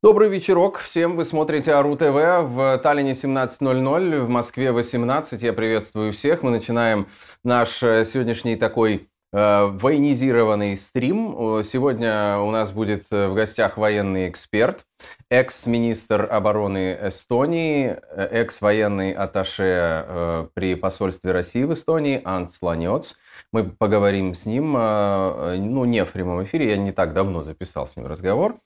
Добрый 0.00 0.28
вечерок 0.28 0.78
всем. 0.78 1.16
Вы 1.16 1.24
смотрите 1.24 1.72
Ару 1.72 1.96
ТВ 1.96 2.04
в 2.04 2.78
Таллине 2.84 3.14
17.00, 3.14 4.20
в 4.20 4.28
Москве 4.28 4.70
18. 4.70 5.42
Я 5.42 5.52
приветствую 5.52 6.12
всех. 6.12 6.44
Мы 6.44 6.52
начинаем 6.52 7.08
наш 7.42 7.82
э, 7.82 8.04
сегодняшний 8.04 8.54
такой 8.54 9.08
э, 9.32 9.64
военизированный 9.64 10.76
стрим. 10.76 11.64
Сегодня 11.64 12.38
у 12.38 12.52
нас 12.52 12.70
будет 12.70 13.06
э, 13.10 13.26
в 13.26 13.34
гостях 13.34 13.76
военный 13.76 14.28
эксперт, 14.28 14.86
экс-министр 15.30 16.28
обороны 16.30 16.96
Эстонии, 17.02 17.96
э, 18.12 18.28
экс-военный 18.30 19.10
атташе 19.10 19.64
э, 20.06 20.48
при 20.54 20.76
посольстве 20.76 21.32
России 21.32 21.64
в 21.64 21.72
Эстонии 21.72 22.22
Ант 22.24 22.50
Ланец. 22.62 23.16
Мы 23.52 23.64
поговорим 23.64 24.34
с 24.34 24.46
ним, 24.46 24.76
э, 24.78 25.56
ну, 25.58 25.84
не 25.86 26.04
в 26.04 26.12
прямом 26.12 26.44
эфире, 26.44 26.70
я 26.70 26.76
не 26.76 26.92
так 26.92 27.14
давно 27.14 27.42
записал 27.42 27.88
с 27.88 27.96
ним 27.96 28.06
разговор. 28.06 28.60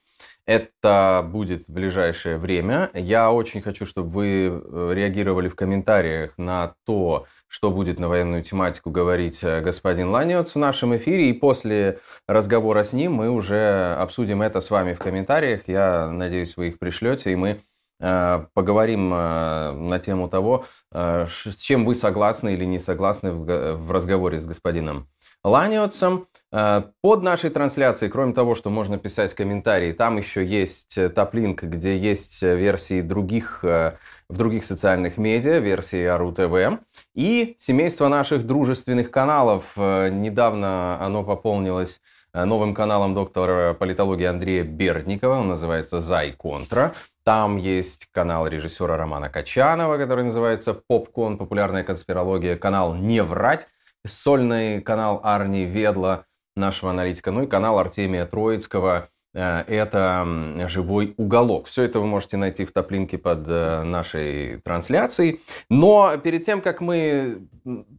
Это 0.45 1.25
будет 1.25 1.67
в 1.67 1.71
ближайшее 1.71 2.37
время. 2.37 2.89
Я 2.93 3.31
очень 3.31 3.61
хочу, 3.61 3.85
чтобы 3.85 4.09
вы 4.09 4.27
э, 4.47 4.91
реагировали 4.93 5.47
в 5.47 5.55
комментариях 5.55 6.37
на 6.37 6.75
то, 6.85 7.27
что 7.47 7.71
будет 7.71 7.97
на 7.97 8.09
военную 8.09 8.43
тематику 8.43 8.91
говорить 8.91 9.41
э, 9.41 9.61
господин 9.61 10.09
Ланиоц 10.09 10.55
в 10.55 10.59
нашем 10.59 10.97
эфире. 10.97 11.29
И 11.29 11.33
после 11.33 11.99
разговора 12.27 12.83
с 12.83 12.91
ним 12.91 13.13
мы 13.13 13.29
уже 13.29 13.95
обсудим 13.97 14.41
это 14.41 14.59
с 14.59 14.69
вами 14.69 14.91
в 14.93 14.99
комментариях. 14.99 15.61
Я 15.67 16.09
надеюсь, 16.09 16.57
вы 16.57 16.69
их 16.69 16.79
пришлете, 16.79 17.31
и 17.31 17.37
мы 17.37 17.61
э, 18.01 18.45
поговорим 18.53 19.09
на 19.11 19.99
тему 19.99 20.27
того, 20.27 20.65
с 20.91 21.55
чем 21.57 21.85
вы 21.85 21.95
согласны 21.95 22.53
или 22.53 22.65
не 22.65 22.79
согласны 22.79 23.31
в 23.31 23.91
разговоре 23.91 24.41
с 24.41 24.45
господином 24.45 25.07
Ланиотсом. 25.43 26.27
Э, 26.55 26.83
под 27.01 27.23
нашей 27.23 27.49
трансляцией, 27.49 28.11
кроме 28.11 28.33
того, 28.33 28.53
что 28.53 28.69
можно 28.69 28.99
писать 28.99 29.33
комментарии, 29.33 29.91
там 29.91 30.17
еще 30.17 30.45
есть 30.45 30.97
э, 30.99 31.09
топ-линк, 31.09 31.63
где 31.63 31.97
есть 31.97 32.43
э, 32.43 32.55
версии 32.55 33.01
других, 33.01 33.63
в 33.63 33.97
других 34.29 34.63
социальных 34.63 35.17
медиа, 35.17 35.57
версии 35.57 36.05
Ару 36.05 36.31
ТВ. 36.31 36.79
И 37.15 37.55
семейство 37.57 38.07
наших 38.07 38.45
дружественных 38.45 39.09
каналов. 39.09 39.75
Недавно 39.75 41.03
оно 41.03 41.23
пополнилось 41.23 42.01
новым 42.33 42.73
каналом 42.73 43.13
доктора 43.13 43.73
политологии 43.73 44.25
Андрея 44.25 44.63
Бердникова. 44.63 45.39
Он 45.39 45.47
называется 45.49 45.99
«Зай 45.99 46.33
Контра». 46.33 46.93
Там 47.23 47.57
есть 47.57 48.07
канал 48.11 48.47
режиссера 48.47 48.97
Романа 48.97 49.29
Качанова, 49.29 49.97
который 49.97 50.25
называется 50.25 50.73
«Попкон. 50.73 51.37
Популярная 51.37 51.83
конспирология». 51.83 52.57
Канал 52.57 52.95
«Не 52.95 53.23
врать». 53.23 53.67
Сольный 54.05 54.81
канал 54.81 55.21
Арни 55.23 55.63
Ведла– 55.65 56.25
нашего 56.55 56.91
аналитика, 56.91 57.31
ну 57.31 57.43
и 57.43 57.47
канал 57.47 57.79
Артемия 57.79 58.25
Троицкого 58.25 59.09
э, 59.33 59.63
это 59.67 60.67
«Живой 60.67 61.15
уголок». 61.17 61.67
Все 61.67 61.83
это 61.83 61.99
вы 61.99 62.05
можете 62.05 62.37
найти 62.37 62.65
в 62.65 62.71
топлинке 62.71 63.17
под 63.17 63.47
э, 63.47 63.83
нашей 63.83 64.61
трансляцией. 64.61 65.41
Но 65.69 66.15
перед 66.17 66.45
тем, 66.45 66.61
как 66.61 66.81
мы 66.81 67.47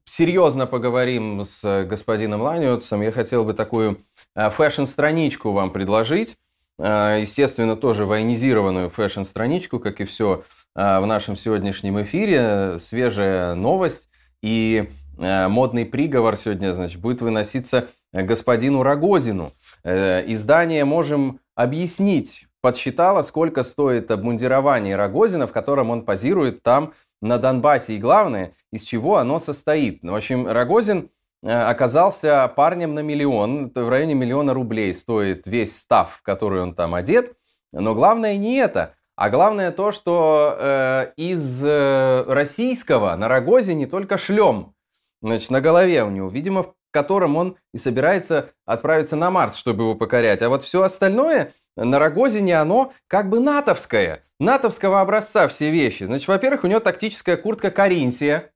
серьезно 0.04 0.66
поговорим 0.66 1.44
с 1.44 1.84
господином 1.84 2.42
Ланиотсом, 2.42 3.02
я 3.02 3.10
хотел 3.10 3.44
бы 3.44 3.54
такую 3.54 3.98
э, 4.36 4.50
фэшн-страничку 4.50 5.50
вам 5.52 5.70
предложить. 5.70 6.36
Естественно, 6.76 7.76
тоже 7.76 8.04
военизированную 8.04 8.90
фэшн-страничку, 8.90 9.78
как 9.78 10.00
и 10.00 10.04
все 10.04 10.42
в 10.74 11.04
нашем 11.06 11.36
сегодняшнем 11.36 12.02
эфире. 12.02 12.80
Свежая 12.80 13.54
новость 13.54 14.08
и 14.42 14.90
модный 15.16 15.86
приговор 15.86 16.36
сегодня, 16.36 16.72
значит, 16.72 17.00
будет 17.00 17.22
выноситься 17.22 17.86
господину 18.22 18.82
Рогозину. 18.82 19.52
Э, 19.82 20.22
издание 20.26 20.84
«Можем 20.84 21.40
объяснить» 21.54 22.46
подсчитало, 22.60 23.22
сколько 23.22 23.62
стоит 23.62 24.10
обмундирование 24.10 24.96
Рогозина, 24.96 25.46
в 25.46 25.52
котором 25.52 25.90
он 25.90 26.04
позирует 26.04 26.62
там 26.62 26.94
на 27.20 27.38
Донбассе. 27.38 27.94
И 27.94 27.98
главное, 27.98 28.54
из 28.72 28.82
чего 28.84 29.18
оно 29.18 29.38
состоит. 29.38 30.02
В 30.02 30.14
общем, 30.14 30.46
Рогозин 30.46 31.10
э, 31.42 31.50
оказался 31.50 32.50
парнем 32.56 32.94
на 32.94 33.00
миллион. 33.00 33.70
В 33.74 33.88
районе 33.88 34.14
миллиона 34.14 34.54
рублей 34.54 34.94
стоит 34.94 35.46
весь 35.46 35.76
став, 35.76 36.14
в 36.14 36.22
который 36.22 36.62
он 36.62 36.74
там 36.74 36.94
одет. 36.94 37.36
Но 37.72 37.94
главное 37.94 38.36
не 38.36 38.56
это. 38.56 38.94
А 39.16 39.30
главное 39.30 39.70
то, 39.70 39.92
что 39.92 40.56
э, 40.58 41.12
из 41.16 41.62
э, 41.64 42.24
российского 42.26 43.14
на 43.16 43.28
Рогозине 43.28 43.86
только 43.86 44.18
шлем. 44.18 44.74
Значит, 45.22 45.50
на 45.50 45.60
голове 45.60 46.02
у 46.02 46.10
него. 46.10 46.28
Видимо, 46.28 46.74
которым 46.94 47.36
он 47.36 47.56
и 47.74 47.78
собирается 47.78 48.52
отправиться 48.64 49.16
на 49.16 49.30
Марс, 49.32 49.56
чтобы 49.56 49.82
его 49.82 49.94
покорять. 49.96 50.42
А 50.42 50.48
вот 50.48 50.62
все 50.62 50.82
остальное 50.82 51.52
на 51.76 51.98
Рогозине, 51.98 52.56
оно 52.60 52.92
как 53.08 53.28
бы 53.28 53.40
натовское. 53.40 54.24
Натовского 54.38 55.00
образца 55.00 55.48
все 55.48 55.70
вещи. 55.70 56.04
Значит, 56.04 56.28
во-первых, 56.28 56.62
у 56.62 56.68
него 56.68 56.78
тактическая 56.78 57.36
куртка 57.36 57.72
Каринсия, 57.72 58.52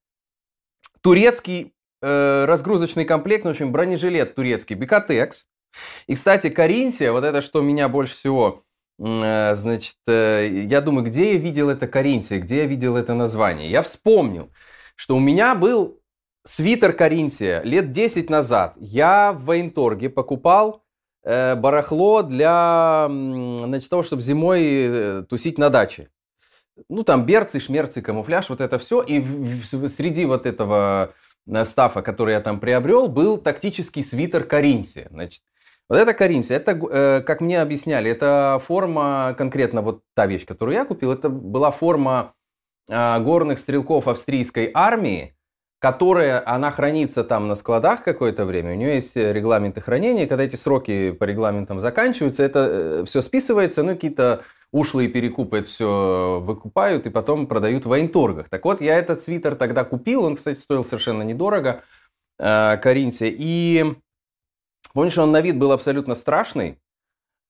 турецкий 1.00 1.75
э, 2.00 2.44
разгрузочный 2.44 3.04
комплект, 3.04 3.43
ну, 3.43 3.50
в 3.50 3.54
общем, 3.54 3.72
бронежилет 3.72 4.37
турецкий, 4.37 4.77
Бикотекс. 4.77 5.47
И, 6.06 6.15
кстати, 6.15 6.48
Каринсия, 6.48 7.10
вот 7.10 7.25
это, 7.25 7.41
что 7.41 7.60
меня 7.60 7.88
больше 7.88 8.15
всего, 8.15 8.62
э, 9.00 9.54
значит, 9.56 9.97
э, 10.06 10.48
я 10.69 10.81
думаю, 10.81 11.04
где 11.06 11.32
я 11.32 11.38
видел 11.38 11.71
это 11.71 11.88
Каринсия, 11.88 12.38
где 12.38 12.59
я 12.59 12.66
видел 12.66 12.97
это 12.97 13.15
название. 13.15 13.69
Я 13.69 13.82
вспомнил, 13.82 14.53
что 14.94 15.16
у 15.16 15.21
меня 15.21 15.56
был 15.56 15.98
Свитер 16.48 16.94
Каринтия. 16.94 17.60
Лет 17.60 17.92
10 17.92 18.31
назад 18.31 18.72
я 18.78 19.34
в 19.34 19.44
Военторге 19.44 20.09
покупал 20.09 20.82
э, 21.22 21.54
барахло 21.56 22.22
для 22.22 23.06
значит, 23.06 23.91
того, 23.91 24.03
чтобы 24.03 24.22
зимой 24.22 24.62
э, 24.64 25.22
тусить 25.28 25.59
на 25.59 25.69
даче. 25.69 26.09
Ну, 26.88 27.03
там 27.03 27.26
берцы, 27.26 27.60
шмерцы, 27.60 28.00
камуфляж, 28.00 28.48
вот 28.48 28.62
это 28.62 28.78
все. 28.78 29.03
И 29.03 29.22
среди 29.88 30.25
вот 30.25 30.47
этого 30.47 31.12
э, 31.47 31.64
стафа, 31.66 32.00
который 32.00 32.32
я 32.32 32.41
там 32.41 32.60
приобрел, 32.60 33.09
был 33.09 33.36
тактический 33.36 34.03
свитер 34.03 34.44
Каринтия. 34.44 35.09
Значит, 35.10 35.42
вот 35.86 35.98
это 35.98 36.15
Каринтия, 36.15 36.56
это, 36.56 36.70
э, 36.72 37.20
как 37.26 37.42
мне 37.42 37.60
объясняли, 37.60 38.10
это 38.10 38.59
форма, 38.65 39.34
конкретно 39.36 39.82
вот 39.82 40.00
та 40.15 40.25
вещь, 40.25 40.47
которую 40.47 40.76
я 40.76 40.86
купил, 40.86 41.12
это 41.12 41.28
была 41.28 41.70
форма 41.72 42.32
э, 42.88 43.20
горных 43.20 43.59
стрелков 43.59 44.09
австрийской 44.09 44.70
армии, 44.72 45.34
которая, 45.78 46.43
она 46.44 46.71
хранится 46.71 47.22
там 47.22 47.47
на 47.47 47.55
складах 47.55 48.03
какое-то 48.03 48.44
время, 48.44 48.72
у 48.72 48.77
нее 48.77 48.97
есть 48.97 49.16
э, 49.16 49.33
регламенты 49.33 49.81
хранения, 49.81 50.27
когда 50.27 50.44
эти 50.44 50.56
сроки 50.56 51.12
по 51.12 51.25
регламентам 51.25 51.78
заканчиваются, 51.78 52.43
это 52.43 52.69
э, 52.69 53.05
все 53.06 53.22
списывается, 53.22 53.83
ну, 53.83 53.94
какие-то 53.94 54.43
ушлые 54.72 55.09
перекупы 55.09 55.59
это 55.59 55.69
все 55.69 56.41
выкупают 56.43 57.06
и 57.06 57.11
потом 57.11 57.47
продают 57.47 57.84
в 57.87 57.89
военторгах. 57.89 58.49
Так 58.49 58.65
вот, 58.65 58.81
я 58.81 58.99
этот 58.99 59.22
свитер 59.22 59.55
тогда 59.55 59.84
купил, 59.84 60.25
он, 60.25 60.37
кстати, 60.37 60.59
стоил 60.59 60.84
совершенно 60.84 61.22
недорого, 61.22 61.84
э, 62.39 62.77
Каринсе, 62.78 63.28
и 63.31 63.95
помнишь, 64.93 65.19
он 65.19 65.31
на 65.31 65.41
вид 65.41 65.59
был 65.59 65.71
абсолютно 65.71 66.16
страшный, 66.16 66.81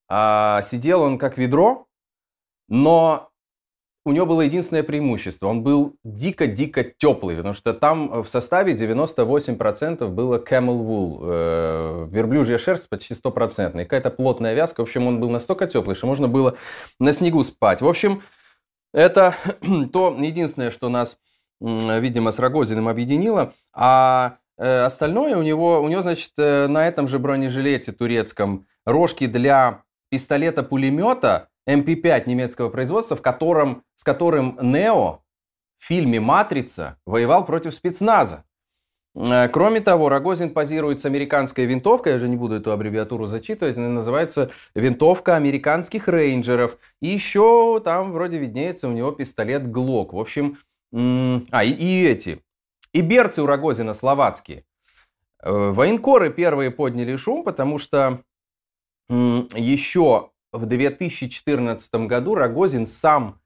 а 0.08 0.60
сидел 0.62 1.00
он 1.00 1.18
как 1.18 1.38
ведро, 1.38 1.86
но 2.68 3.27
у 4.08 4.12
него 4.12 4.24
было 4.24 4.40
единственное 4.40 4.82
преимущество. 4.82 5.48
Он 5.48 5.62
был 5.62 5.96
дико-дико 6.02 6.82
теплый, 6.82 7.36
потому 7.36 7.52
что 7.52 7.74
там 7.74 8.10
э, 8.10 8.22
в 8.22 8.28
составе 8.28 8.72
98% 8.72 10.08
было 10.08 10.38
camel 10.38 10.80
wool, 10.80 11.18
э, 11.22 12.08
верблюжья 12.10 12.56
шерсть 12.56 12.88
почти 12.88 13.14
стопроцентная, 13.14 13.84
какая-то 13.84 14.10
плотная 14.10 14.54
вязка. 14.54 14.80
В 14.80 14.84
общем, 14.84 15.06
он 15.06 15.20
был 15.20 15.28
настолько 15.28 15.66
теплый, 15.66 15.94
что 15.94 16.06
можно 16.06 16.26
было 16.26 16.56
на 16.98 17.12
снегу 17.12 17.44
спать. 17.44 17.82
В 17.82 17.86
общем, 17.86 18.22
это 18.94 19.34
то 19.92 20.16
единственное, 20.18 20.70
что 20.70 20.88
нас, 20.88 21.18
видимо, 21.60 22.32
с 22.32 22.38
Рогозиным 22.38 22.88
объединило. 22.88 23.52
А 23.74 24.38
э, 24.56 24.80
остальное 24.80 25.36
у 25.36 25.42
него, 25.42 25.82
у 25.82 25.88
него, 25.88 26.00
значит, 26.00 26.32
э, 26.38 26.66
на 26.66 26.88
этом 26.88 27.08
же 27.08 27.18
бронежилете 27.18 27.92
турецком 27.92 28.66
рожки 28.86 29.26
для 29.26 29.82
пистолета-пулемета 30.10 31.48
MP5 31.68 32.24
немецкого 32.26 32.70
производства, 32.70 33.16
в 33.16 33.22
котором, 33.22 33.84
с 33.94 34.02
которым 34.02 34.58
Нео 34.60 35.20
в 35.78 35.84
фильме 35.84 36.18
«Матрица» 36.18 36.98
воевал 37.06 37.44
против 37.44 37.74
спецназа. 37.74 38.44
Э, 39.14 39.48
кроме 39.48 39.80
того, 39.80 40.08
Рогозин 40.08 40.52
позирует 40.52 41.00
с 41.00 41.04
американской 41.04 41.66
винтовкой, 41.66 42.14
я 42.14 42.18
же 42.18 42.28
не 42.28 42.36
буду 42.36 42.56
эту 42.56 42.72
аббревиатуру 42.72 43.26
зачитывать, 43.26 43.76
она 43.76 43.88
называется 43.88 44.50
винтовка 44.74 45.36
американских 45.36 46.08
рейнджеров. 46.08 46.78
И 47.00 47.08
еще 47.08 47.80
там 47.84 48.12
вроде 48.12 48.38
виднеется 48.38 48.88
у 48.88 48.92
него 48.92 49.12
пистолет 49.12 49.70
Глок. 49.70 50.12
В 50.12 50.18
общем, 50.18 50.58
а, 50.92 51.64
и, 51.64 51.70
и 51.70 52.06
эти, 52.06 52.40
и 52.92 53.00
берцы 53.02 53.42
у 53.42 53.46
Рогозина 53.46 53.94
словацкие. 53.94 54.64
Э, 55.42 55.70
военкоры 55.70 56.30
первые 56.30 56.70
подняли 56.70 57.16
шум, 57.16 57.44
потому 57.44 57.78
что 57.78 58.22
еще 59.10 60.30
в 60.52 60.66
2014 60.66 61.94
году 62.06 62.34
Рогозин 62.34 62.86
сам 62.86 63.40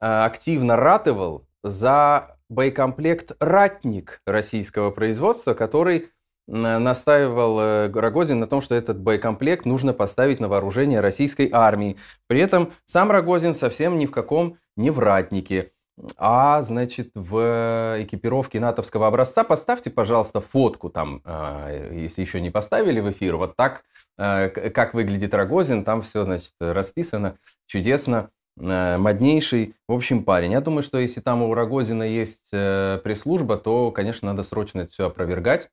э, 0.00 0.06
активно 0.06 0.76
ратовал 0.76 1.46
за 1.62 2.36
боекомплект 2.48 3.32
«Ратник» 3.40 4.20
российского 4.26 4.90
производства, 4.90 5.54
который 5.54 6.10
настаивал 6.46 7.60
э, 7.60 7.90
Рогозин 7.92 8.40
на 8.40 8.46
том, 8.46 8.62
что 8.62 8.74
этот 8.74 8.98
боекомплект 8.98 9.66
нужно 9.66 9.92
поставить 9.92 10.40
на 10.40 10.48
вооружение 10.48 11.00
российской 11.00 11.50
армии. 11.52 11.98
При 12.26 12.40
этом 12.40 12.72
сам 12.86 13.10
Рогозин 13.10 13.52
совсем 13.52 13.98
ни 13.98 14.06
в 14.06 14.10
каком 14.10 14.56
не 14.76 14.90
вратнике, 14.90 15.72
а, 16.16 16.62
значит, 16.62 17.10
в 17.14 17.96
экипировке 18.00 18.60
натовского 18.60 19.06
образца. 19.06 19.44
Поставьте, 19.44 19.90
пожалуйста, 19.90 20.40
фотку 20.40 20.90
там, 20.90 21.22
а, 21.24 21.70
если 21.92 22.22
еще 22.22 22.40
не 22.40 22.50
поставили 22.50 23.00
в 23.00 23.10
эфир, 23.10 23.36
вот 23.36 23.56
так, 23.56 23.84
э, 24.16 24.48
как 24.70 24.94
выглядит 24.94 25.34
Рогозин, 25.34 25.84
там 25.84 26.02
все, 26.02 26.24
значит, 26.24 26.52
расписано 26.60 27.36
чудесно. 27.66 28.30
Э, 28.60 28.96
моднейший, 28.98 29.74
в 29.86 29.92
общем, 29.92 30.24
парень. 30.24 30.52
Я 30.52 30.60
думаю, 30.60 30.82
что 30.82 30.98
если 30.98 31.20
там 31.20 31.42
у 31.42 31.52
Рогозина 31.54 32.02
есть 32.02 32.48
э, 32.52 33.00
пресс-служба, 33.02 33.56
то, 33.56 33.90
конечно, 33.90 34.30
надо 34.30 34.42
срочно 34.42 34.80
это 34.80 34.90
все 34.90 35.06
опровергать. 35.06 35.70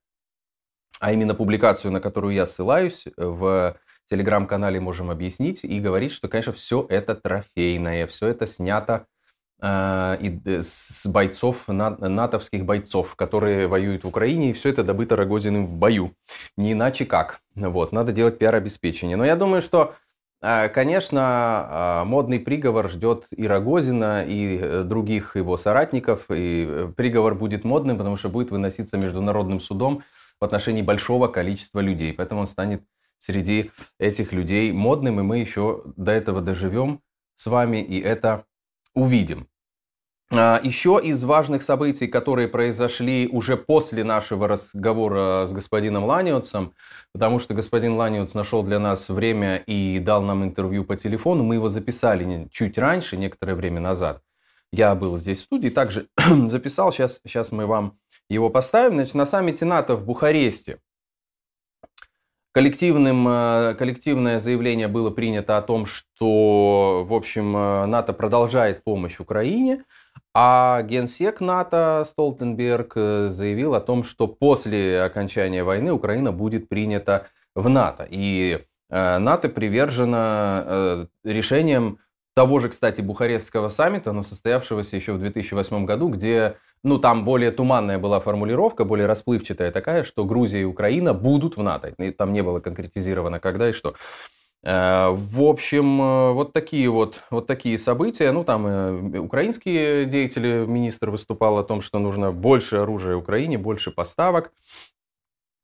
А 0.98 1.12
именно 1.12 1.34
публикацию, 1.34 1.92
на 1.92 2.00
которую 2.00 2.34
я 2.34 2.46
ссылаюсь, 2.46 3.06
в 3.16 3.76
телеграм-канале 4.08 4.80
можем 4.80 5.10
объяснить 5.10 5.62
и 5.62 5.78
говорить, 5.80 6.12
что, 6.12 6.28
конечно, 6.28 6.52
все 6.52 6.86
это 6.88 7.14
трофейное, 7.14 8.06
все 8.06 8.28
это 8.28 8.46
снято 8.46 9.06
и, 9.62 10.40
с 10.60 11.06
бойцов, 11.06 11.66
натовских 11.68 12.64
бойцов, 12.64 13.16
которые 13.16 13.68
воюют 13.68 14.04
в 14.04 14.08
Украине, 14.08 14.50
и 14.50 14.52
все 14.52 14.68
это 14.68 14.84
добыто 14.84 15.16
Рогозиным 15.16 15.66
в 15.66 15.76
бою. 15.76 16.12
Не 16.56 16.72
иначе 16.72 17.06
как. 17.06 17.40
Вот, 17.54 17.92
надо 17.92 18.12
делать 18.12 18.38
пиар-обеспечение. 18.38 19.16
Но 19.16 19.24
я 19.24 19.34
думаю, 19.34 19.62
что 19.62 19.94
а, 20.42 20.68
конечно, 20.68 21.20
а, 21.22 22.04
модный 22.04 22.38
приговор 22.38 22.90
ждет 22.90 23.26
и 23.30 23.46
Рогозина, 23.46 24.24
и 24.24 24.58
э, 24.58 24.82
других 24.84 25.34
его 25.34 25.56
соратников. 25.56 26.26
И 26.30 26.66
э, 26.68 26.92
приговор 26.94 27.34
будет 27.34 27.64
модным, 27.64 27.96
потому 27.96 28.16
что 28.16 28.28
будет 28.28 28.50
выноситься 28.50 28.98
международным 28.98 29.60
судом 29.60 30.02
в 30.38 30.44
отношении 30.44 30.82
большого 30.82 31.28
количества 31.28 31.80
людей. 31.80 32.12
Поэтому 32.12 32.42
он 32.42 32.46
станет 32.46 32.82
среди 33.18 33.70
этих 33.98 34.32
людей 34.32 34.72
модным, 34.72 35.20
и 35.20 35.22
мы 35.22 35.38
еще 35.38 35.82
до 35.96 36.12
этого 36.12 36.42
доживем 36.42 37.00
с 37.34 37.46
вами 37.46 37.82
и 37.82 38.00
это 38.00 38.44
увидим. 38.96 39.46
А, 40.34 40.60
еще 40.60 40.98
из 41.00 41.22
важных 41.22 41.62
событий, 41.62 42.08
которые 42.08 42.48
произошли 42.48 43.28
уже 43.28 43.56
после 43.56 44.02
нашего 44.02 44.48
разговора 44.48 45.46
с 45.46 45.52
господином 45.52 46.04
Ланиотсом, 46.04 46.72
потому 47.12 47.38
что 47.38 47.54
господин 47.54 47.94
Ланиотс 47.94 48.34
нашел 48.34 48.64
для 48.64 48.80
нас 48.80 49.08
время 49.08 49.58
и 49.58 50.00
дал 50.00 50.22
нам 50.22 50.42
интервью 50.42 50.84
по 50.84 50.96
телефону, 50.96 51.44
мы 51.44 51.54
его 51.54 51.68
записали 51.68 52.48
чуть 52.50 52.76
раньше, 52.76 53.16
некоторое 53.16 53.54
время 53.54 53.80
назад. 53.80 54.20
Я 54.72 54.96
был 54.96 55.16
здесь 55.16 55.38
в 55.38 55.42
студии, 55.42 55.68
также 55.68 56.08
записал, 56.46 56.90
сейчас, 56.90 57.20
сейчас 57.24 57.52
мы 57.52 57.66
вам 57.66 57.98
его 58.28 58.50
поставим. 58.50 58.94
Значит, 58.94 59.14
на 59.14 59.26
саммите 59.26 59.64
НАТО 59.64 59.94
в 59.94 60.04
Бухаресте 60.04 60.80
коллективным, 62.56 63.28
э, 63.28 63.74
коллективное 63.74 64.40
заявление 64.40 64.88
было 64.88 65.10
принято 65.10 65.58
о 65.58 65.62
том, 65.62 65.84
что, 65.84 67.04
в 67.06 67.12
общем, 67.12 67.54
э, 67.54 67.84
НАТО 67.84 68.14
продолжает 68.14 68.82
помощь 68.82 69.20
Украине– 69.20 69.84
а 70.38 70.82
генсек 70.82 71.40
НАТО 71.40 72.04
Столтенберг 72.06 72.92
э, 72.96 73.28
заявил 73.30 73.74
о 73.74 73.80
том, 73.80 74.02
что 74.02 74.26
после 74.26 75.02
окончания 75.02 75.64
войны 75.64 75.92
Украина 75.92 76.30
будет 76.30 76.68
принята 76.68 77.28
в 77.54 77.70
НАТО. 77.70 78.06
И 78.10 78.64
НАТО 78.90 79.48
привержено 79.48 81.06
решением 81.24 81.98
того 82.34 82.60
же, 82.60 82.68
кстати, 82.68 83.00
Бухарестского 83.00 83.70
саммита, 83.70 84.12
но 84.12 84.22
состоявшегося 84.22 84.96
еще 84.96 85.14
в 85.14 85.18
2008 85.18 85.86
году, 85.86 86.10
где, 86.10 86.56
ну, 86.82 86.98
там 86.98 87.24
более 87.24 87.50
туманная 87.50 87.98
была 87.98 88.20
формулировка, 88.20 88.84
более 88.84 89.06
расплывчатая 89.06 89.72
такая, 89.72 90.04
что 90.04 90.24
Грузия 90.24 90.60
и 90.60 90.64
Украина 90.64 91.14
будут 91.14 91.56
в 91.56 91.62
НАТО. 91.62 91.94
И 91.98 92.10
там 92.10 92.32
не 92.32 92.42
было 92.42 92.60
конкретизировано, 92.60 93.40
когда 93.40 93.68
и 93.68 93.72
что. 93.72 93.94
Э, 94.66 95.10
в 95.10 95.42
общем, 95.42 96.02
э, 96.02 96.32
вот 96.32 96.52
такие 96.52 96.88
вот, 96.88 97.22
вот 97.30 97.46
такие 97.46 97.78
события. 97.78 98.32
Ну, 98.32 98.42
там 98.44 98.66
э, 98.66 99.18
украинские 99.18 100.06
деятели, 100.06 100.64
министр 100.66 101.10
выступал 101.10 101.58
о 101.58 101.64
том, 101.64 101.80
что 101.80 101.98
нужно 101.98 102.32
больше 102.32 102.76
оружия 102.76 103.16
Украине, 103.16 103.58
больше 103.58 103.92
поставок. 103.92 104.52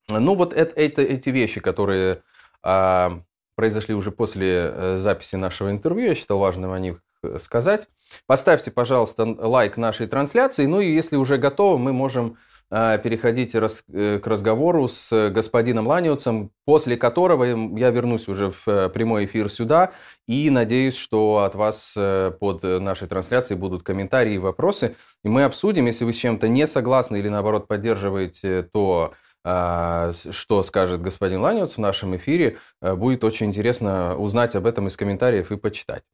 Ну, 0.09 0.35
вот 0.37 0.53
это, 0.53 0.75
это, 0.81 1.03
эти 1.03 1.31
вещи, 1.31 1.61
которые 1.61 2.23
а, 2.63 3.21
произошли 3.55 3.95
уже 3.95 4.11
после 4.11 4.99
записи 4.99 5.37
нашего 5.37 5.71
интервью, 5.71 6.09
я 6.09 6.15
считал 6.15 6.39
важным 6.39 6.73
о 6.73 6.79
них 6.79 7.03
сказать. 7.39 7.89
Поставьте, 8.27 8.71
пожалуйста, 8.71 9.25
лайк 9.25 9.77
нашей 9.77 10.07
трансляции. 10.07 10.67
Ну 10.67 10.81
и 10.81 10.93
если 10.93 11.17
уже 11.17 11.39
готовы, 11.39 11.79
мы 11.79 11.93
можем 11.93 12.37
а, 12.75 12.97
переходить 12.97 13.55
э, 13.55 14.19
к 14.19 14.27
разговору 14.27 14.89
с 14.89 15.29
господином 15.29 15.87
Ланиуцем, 15.87 16.51
после 16.65 16.97
которого 16.97 17.45
я 17.45 17.91
вернусь 17.91 18.29
уже 18.29 18.51
в 18.51 18.67
э, 18.67 18.89
прямой 18.89 19.27
эфир 19.27 19.51
сюда 19.51 19.93
и 20.27 20.49
надеюсь, 20.49 20.97
что 20.97 21.41
от 21.41 21.55
вас 21.55 21.93
э, 21.99 22.33
под 22.41 22.63
нашей 22.63 23.09
трансляцией 23.09 23.61
будут 23.61 23.83
комментарии 23.83 24.37
и 24.37 24.39
вопросы, 24.39 24.97
и 25.23 25.29
мы 25.29 25.45
обсудим, 25.45 25.85
если 25.85 26.07
вы 26.07 26.15
с 26.15 26.17
чем-то 26.17 26.49
не 26.49 26.67
согласны 26.67 27.19
или 27.19 27.29
наоборот 27.29 27.69
поддерживаете 27.69 28.63
то, 28.73 29.13
а, 29.45 30.15
что 30.31 30.63
скажет 30.63 31.03
господин 31.03 31.43
Ланиуц 31.43 31.75
в 31.75 31.79
нашем 31.79 32.17
эфире, 32.17 32.57
будет 32.81 33.23
очень 33.23 33.49
интересно 33.49 34.17
узнать 34.17 34.55
об 34.55 34.67
этом 34.67 34.87
из 34.87 34.97
комментариев 34.97 35.53
и 35.53 35.59
почитать. 35.59 36.05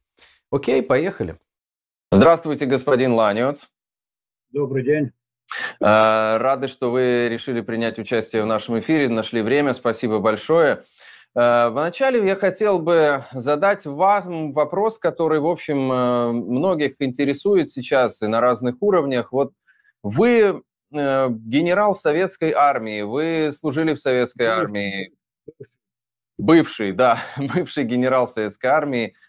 Окей, 0.51 0.81
поехали. 0.81 1.37
Здравствуйте, 2.11 2.65
господин 2.65 3.13
Ланиуц. 3.13 3.67
Добрый 4.49 4.83
день. 4.83 5.11
Э, 5.79 6.37
рады, 6.37 6.67
что 6.67 6.89
вы 6.89 7.29
решили 7.29 7.61
принять 7.61 7.99
участие 7.99 8.41
в 8.41 8.47
нашем 8.47 8.79
эфире, 8.79 9.09
нашли 9.09 9.43
время. 9.43 9.75
Спасибо 9.75 10.17
большое. 10.17 10.85
Э, 11.35 11.69
вначале 11.69 12.25
я 12.25 12.35
хотел 12.35 12.79
бы 12.79 13.25
задать 13.31 13.85
вам 13.85 14.51
вопрос, 14.51 14.97
который, 14.97 15.39
в 15.39 15.45
общем, 15.45 15.91
э, 15.91 16.31
многих 16.31 16.95
интересует 16.97 17.69
сейчас 17.69 18.23
и 18.23 18.27
на 18.27 18.41
разных 18.41 18.81
уровнях. 18.81 19.31
Вот 19.31 19.53
вы 20.01 20.63
генерал 20.91 21.93
советской 21.93 22.51
армии, 22.51 23.03
вы 23.03 23.51
служили 23.53 23.93
в 23.93 23.99
советской 23.99 24.47
армии, 24.47 25.13
бывший, 26.39 26.93
да, 26.93 27.21
бывший 27.37 27.83
генерал 27.83 28.27
советской 28.27 28.65
армии– 28.65 29.13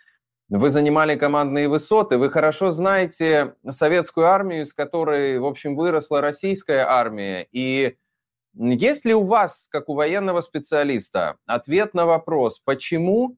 вы 0.51 0.71
занимали 0.71 1.15
командные 1.15 1.69
высоты, 1.69 2.19
вы 2.19 2.29
хорошо 2.29 2.73
знаете 2.73 3.55
советскую 3.69 4.27
армию, 4.27 4.63
из 4.63 4.75
которой, 4.75 5.39
в 5.39 5.47
общем, 5.47 5.77
выросла 5.77 6.21
российская 6.21 6.85
армия. 6.85 7.47
И 7.53 7.97
есть 8.55 9.05
ли 9.05 9.15
у 9.15 9.23
вас, 9.23 9.69
как 9.71 9.89
у 9.89 9.95
военного 9.95 10.41
специалиста, 10.41 11.37
ответ 11.47 11.95
на 11.95 12.05
вопрос, 12.05 12.59
почему 12.59 13.37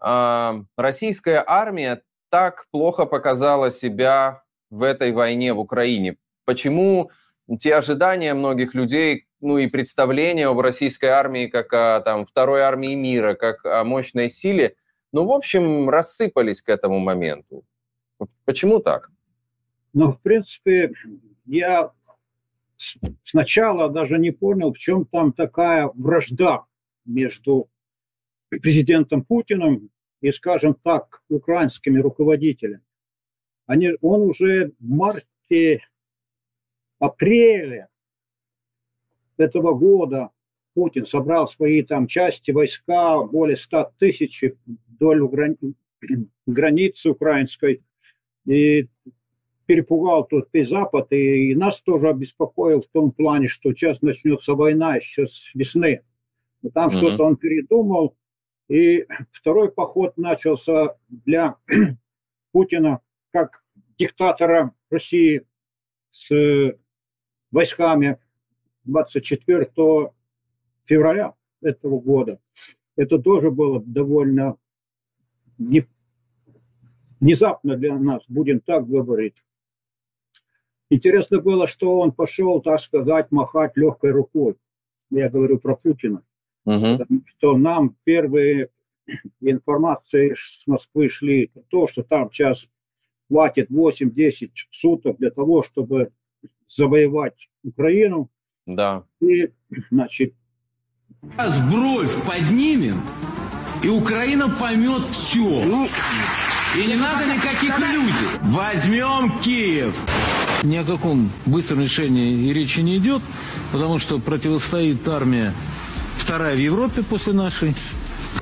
э, 0.00 0.62
российская 0.76 1.42
армия 1.44 2.02
так 2.30 2.66
плохо 2.70 3.04
показала 3.04 3.72
себя 3.72 4.44
в 4.70 4.84
этой 4.84 5.10
войне 5.10 5.54
в 5.54 5.58
Украине? 5.58 6.18
Почему 6.44 7.10
те 7.58 7.74
ожидания 7.74 8.32
многих 8.32 8.74
людей, 8.74 9.26
ну 9.40 9.58
и 9.58 9.66
представления 9.66 10.46
об 10.46 10.60
российской 10.60 11.06
армии 11.06 11.48
как 11.48 11.72
о 11.72 12.00
там, 12.00 12.24
второй 12.26 12.60
армии 12.60 12.94
мира, 12.94 13.34
как 13.34 13.64
о 13.64 13.82
мощной 13.82 14.30
силе– 14.30 14.76
ну, 15.14 15.26
в 15.26 15.30
общем, 15.30 15.88
рассыпались 15.88 16.60
к 16.60 16.68
этому 16.68 16.98
моменту. 16.98 17.64
Почему 18.44 18.80
так? 18.80 19.12
Ну, 19.92 20.10
в 20.10 20.20
принципе, 20.20 20.92
я 21.44 21.92
сначала 23.22 23.88
даже 23.88 24.18
не 24.18 24.32
понял, 24.32 24.72
в 24.72 24.78
чем 24.78 25.04
там 25.04 25.32
такая 25.32 25.88
вражда 25.94 26.64
между 27.04 27.70
президентом 28.48 29.22
Путиным 29.22 29.88
и, 30.20 30.32
скажем 30.32 30.74
так, 30.74 31.22
украинскими 31.28 32.00
руководителями. 32.00 32.82
Они, 33.66 33.92
он 34.00 34.22
уже 34.22 34.72
в 34.80 34.88
марте, 34.88 35.80
апреле 36.98 37.86
этого 39.36 39.74
года 39.74 40.30
Путин 40.74 41.06
собрал 41.06 41.48
свои 41.48 41.82
там 41.82 42.06
части, 42.06 42.50
войска, 42.50 43.22
более 43.22 43.56
100 43.56 43.92
тысяч 43.98 44.42
вдоль 44.88 45.26
грани... 45.28 45.56
границы 46.46 47.10
украинской, 47.10 47.82
и 48.46 48.88
перепугал 49.66 50.26
тут 50.26 50.48
весь 50.52 50.68
Запад, 50.68 51.06
и, 51.10 51.50
и 51.50 51.54
нас 51.54 51.80
тоже 51.80 52.08
обеспокоил 52.08 52.82
в 52.82 52.88
том 52.88 53.12
плане, 53.12 53.48
что 53.48 53.72
сейчас 53.72 54.02
начнется 54.02 54.54
война 54.54 54.96
еще 54.96 55.26
с 55.26 55.54
весны. 55.54 56.02
Но 56.62 56.70
там 56.70 56.90
mm-hmm. 56.90 56.96
что-то 56.96 57.24
он 57.24 57.36
передумал, 57.36 58.16
и 58.68 59.06
второй 59.32 59.70
поход 59.70 60.16
начался 60.16 60.96
для 61.08 61.56
Путина 62.52 63.00
как 63.30 63.64
диктатора 63.98 64.74
России 64.90 65.42
с 66.10 66.76
войсками 67.50 68.18
24 68.84 69.70
февраля 70.84 71.34
этого 71.62 72.00
года. 72.00 72.38
Это 72.96 73.18
тоже 73.18 73.50
было 73.50 73.82
довольно 73.84 74.56
не, 75.58 75.86
внезапно 77.20 77.76
для 77.76 77.98
нас, 77.98 78.24
будем 78.28 78.60
так 78.60 78.86
говорить. 78.86 79.34
Интересно 80.90 81.40
было, 81.40 81.66
что 81.66 81.98
он 81.98 82.12
пошел, 82.12 82.60
так 82.60 82.80
сказать, 82.80 83.32
махать 83.32 83.76
легкой 83.76 84.10
рукой. 84.10 84.56
я 85.10 85.28
говорю 85.28 85.58
про 85.58 85.76
Путина, 85.76 86.22
угу. 86.64 87.06
что 87.26 87.56
нам 87.56 87.96
первые 88.04 88.68
информации 89.40 90.34
с 90.36 90.66
Москвы 90.66 91.08
шли 91.08 91.50
то, 91.68 91.86
что 91.88 92.02
там 92.02 92.30
сейчас 92.30 92.68
хватит 93.28 93.70
8-10 93.70 94.50
суток 94.70 95.16
для 95.18 95.30
того, 95.30 95.62
чтобы 95.62 96.12
завоевать 96.68 97.48
Украину. 97.62 98.30
Да. 98.66 99.04
И, 99.20 99.50
значит... 99.90 100.34
Раз 101.36 101.60
бровь 101.62 102.22
поднимем, 102.24 103.00
и 103.82 103.88
Украина 103.88 104.48
поймет 104.48 105.02
все. 105.04 105.64
Ну, 105.64 105.88
и 106.76 106.86
не 106.86 106.96
надо 106.96 107.26
никаких 107.26 107.78
иллюзий. 107.78 108.38
Возьмем 108.42 109.36
Киев. 109.40 109.96
Ни 110.62 110.76
о 110.76 110.84
каком 110.84 111.30
быстром 111.44 111.80
решении 111.80 112.48
и 112.48 112.52
речи 112.52 112.80
не 112.80 112.98
идет, 112.98 113.22
потому 113.72 113.98
что 113.98 114.18
противостоит 114.20 115.06
армия 115.08 115.52
вторая 116.16 116.54
в 116.54 116.60
Европе 116.60 117.02
после 117.02 117.32
нашей. 117.32 117.74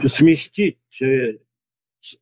Сместить 0.07 0.79
э, 1.01 1.39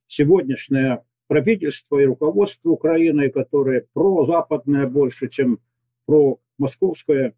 сегодняшнее 0.07 1.02
правительство 1.26 1.99
и 1.99 2.07
руководство 2.07 2.71
Украины, 2.71 3.31
которое 3.31 3.87
прозападное 3.93 4.87
больше, 4.87 5.29
чем 5.29 5.59
про 6.07 6.38
московское, 6.59 7.35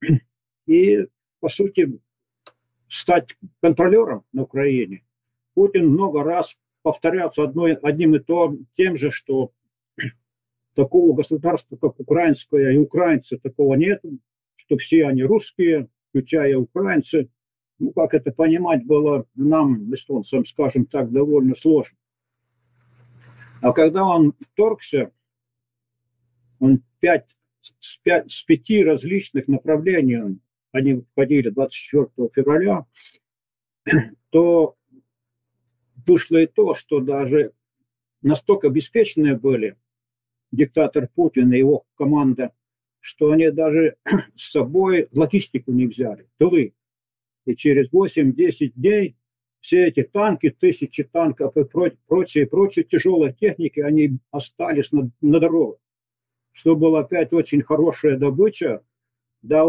и, 0.66 1.06
по 1.40 1.48
сути, 1.48 1.98
стать 2.88 3.36
контролером 3.60 4.24
на 4.32 4.42
Украине. 4.42 5.04
Путин 5.54 5.88
много 5.88 6.22
раз 6.22 6.56
повторялся 6.82 7.42
одной, 7.42 7.74
одним 7.74 8.14
и 8.14 8.18
то, 8.18 8.56
тем 8.76 8.96
же, 8.96 9.10
что 9.10 9.52
такого 10.74 11.14
государства, 11.14 11.76
как 11.76 11.98
украинское, 12.00 12.72
и 12.72 12.76
украинцы 12.76 13.38
такого 13.38 13.74
нет, 13.74 14.02
что 14.56 14.76
все 14.76 15.06
они 15.06 15.22
русские, 15.22 15.88
включая 16.10 16.56
украинцы. 16.56 17.28
Ну, 17.78 17.92
как 17.92 18.14
это 18.14 18.32
понимать 18.32 18.84
было 18.84 19.26
нам, 19.36 19.94
эстонцам, 19.94 20.44
скажем 20.44 20.86
так, 20.86 21.12
довольно 21.12 21.54
сложно. 21.54 21.96
А 23.60 23.72
когда 23.72 24.04
он 24.04 24.34
вторгся, 24.40 25.12
он 26.58 26.82
пять, 27.00 27.36
с, 27.78 27.96
пять, 27.98 28.30
с 28.30 28.42
пяти 28.42 28.82
различных 28.82 29.48
направлений, 29.48 30.38
они 30.72 31.02
входили 31.12 31.50
24 31.50 32.28
февраля, 32.34 32.86
то 34.30 34.76
вышло 36.06 36.36
и 36.38 36.46
то, 36.46 36.74
что 36.74 37.00
даже 37.00 37.52
настолько 38.22 38.68
обеспеченные 38.68 39.36
были 39.36 39.76
диктатор 40.52 41.08
Путин 41.14 41.52
и 41.52 41.58
его 41.58 41.84
команда, 41.96 42.52
что 43.00 43.32
они 43.32 43.50
даже 43.50 43.96
с 44.36 44.50
собой 44.50 45.08
логистику 45.12 45.72
не 45.72 45.86
взяли, 45.86 46.28
тылы. 46.38 46.74
И 47.46 47.54
через 47.54 47.90
8-10 47.92 48.72
дней 48.74 49.16
все 49.60 49.86
эти 49.86 50.02
танки, 50.02 50.50
тысячи 50.50 51.02
танков 51.02 51.56
и 51.56 51.64
прочие, 51.64 52.46
прочие 52.46 52.84
тяжелые 52.84 53.32
техники, 53.32 53.80
они 53.80 54.18
остались 54.30 54.92
на, 54.92 55.10
на 55.20 55.40
дорогах. 55.40 55.78
Что 56.52 56.76
была 56.76 57.00
опять 57.00 57.32
очень 57.32 57.62
хорошая 57.62 58.18
добыча 58.18 58.82
для 59.42 59.64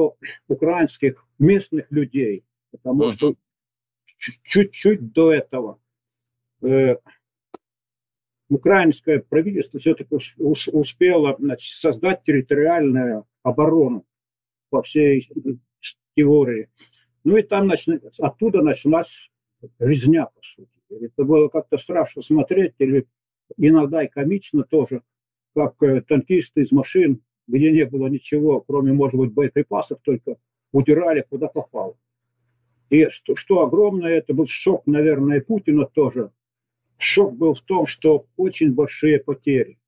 украинских 0.47 1.25
местных 1.38 1.91
людей, 1.91 2.43
потому 2.71 3.11
что 3.11 3.35
чуть-чуть 4.43 5.11
до 5.11 5.31
этого 5.31 5.79
э, 6.61 6.97
украинское 8.49 9.19
правительство 9.19 9.79
все-таки 9.79 10.15
успело 10.38 11.35
значит, 11.39 11.77
создать 11.77 12.23
территориальную 12.23 13.25
оборону 13.43 14.05
по 14.69 14.81
всей 14.81 15.29
теории. 16.15 16.69
Ну 17.23 17.38
и 17.38 17.43
там 17.43 17.67
начали, 17.67 18.01
оттуда 18.17 18.61
началась 18.61 19.31
резня, 19.77 20.25
по 20.25 20.41
сути. 20.41 20.69
Это 20.89 21.23
было 21.23 21.49
как-то 21.49 21.77
страшно 21.77 22.21
смотреть, 22.21 22.73
или 22.79 23.07
иногда 23.57 24.03
и 24.03 24.07
комично 24.07 24.63
тоже, 24.63 25.03
как 25.55 25.81
э, 25.83 26.01
танкисты 26.01 26.61
из 26.61 26.71
машин, 26.71 27.21
где 27.50 27.72
не 27.72 27.86
было 27.86 28.08
ничего, 28.08 28.62
кроме, 28.62 28.94
может 28.94 29.20
быть, 29.20 29.34
боеприпасов, 29.34 30.00
только 30.03 30.38
удирали 30.72 31.25
куда 31.27 31.48
попало. 31.48 31.98
И 32.89 33.08
что, 33.10 33.36
что 33.36 33.62
огромное, 33.62 34.18
это 34.18 34.34
был 34.34 34.46
шок, 34.48 34.86
наверное, 34.86 35.41
Путина 35.41 35.86
тоже. 35.86 36.32
Шок 36.98 37.36
был 37.36 37.56
в 37.56 37.62
том, 37.62 37.86
что 37.86 38.27
очень 38.38 38.74
большие 38.74 39.20
потери. 39.20 39.79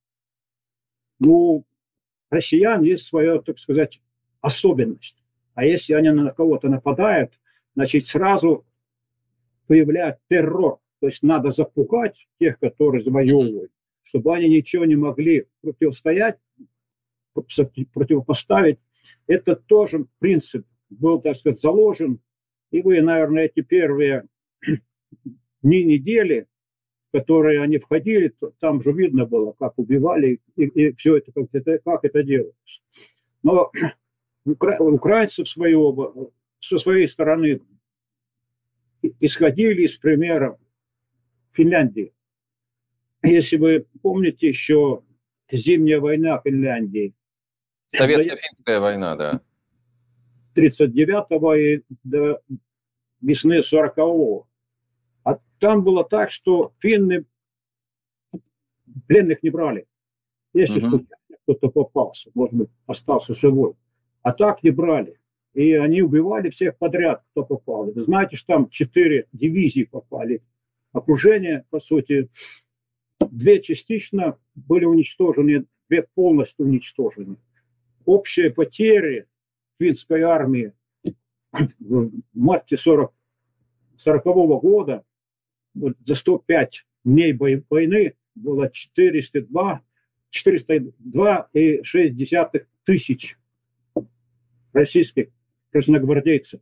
Ну, 1.20 1.66
россиян 2.30 2.82
есть 2.82 3.06
своя, 3.06 3.40
так 3.40 3.60
сказать, 3.60 4.02
особенность. 4.42 5.24
А 5.54 5.66
если 5.66 5.94
они 5.94 6.10
на 6.10 6.32
кого-то 6.32 6.68
нападают, 6.68 7.40
значит, 7.76 8.08
сразу 8.08 8.66
появляет 9.68 10.18
террор. 10.30 10.80
То 11.00 11.08
есть 11.08 11.22
надо 11.22 11.52
запугать 11.52 12.28
тех, 12.40 12.60
которые 12.60 13.02
завоевывают, 13.02 13.72
чтобы 14.04 14.36
они 14.36 14.50
ничего 14.50 14.86
не 14.86 14.96
могли 14.96 15.48
противостоять, 15.62 16.38
противопоставить. 17.34 18.80
Это 19.28 19.56
тоже 19.56 20.06
принцип 20.20 20.66
был, 20.90 21.22
так 21.22 21.36
сказать, 21.36 21.60
заложен 21.60 22.20
и 22.72 22.82
вы, 22.82 23.02
наверное, 23.02 23.46
эти 23.46 23.62
первые 23.62 24.26
дни 25.62 25.84
недели, 25.84 26.48
в 27.10 27.18
которые 27.18 27.62
они 27.62 27.78
входили, 27.78 28.34
там 28.60 28.82
же 28.82 28.94
видно 28.94 29.26
было, 29.26 29.52
как 29.60 29.78
убивали 29.78 30.40
и, 30.56 30.64
и 30.64 30.96
все 30.96 31.18
это 31.18 31.32
как, 31.34 31.48
это, 31.52 31.80
как 31.80 32.06
это 32.06 32.24
делалось. 32.24 32.82
Но 33.44 33.72
укра, 34.46 34.80
украинцы 34.80 35.46
свою, 35.46 36.34
со 36.60 36.80
своей 36.80 37.08
стороны 37.08 37.60
исходили 39.20 39.84
из 39.84 39.98
примера 39.98 40.58
Финляндии. 41.52 42.14
Если 43.24 43.58
вы 43.58 43.86
помните 44.02 44.48
еще 44.48 45.04
зимняя 45.52 46.00
война 46.00 46.42
Финляндии. 46.44 47.14
Советско-финская 47.96 48.80
война, 48.80 49.16
да. 49.16 49.42
39-го 50.56 51.56
и 51.56 51.82
до 52.04 52.42
весны 53.22 53.62
40-го. 53.62 54.48
А 55.24 55.40
там 55.60 55.84
было 55.84 56.04
так, 56.04 56.32
что 56.32 56.74
финны 56.80 57.26
пленных 59.08 59.44
не 59.44 59.50
брали. 59.50 59.86
Если 60.54 60.82
uh-huh. 60.82 61.06
кто-то 61.44 61.70
попался, 61.70 62.30
может 62.34 62.54
быть, 62.54 62.70
остался 62.86 63.34
живой. 63.36 63.74
А 64.22 64.34
так 64.34 64.64
не 64.64 64.72
брали. 64.72 65.18
И 65.54 65.74
они 65.74 66.02
убивали 66.02 66.50
всех 66.50 66.78
подряд, 66.78 67.24
кто 67.32 67.44
попал. 67.44 67.92
Вы 67.92 68.04
знаете, 68.04 68.36
что 68.36 68.54
там 68.54 68.70
четыре 68.70 69.28
дивизии 69.34 69.84
попали. 69.84 70.44
Окружение, 70.94 71.66
по 71.70 71.80
сути, 71.80 72.30
две 73.20 73.62
частично 73.62 74.38
были 74.56 74.86
уничтожены, 74.86 75.66
две 75.90 76.04
полностью 76.04 76.66
уничтожены. 76.66 77.38
Общие 78.06 78.52
потери 78.52 79.26
финской 79.80 80.22
армии 80.22 80.74
в 81.80 82.12
марте 82.34 82.78
40, 82.78 83.14
40 83.98 84.26
-го 84.26 84.60
года 84.60 85.04
за 85.74 86.16
105 86.16 86.86
дней 87.04 87.34
войны 87.34 88.16
было 88.36 88.70
402, 88.70 89.82
402,6 90.30 92.68
тысяч 92.86 93.38
российских 94.74 95.28
красногвардейцев, 95.72 96.62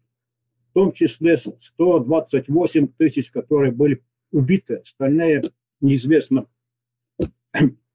в 0.69 0.73
том 0.73 0.91
числе 0.91 1.37
128 1.37 2.87
тысяч, 2.97 3.31
которые 3.31 3.71
были 3.71 4.03
убиты, 4.31 4.77
остальные 4.77 5.43
неизвестно 5.81 6.47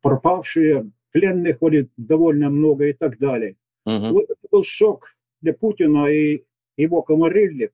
пропавшие, 0.01 0.91
пленных 1.14 1.61
были 1.61 1.88
довольно 1.97 2.50
много 2.50 2.88
и 2.88 2.92
так 2.92 3.18
далее. 3.18 3.56
Угу. 3.87 4.09
Вот 4.09 4.25
это 4.25 4.49
был 4.50 4.64
шок 4.64 5.14
для 5.40 5.54
Путина 5.54 6.06
и 6.06 6.44
его 6.76 7.02
комарильник. 7.02 7.73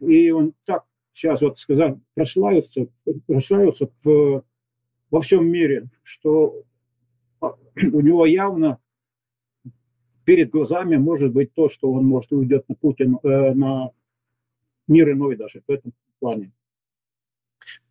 И 0.00 0.30
он 0.30 0.54
так 0.64 0.84
сейчас 1.12 1.40
вот 1.40 1.58
сказать, 1.58 1.96
прославился, 2.14 2.88
прославился 3.26 3.88
в, 4.02 4.42
во 5.10 5.20
всем 5.20 5.48
мире, 5.48 5.88
что 6.02 6.64
у 7.40 8.00
него 8.00 8.26
явно 8.26 8.80
перед 10.24 10.50
глазами 10.50 10.96
может 10.96 11.32
быть 11.32 11.54
то, 11.54 11.68
что 11.68 11.92
он 11.92 12.06
может 12.06 12.32
уйдет 12.32 12.68
на 12.68 12.74
Путин, 12.74 13.18
э, 13.22 13.54
на 13.54 13.92
мир 14.88 15.12
иной 15.12 15.36
даже 15.36 15.62
в 15.64 15.70
этом 15.70 15.92
плане. 16.18 16.50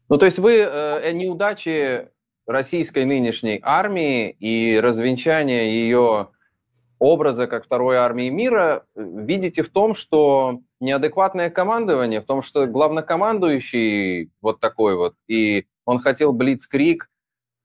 Ну, 0.09 0.17
то 0.17 0.25
есть 0.25 0.39
вы 0.39 0.57
э, 0.57 1.11
неудачи 1.13 2.09
российской 2.47 3.05
нынешней 3.05 3.59
армии 3.61 4.31
и 4.39 4.79
развенчание 4.79 5.69
ее 5.69 6.29
образа 6.97 7.45
как 7.45 7.65
второй 7.65 7.97
армии 7.97 8.29
мира 8.29 8.85
видите 8.95 9.61
в 9.61 9.69
том, 9.69 9.93
что 9.93 10.61
неадекватное 10.79 11.49
командование, 11.49 12.21
в 12.21 12.25
том, 12.25 12.41
что 12.41 12.65
главнокомандующий 12.65 14.31
вот 14.41 14.59
такой 14.59 14.95
вот, 14.95 15.15
и 15.27 15.67
он 15.85 15.99
хотел 15.99 16.33
блицкрик, 16.33 17.09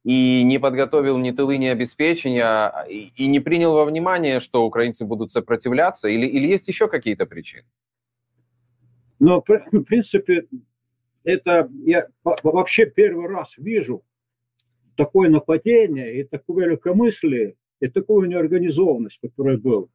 и 0.04 0.42
не 0.42 0.58
подготовил 0.58 1.16
ни 1.18 1.30
тылы, 1.30 1.58
ни 1.58 1.66
обеспечения, 1.66 2.72
и 2.88 3.26
не 3.28 3.38
принял 3.38 3.74
во 3.74 3.84
внимание, 3.84 4.40
что 4.40 4.64
украинцы 4.64 5.04
будут 5.04 5.30
сопротивляться, 5.30 6.08
или, 6.08 6.26
или 6.26 6.48
есть 6.48 6.66
еще 6.66 6.88
какие-то 6.88 7.24
причины? 7.24 7.64
Но, 9.20 9.40
в 9.46 9.82
принципе, 9.84 10.48
это 11.22 11.68
я 11.84 12.08
вообще 12.24 12.86
первый 12.86 13.28
раз 13.28 13.54
вижу 13.56 14.02
такое 14.96 15.28
нападение 15.28 16.20
и 16.20 16.24
такое 16.24 16.68
легкомыслие, 16.68 17.56
и 17.80 17.88
такую 17.88 18.28
неорганизованность, 18.28 19.18
которая 19.20 19.56
была. 19.56 19.86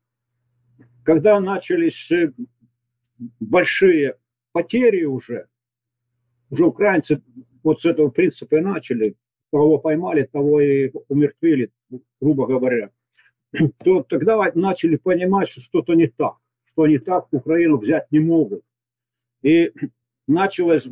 Когда 1.03 1.39
начались 1.39 2.11
э, 2.11 2.33
большие 3.39 4.17
потери 4.51 5.03
уже, 5.05 5.47
уже 6.49 6.65
украинцы 6.65 7.21
вот 7.63 7.81
с 7.81 7.85
этого 7.85 8.09
принципа 8.09 8.57
и 8.57 8.61
начали, 8.61 9.15
кого 9.51 9.77
поймали, 9.77 10.23
того 10.23 10.59
и 10.61 10.91
умертвили, 11.07 11.71
грубо 12.19 12.47
говоря, 12.47 12.91
то 13.83 14.03
тогда 14.03 14.51
начали 14.55 14.97
понимать, 14.97 15.49
что 15.49 15.61
что-то 15.61 15.93
не 15.93 16.07
так, 16.07 16.35
что 16.65 16.87
не 16.87 16.97
так 16.97 17.27
Украину 17.31 17.77
взять 17.77 18.11
не 18.11 18.19
могут. 18.19 18.63
И 19.41 19.71
началось 20.27 20.87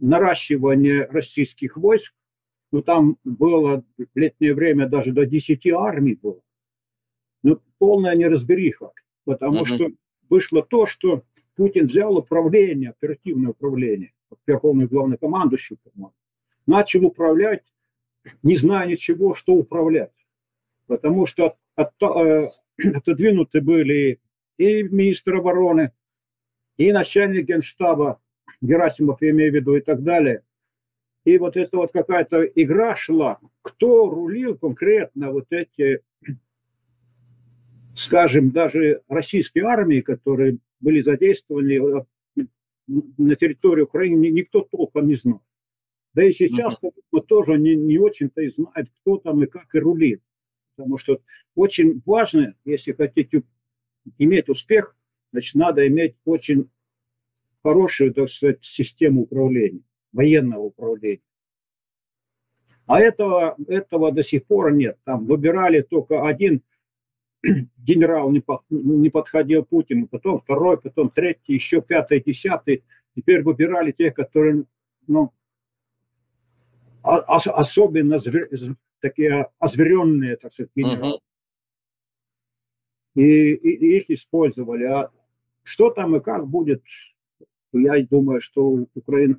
наращивание 0.00 1.06
российских 1.06 1.76
войск, 1.76 2.14
ну 2.74 2.82
там 2.82 3.18
было 3.22 3.84
в 3.96 4.18
летнее 4.18 4.52
время 4.52 4.88
даже 4.88 5.12
до 5.12 5.26
10 5.26 5.64
армий 5.68 6.18
было. 6.20 6.40
Ну, 7.44 7.60
полная 7.78 8.16
неразбериха, 8.16 8.90
потому 9.24 9.58
угу. 9.58 9.66
что 9.66 9.90
вышло 10.28 10.60
то, 10.60 10.84
что 10.84 11.22
Путин 11.54 11.86
взял 11.86 12.16
управление, 12.16 12.90
оперативное 12.90 13.52
управление, 13.52 14.12
верховный 14.44 14.86
главнокомандующий, 14.86 15.78
начал 16.66 17.04
управлять, 17.04 17.62
не 18.42 18.56
зная 18.56 18.88
ничего, 18.88 19.36
что 19.36 19.54
управлять. 19.54 20.26
Потому 20.88 21.26
что 21.26 21.54
от, 21.76 21.92
э, 22.02 22.48
отодвинуты 22.92 23.60
были 23.60 24.18
и 24.58 24.82
министр 24.82 25.36
обороны, 25.36 25.92
и 26.76 26.90
начальник 26.90 27.46
генштаба, 27.46 28.20
Герасимов, 28.60 29.22
я 29.22 29.30
имею 29.30 29.52
в 29.52 29.54
виду, 29.54 29.76
и 29.76 29.80
так 29.80 30.02
далее. 30.02 30.42
И 31.24 31.38
вот 31.38 31.56
это 31.56 31.76
вот 31.78 31.92
какая-то 31.92 32.44
игра 32.44 32.96
шла, 32.96 33.38
кто 33.62 34.10
рулил 34.10 34.58
конкретно 34.58 35.32
вот 35.32 35.46
эти, 35.50 36.00
скажем, 37.96 38.50
даже 38.50 39.02
российские 39.08 39.64
армии, 39.64 40.00
которые 40.00 40.58
были 40.80 41.00
задействованы 41.00 42.04
на 42.86 43.36
территории 43.36 43.82
Украины, 43.82 44.26
никто 44.26 44.60
толком 44.60 45.08
не 45.08 45.14
знал. 45.14 45.40
Да 46.12 46.22
и 46.24 46.32
сейчас 46.32 46.74
uh-huh. 46.74 47.22
тоже 47.26 47.58
не, 47.58 47.74
не 47.74 47.98
очень-то 47.98 48.42
и 48.42 48.48
знает, 48.48 48.88
кто 49.00 49.16
там 49.16 49.42
и 49.42 49.46
как 49.46 49.74
и 49.74 49.78
рулит. 49.78 50.22
Потому 50.76 50.98
что 50.98 51.20
очень 51.54 52.02
важно, 52.04 52.54
если 52.64 52.92
хотите 52.92 53.42
иметь 54.18 54.48
успех, 54.48 54.96
значит, 55.32 55.54
надо 55.54 55.86
иметь 55.88 56.16
очень 56.24 56.68
хорошую, 57.62 58.12
так 58.12 58.30
сказать, 58.30 58.62
систему 58.62 59.22
управления, 59.22 59.82
военного 60.14 60.62
управления. 60.62 61.20
А 62.86 63.00
этого, 63.00 63.56
этого 63.66 64.12
до 64.12 64.22
сих 64.22 64.46
пор 64.46 64.72
нет. 64.72 64.98
Там 65.04 65.26
выбирали 65.26 65.82
только 65.82 66.26
один 66.26 66.62
генерал 67.78 68.30
не, 68.30 68.40
по, 68.40 68.62
не 68.70 69.10
подходил 69.10 69.64
Путину, 69.64 70.06
потом 70.06 70.40
второй, 70.40 70.78
потом 70.80 71.10
третий, 71.10 71.54
еще 71.54 71.82
пятый, 71.82 72.22
десятый. 72.22 72.84
Теперь 73.16 73.42
выбирали 73.42 73.92
тех, 73.92 74.14
которые, 74.14 74.64
ну, 75.06 75.32
ос, 77.02 77.46
особенно 77.46 78.18
звер, 78.18 78.48
такие 79.00 79.50
озверенные, 79.58 80.36
так 80.36 80.52
сказать, 80.52 80.70
генералы. 80.74 81.14
Uh-huh. 81.14 81.20
И, 83.14 83.52
и, 83.52 83.68
и 83.70 83.96
их 83.98 84.10
использовали. 84.10 84.84
А 84.84 85.10
что 85.62 85.90
там 85.90 86.16
и 86.16 86.20
как 86.20 86.48
будет, 86.48 86.82
я 87.72 88.04
думаю, 88.04 88.40
что 88.40 88.86
Украина 88.94 89.38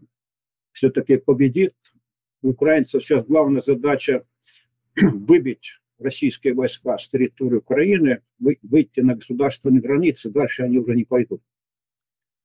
все-таки 0.76 1.18
победит. 1.18 1.74
Украинцев 2.44 3.04
сейчас 3.04 3.26
главная 3.26 3.64
задача 3.66 4.24
выбить 4.96 5.80
российские 5.98 6.54
войска 6.54 6.98
с 6.98 7.08
территории 7.08 7.58
Украины, 7.58 8.22
выйти 8.40 9.00
на 9.00 9.16
государственные 9.16 9.82
границы, 9.82 10.30
дальше 10.30 10.64
они 10.64 10.78
уже 10.78 10.94
не 10.96 11.06
пойдут. 11.06 11.42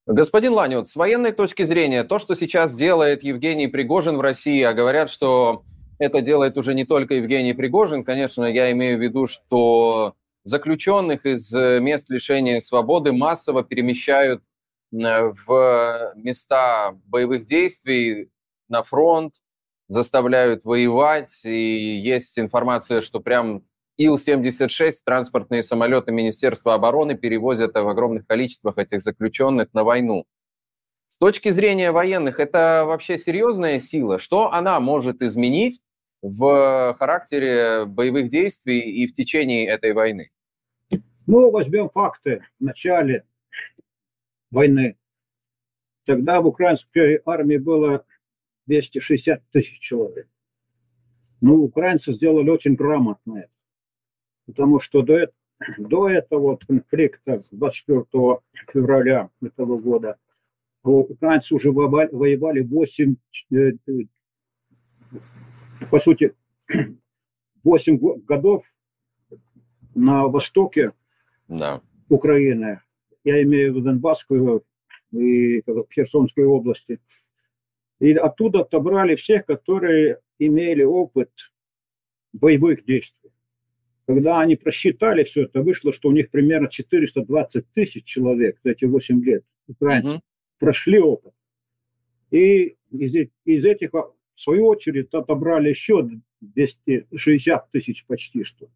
Господин 0.07 0.53
Ланют, 0.53 0.89
с 0.89 0.97
военной 0.97 1.33
точки 1.33 1.65
зрения, 1.65 2.05
то, 2.05 2.19
что 2.19 2.35
сейчас 2.35 2.75
делает 2.75 3.23
Евгений 3.23 3.69
Пригожин 3.69 4.17
в 4.17 4.21
России, 4.21 4.63
а 4.63 4.73
говорят, 4.73 5.11
что 5.11 5.65
это 5.99 6.23
делает 6.23 6.57
уже 6.57 6.75
не 6.75 6.85
только 6.85 7.15
Евгений 7.15 7.53
Пригожин, 7.53 8.05
конечно, 8.05 8.45
я 8.45 8.71
имею 8.73 8.99
в 8.99 9.03
виду, 9.03 9.27
что 9.27 10.15
заключенных 10.45 11.27
из 11.27 11.53
мест 11.53 12.09
лишения 12.09 12.61
свободы 12.61 13.13
массово 13.13 13.63
перемещают 13.63 14.43
в 14.91 16.13
места 16.17 16.93
боевых 17.07 17.45
действий 17.45 18.31
на 18.69 18.83
фронт, 18.83 19.35
заставляют 19.89 20.65
воевать, 20.65 21.45
и 21.45 21.97
есть 21.97 22.39
информация, 22.39 23.01
что 23.01 23.21
прям 23.21 23.65
Ил-76, 23.97 24.93
транспортные 25.05 25.63
самолеты 25.63 26.13
Министерства 26.13 26.75
обороны 26.75 27.17
перевозят 27.17 27.75
в 27.75 27.89
огромных 27.89 28.27
количествах 28.27 28.79
этих 28.79 29.03
заключенных 29.03 29.75
на 29.75 29.85
войну. 29.85 30.25
С 31.09 31.19
точки 31.19 31.49
зрения 31.49 31.91
военных, 31.91 32.39
это 32.39 32.85
вообще 32.87 33.19
серьезная 33.19 33.81
сила? 33.81 34.19
Что 34.21 34.53
она 34.53 34.79
может 34.79 35.23
изменить 35.23 35.83
в 36.23 36.95
характере 36.99 37.85
боевых 37.85 38.29
действий 38.29 38.81
и 38.81 39.09
в 39.09 39.15
течение 39.15 39.67
этой 39.67 39.93
войны? 39.93 40.31
Ну, 41.27 41.51
возьмем 41.51 41.91
факты. 41.91 42.45
В 42.61 42.65
начале 42.65 43.25
войны. 44.51 44.97
Тогда 46.05 46.41
в 46.41 46.47
украинской 46.47 47.21
армии 47.25 47.57
было 47.57 48.05
260 48.67 49.43
тысяч 49.51 49.79
человек. 49.81 50.29
Ну, 51.41 51.63
украинцы 51.63 52.13
сделали 52.13 52.51
очень 52.51 52.75
грамотно 52.75 53.39
это. 53.39 53.51
Потому 54.47 54.81
что 54.81 55.03
до, 55.03 55.19
этого, 55.19 55.35
до 55.79 56.09
этого 56.09 56.57
конфликта 56.57 57.43
24 57.51 58.05
февраля 58.73 59.31
этого 59.41 59.79
года 59.79 60.19
украинцы 60.83 61.55
уже 61.55 61.71
воевали 61.71 62.61
8, 62.61 63.17
э, 63.53 63.73
по 65.91 65.99
сути, 65.99 66.35
8 67.65 67.99
годов 68.25 68.65
на 69.95 70.27
востоке 70.29 70.93
да. 71.49 71.81
Украины 72.09 72.81
я 73.25 73.43
имею 73.43 73.73
в 73.73 73.77
виду 73.77 73.85
Донбасскую 73.85 74.65
и 75.13 75.63
Херсонскую 75.93 76.51
области. 76.51 77.01
И 77.99 78.15
оттуда 78.15 78.61
отобрали 78.61 79.15
всех, 79.15 79.45
которые 79.45 80.21
имели 80.39 80.83
опыт 80.83 81.31
боевых 82.33 82.85
действий. 82.85 83.31
Когда 84.07 84.41
они 84.41 84.57
просчитали 84.57 85.25
все 85.25 85.45
это, 85.45 85.63
вышло, 85.63 85.93
что 85.93 86.09
у 86.09 86.13
них 86.13 86.31
примерно 86.31 86.69
420 86.69 87.73
тысяч 87.75 88.05
человек 88.05 88.59
за 88.65 88.71
эти 88.71 88.85
8 88.85 89.23
лет 89.23 89.45
украинцев 89.69 90.15
uh-huh. 90.15 90.21
прошли 90.59 90.99
опыт. 90.99 91.33
И 92.31 92.77
из, 92.91 93.29
из 93.45 93.65
этих, 93.65 93.93
в 93.93 94.15
свою 94.35 94.67
очередь, 94.67 95.13
отобрали 95.13 95.69
еще 95.69 96.09
260 96.41 97.71
тысяч 97.71 98.05
почти 98.07 98.43
что. 98.43 98.69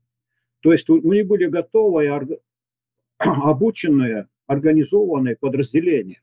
То 0.61 0.73
есть 0.73 0.89
у 0.89 1.01
них 1.13 1.27
были 1.27 1.47
готовые, 1.47 2.13
обученные 3.19 4.29
организованные 4.47 5.37
подразделения. 5.37 6.23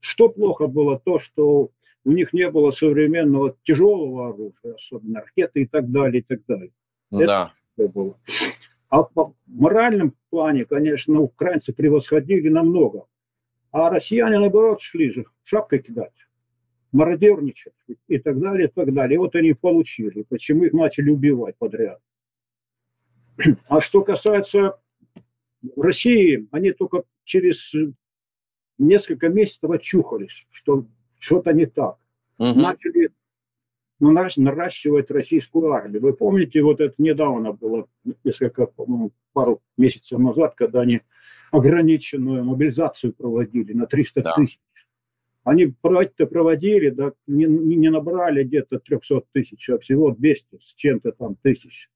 Что 0.00 0.28
плохо 0.28 0.66
было 0.66 0.98
то, 0.98 1.18
что 1.18 1.70
у 2.04 2.12
них 2.12 2.32
не 2.32 2.50
было 2.50 2.70
современного 2.70 3.56
тяжелого 3.64 4.30
оружия, 4.30 4.74
особенно 4.74 5.20
ракеты 5.20 5.62
и 5.62 5.66
так 5.66 5.90
далее, 5.90 6.20
и 6.20 6.24
так 6.24 6.40
далее. 6.46 6.72
Да. 7.10 7.52
Это 7.76 7.88
было. 7.88 8.18
А 8.88 9.02
по 9.02 9.34
моральном 9.46 10.14
плане, 10.30 10.64
конечно, 10.64 11.20
украинцы 11.20 11.72
превосходили 11.72 12.48
намного. 12.48 13.06
А 13.72 13.88
россияне, 13.90 14.38
наоборот, 14.38 14.80
шли 14.80 15.10
же 15.10 15.26
шапкой 15.44 15.80
кидать, 15.80 16.14
мародерничать 16.90 17.74
и 18.08 18.18
так 18.18 18.40
далее, 18.40 18.68
и 18.68 18.70
так 18.70 18.92
далее. 18.92 19.14
И 19.14 19.18
вот 19.18 19.36
они 19.36 19.52
получили. 19.52 20.22
Почему 20.22 20.64
их 20.64 20.72
начали 20.72 21.10
убивать 21.10 21.56
подряд. 21.56 22.00
А 23.68 23.80
что 23.80 24.02
касается 24.02 24.80
России, 25.76 26.48
они 26.50 26.72
только 26.72 27.04
через 27.30 27.72
э, 27.74 27.92
несколько 28.78 29.28
месяцев 29.28 29.70
очухались, 29.70 30.46
что 30.50 30.86
что-то 31.18 31.52
не 31.52 31.66
так. 31.66 31.96
Угу. 32.38 32.58
Начали 32.58 33.10
ну, 34.00 34.10
наращивать 34.10 35.10
российскую 35.10 35.70
армию. 35.72 36.02
Вы 36.02 36.12
помните, 36.12 36.60
вот 36.62 36.80
это 36.80 36.94
недавно 36.98 37.52
было, 37.52 37.86
несколько, 38.24 38.66
по-моему, 38.66 39.12
пару 39.32 39.62
месяцев 39.76 40.18
назад, 40.18 40.54
когда 40.56 40.80
они 40.80 41.02
ограниченную 41.52 42.44
мобилизацию 42.44 43.12
проводили 43.12 43.74
на 43.74 43.86
300 43.86 44.22
да. 44.22 44.34
тысяч. 44.34 44.60
Они 45.44 45.66
проекты 45.66 46.26
проводили, 46.26 46.90
да, 46.90 47.12
не, 47.26 47.44
не 47.44 47.90
набрали 47.90 48.42
где-то 48.42 48.80
300 48.80 49.22
тысяч, 49.32 49.70
а 49.70 49.78
всего 49.78 50.10
200 50.10 50.58
с 50.60 50.74
чем-то 50.74 51.12
там 51.12 51.36
тысяч. 51.36 51.90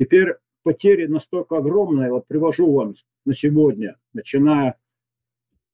Теперь 0.00 0.34
потери 0.64 1.06
настолько 1.06 1.58
огромные, 1.58 2.10
вот 2.10 2.26
привожу 2.26 2.72
вам 2.72 2.94
на 3.24 3.34
сегодня, 3.34 3.96
начиная, 4.12 4.76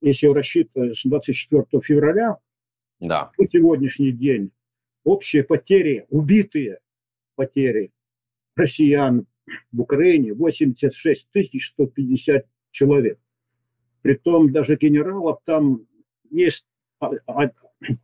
если 0.01 0.27
рассчитывать 0.27 0.97
с 0.97 1.05
24 1.05 1.65
февраля, 1.83 2.39
да. 3.01 3.31
по 3.37 3.45
сегодняшний 3.45 4.13
день, 4.13 4.51
общие 5.05 5.45
потери, 5.45 6.07
убитые 6.11 6.81
потери 7.35 7.93
россиян 8.55 9.27
в 9.73 9.81
Украине 9.81 10.35
86 10.35 11.29
150 11.61 12.47
человек. 12.71 13.19
Притом 14.03 14.53
даже 14.53 14.77
генералов 14.77 15.41
там 15.45 15.87
есть 16.31 16.67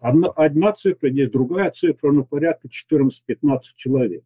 одна, 0.01 0.29
одна 0.31 0.73
цифра, 0.73 1.11
есть 1.11 1.33
другая 1.33 1.71
цифра, 1.71 2.13
но 2.13 2.25
порядка 2.25 2.69
14-15 2.69 3.61
человек. 3.77 4.25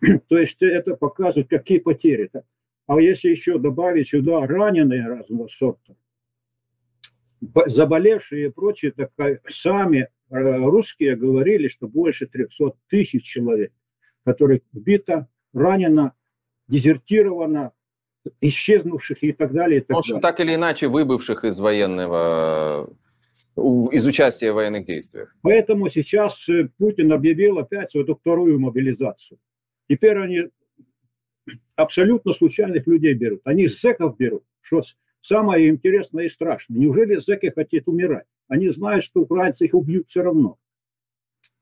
То 0.28 0.38
есть 0.38 0.60
это 0.62 0.96
показывает, 0.96 1.48
какие 1.48 1.78
потери. 1.78 2.30
-то. 2.32 2.42
А 2.86 3.00
если 3.00 3.30
еще 3.30 3.58
добавить 3.58 4.08
сюда 4.08 4.46
раненые 4.46 5.06
разного 5.06 5.48
сорта, 5.48 5.94
заболевшие 7.66 8.46
и 8.46 8.50
прочие, 8.50 8.92
так 8.92 9.10
сами 9.48 10.08
э, 10.30 10.56
русские 10.56 11.16
говорили, 11.16 11.68
что 11.68 11.88
больше 11.88 12.26
300 12.26 12.72
тысяч 12.88 13.24
человек, 13.24 13.72
которые 14.24 14.62
убито, 14.72 15.28
ранено, 15.52 16.14
дезертировано, 16.68 17.72
исчезнувших 18.40 19.22
и 19.22 19.32
так 19.32 19.52
далее. 19.52 19.80
И 19.80 19.84
так, 19.84 20.04
ну, 20.08 20.20
так 20.20 20.40
или 20.40 20.54
иначе 20.54 20.88
выбывших 20.88 21.44
из 21.44 21.58
военного, 21.58 22.90
из 23.56 24.06
участия 24.06 24.52
в 24.52 24.56
военных 24.56 24.84
действиях. 24.84 25.34
Поэтому 25.42 25.88
сейчас 25.88 26.48
э, 26.48 26.68
Путин 26.78 27.12
объявил 27.12 27.58
опять 27.58 27.94
эту 27.94 28.14
вторую 28.14 28.60
мобилизацию. 28.60 29.38
Теперь 29.88 30.18
они 30.18 30.42
абсолютно 31.74 32.32
случайных 32.32 32.86
людей 32.86 33.14
берут. 33.14 33.40
Они 33.44 33.66
зэков 33.66 34.16
берут, 34.16 34.44
что 34.60 34.82
самое 35.22 35.68
интересное 35.68 36.24
и 36.24 36.28
страшное. 36.28 36.78
Неужели 36.78 37.16
зэки 37.16 37.52
хотят 37.54 37.88
умирать? 37.88 38.26
Они 38.48 38.68
знают, 38.70 39.04
что 39.04 39.20
украинцы 39.20 39.66
их 39.66 39.74
убьют 39.74 40.08
все 40.08 40.22
равно. 40.22 40.58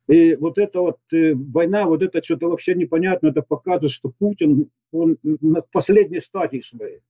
И 0.09 0.37
вот 0.37 0.57
эта 0.57 0.81
вот 0.81 0.99
э, 1.13 1.35
война, 1.35 1.87
вот 1.87 2.03
это 2.03 2.23
что-то 2.23 2.49
вообще 2.49 2.75
непонятно, 2.75 3.29
это 3.29 3.43
показывает, 3.43 3.93
что 3.93 4.11
Путин, 4.19 4.71
он 4.91 5.19
на 5.23 5.61
последней 5.61 6.23
стадии 6.23 6.63
своей, 6.63 7.01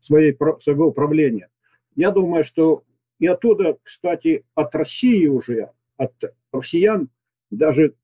своей, 0.00 0.36
своего 0.60 0.92
правления. 0.92 1.48
Я 1.96 2.12
думаю, 2.12 2.44
что 2.44 2.84
и 3.18 3.26
оттуда, 3.26 3.78
кстати, 3.82 4.44
от 4.54 4.74
России 4.74 5.26
уже, 5.26 5.70
от 5.96 6.12
россиян, 6.52 7.08
даже 7.50 7.94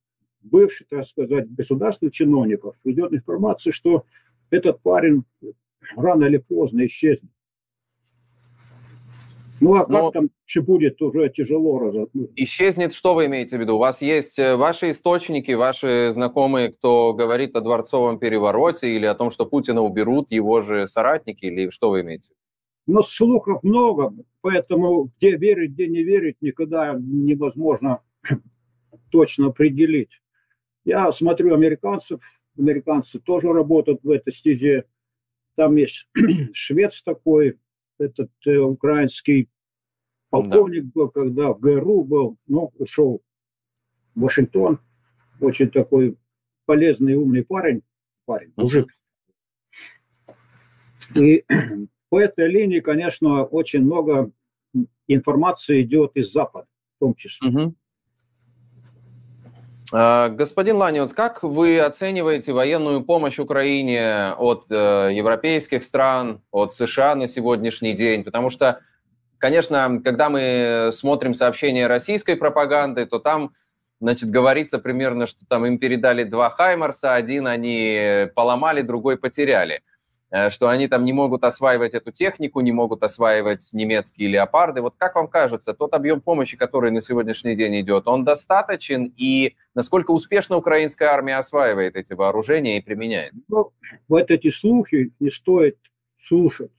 бывших, 0.43 0.89
так 0.89 1.07
сказать, 1.07 1.53
государственных 1.55 2.15
чиновников 2.15 2.77
идет 2.85 3.13
информация, 3.13 3.73
что 3.73 4.05
этот 4.51 4.81
парень 4.81 5.25
рано 5.97 6.25
или 6.25 6.39
поздно 6.39 6.87
исчезнет. 6.87 7.31
Ну, 9.63 9.77
а 9.77 9.87
Но... 9.89 10.07
как 10.07 10.15
там 10.15 10.31
что 10.45 10.63
будет, 10.63 11.01
уже 11.01 11.29
тяжело 11.29 11.79
разоткнуть. 11.79 12.33
Исчезнет, 12.35 12.93
что 12.93 13.15
вы 13.15 13.27
имеете 13.27 13.57
в 13.57 13.61
виду? 13.61 13.77
У 13.77 13.79
вас 13.79 14.03
есть 14.03 14.37
э, 14.41 14.57
ваши 14.57 14.91
источники, 14.91 15.53
ваши 15.53 16.11
знакомые, 16.11 16.73
кто 16.73 17.15
говорит 17.15 17.55
о 17.55 17.61
дворцовом 17.61 18.19
перевороте 18.19 18.93
или 18.93 19.07
о 19.07 19.15
том, 19.15 19.31
что 19.31 19.47
Путина 19.47 19.81
уберут 19.81 20.33
его 20.33 20.63
же 20.63 20.89
соратники, 20.89 21.45
или 21.45 21.71
что 21.71 21.91
вы 21.91 22.01
имеете? 22.01 22.33
Но 22.89 23.03
слухов 23.03 23.63
много, 23.63 24.13
поэтому 24.41 25.13
где 25.17 25.37
верить, 25.37 25.75
где 25.75 25.87
не 25.87 26.03
верить, 26.03 26.39
никогда 26.41 26.97
невозможно 26.99 28.01
точно 29.13 29.47
определить. 29.47 30.11
Я 30.85 31.13
смотрю 31.13 31.55
американцев, 31.55 32.21
американцы 32.59 33.21
тоже 33.21 33.53
работают 33.53 34.01
в 34.03 34.11
этой 34.11 34.33
стезе. 34.33 34.87
Там 35.55 35.77
есть 35.77 36.09
швец 36.53 37.01
такой, 37.05 37.59
этот 37.99 38.31
э, 38.45 38.57
украинский 38.57 39.49
полковник 40.33 40.85
да. 40.85 40.91
был, 40.95 41.09
когда 41.11 41.53
в 41.53 41.61
ГРУ 41.61 42.05
был, 42.05 42.37
но 42.47 42.73
ушел 42.79 43.21
в 44.15 44.21
Вашингтон. 44.23 44.81
Очень 45.41 45.71
такой 45.71 46.17
полезный, 46.65 47.17
умный 47.17 47.45
парень, 47.45 47.83
парень, 48.25 48.53
мужик. 48.57 48.89
И 51.15 51.45
по 52.09 52.19
этой 52.19 52.49
линии, 52.49 52.81
конечно, 52.81 53.45
очень 53.45 53.83
много 53.83 54.31
информации 55.07 55.83
идет 55.83 56.13
из 56.15 56.33
Запада, 56.33 56.67
в 56.97 57.01
том 57.01 57.15
числе. 57.15 57.49
Угу. 57.49 57.75
Господин 59.91 60.77
Ланиус, 60.77 61.13
как 61.13 61.43
вы 61.43 61.79
оцениваете 61.79 62.55
военную 62.55 63.05
помощь 63.05 63.39
Украине 63.39 64.33
от 64.39 64.65
э, 64.71 65.11
европейских 65.13 65.85
стран, 65.85 66.41
от 66.51 66.73
США 66.73 67.15
на 67.15 67.29
сегодняшний 67.29 67.93
день? 67.93 68.25
Потому 68.25 68.49
что, 68.49 68.81
конечно, 69.43 70.01
когда 70.05 70.31
мы 70.31 70.91
смотрим 70.93 71.35
сообщения 71.35 71.89
российской 71.89 72.37
пропаганды, 72.37 73.07
то 73.07 73.19
там 73.19 73.53
значит, 74.01 74.31
говорится 74.31 74.79
примерно, 74.79 75.27
что 75.27 75.45
там 75.47 75.67
им 75.67 75.79
передали 75.79 76.23
два 76.23 76.49
Хаймарса, 76.49 77.15
один 77.15 77.49
они 77.49 78.29
поломали, 78.37 78.83
другой 78.83 79.17
потеряли. 79.17 79.83
Э, 80.31 80.49
что 80.49 80.69
они 80.69 80.89
там 80.89 81.05
не 81.05 81.13
могут 81.13 81.45
осваивать 81.45 81.93
эту 81.93 82.13
технику, 82.13 82.61
не 82.61 82.73
могут 82.73 83.03
осваивать 83.03 83.69
немецкие 83.73 84.29
леопарды. 84.29 84.81
Вот 84.81 84.95
как 84.97 85.17
вам 85.17 85.27
кажется, 85.27 85.75
тот 85.75 85.93
объем 85.93 86.21
помощи, 86.21 86.57
который 86.57 86.93
на 86.93 87.03
сегодняшний 87.03 87.57
день 87.57 87.81
идет, 87.81 88.09
он 88.09 88.25
достаточен? 88.25 89.13
И 89.17 89.57
насколько 89.75 90.13
успешно 90.13 90.57
украинская 90.57 91.11
армия 91.11 91.37
осваивает 91.37 91.97
эти 91.97 92.13
вооружения 92.13 92.79
и 92.79 92.81
применяет? 92.81 93.35
Ну, 93.49 93.73
вот 94.09 94.31
эти 94.31 94.51
слухи 94.51 95.13
не 95.21 95.31
стоит 95.31 95.79
слушать 96.19 96.73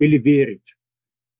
или 0.00 0.16
верить. 0.16 0.74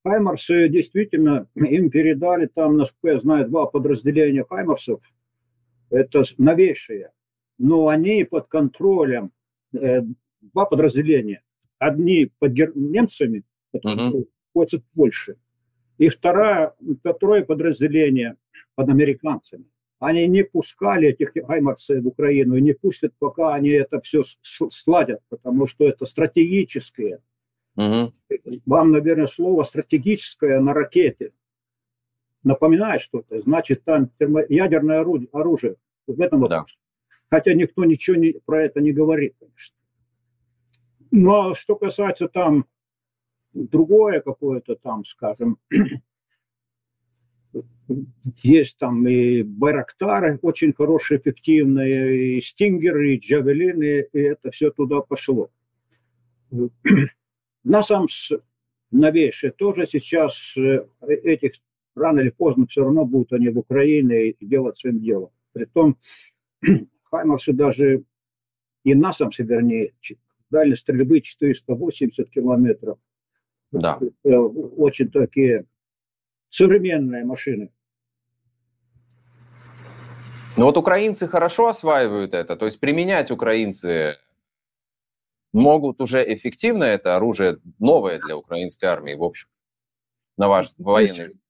Хаймарсы 0.02 0.68
действительно, 0.68 1.46
им 1.54 1.90
передали 1.90 2.46
там, 2.46 2.76
насколько 2.76 3.14
я 3.14 3.18
знаю, 3.18 3.48
два 3.48 3.66
подразделения 3.66 4.44
Хаймарсов. 4.48 5.02
Это 5.90 6.22
новейшие. 6.38 7.10
Но 7.58 7.88
они 7.88 8.24
под 8.24 8.46
контролем 8.48 9.32
э, 9.74 10.02
два 10.40 10.64
подразделения. 10.64 11.42
Одни 11.78 12.30
под 12.38 12.52
гер... 12.52 12.72
немцами, 12.74 13.44
uh-huh. 13.74 14.26
находятся 14.54 14.78
в 14.78 14.84
Польше, 14.94 15.36
и 15.98 16.08
второе, 16.08 16.74
второе 17.00 17.44
подразделение 17.44 18.36
под 18.74 18.88
американцами. 18.88 19.64
Они 19.98 20.26
не 20.26 20.44
пускали 20.44 21.08
этих 21.08 21.32
гаймарцев 21.34 22.02
в 22.02 22.08
Украину 22.08 22.56
и 22.56 22.62
не 22.62 22.72
пустят, 22.72 23.12
пока 23.18 23.54
они 23.54 23.68
это 23.70 24.00
все 24.00 24.24
сладят, 24.40 25.20
потому 25.28 25.66
что 25.66 25.86
это 25.86 26.06
стратегическое. 26.06 27.20
Угу. 27.80 28.12
Вам, 28.66 28.92
наверное, 28.92 29.26
слово 29.26 29.62
стратегическое 29.62 30.60
на 30.60 30.74
ракете 30.74 31.32
напоминает 32.42 33.00
что-то. 33.00 33.40
Значит, 33.40 33.84
там 33.84 34.10
ядерное 34.48 35.00
орудие, 35.00 35.28
оружие. 35.32 35.76
В 36.06 36.20
этом 36.20 36.46
да. 36.48 36.66
Хотя 37.30 37.54
никто 37.54 37.84
ничего 37.84 38.16
не, 38.16 38.34
про 38.44 38.64
это 38.64 38.80
не 38.80 38.92
говорит, 38.92 39.34
конечно. 39.38 39.76
Ну, 41.12 41.50
а 41.50 41.54
что 41.54 41.76
касается 41.76 42.28
там 42.28 42.66
другое 43.52 44.20
какое-то 44.20 44.76
там, 44.76 45.04
скажем, 45.04 45.58
есть 48.42 48.78
там 48.78 49.06
и 49.06 49.42
Байрактары 49.42 50.38
очень 50.42 50.72
хорошие, 50.72 51.20
эффективные, 51.20 52.36
и 52.36 52.40
Стингеры, 52.40 53.14
и 53.14 53.18
Джавелины, 53.18 54.06
и 54.12 54.18
это 54.18 54.50
все 54.50 54.70
туда 54.70 55.00
пошло. 55.00 55.50
На 57.64 57.82
сам 57.82 58.06
новейшие 58.90 59.52
тоже 59.52 59.86
сейчас 59.86 60.56
э, 60.56 60.86
этих 61.00 61.52
рано 61.94 62.20
или 62.20 62.30
поздно 62.30 62.66
все 62.66 62.82
равно 62.82 63.04
будут 63.04 63.32
они 63.32 63.48
в 63.48 63.58
Украине 63.58 64.30
и 64.30 64.46
делать 64.46 64.78
своим 64.78 65.00
делом. 65.00 65.30
Притом 65.52 65.96
Хаймарсы 67.10 67.52
даже 67.52 68.04
и 68.84 68.94
насамсы, 68.94 69.42
вернее, 69.42 69.92
дальность 70.50 70.82
стрельбы 70.82 71.20
480 71.20 72.30
километров. 72.30 72.98
Да. 73.72 73.98
Э, 74.24 74.30
очень 74.36 75.10
такие 75.10 75.66
современные 76.48 77.24
машины. 77.24 77.70
Ну 80.56 80.64
вот 80.64 80.76
украинцы 80.76 81.28
хорошо 81.28 81.68
осваивают 81.68 82.34
это, 82.34 82.56
то 82.56 82.66
есть 82.66 82.80
применять 82.80 83.30
украинцы 83.30 84.16
могут 85.52 86.00
уже 86.00 86.22
эффективно 86.34 86.84
это 86.84 87.16
оружие 87.16 87.58
новое 87.78 88.18
для 88.18 88.36
украинской 88.36 88.86
армии, 88.86 89.14
в 89.14 89.22
общем, 89.22 89.48
на 90.36 90.48
ваш 90.48 90.70
военный 90.78 91.40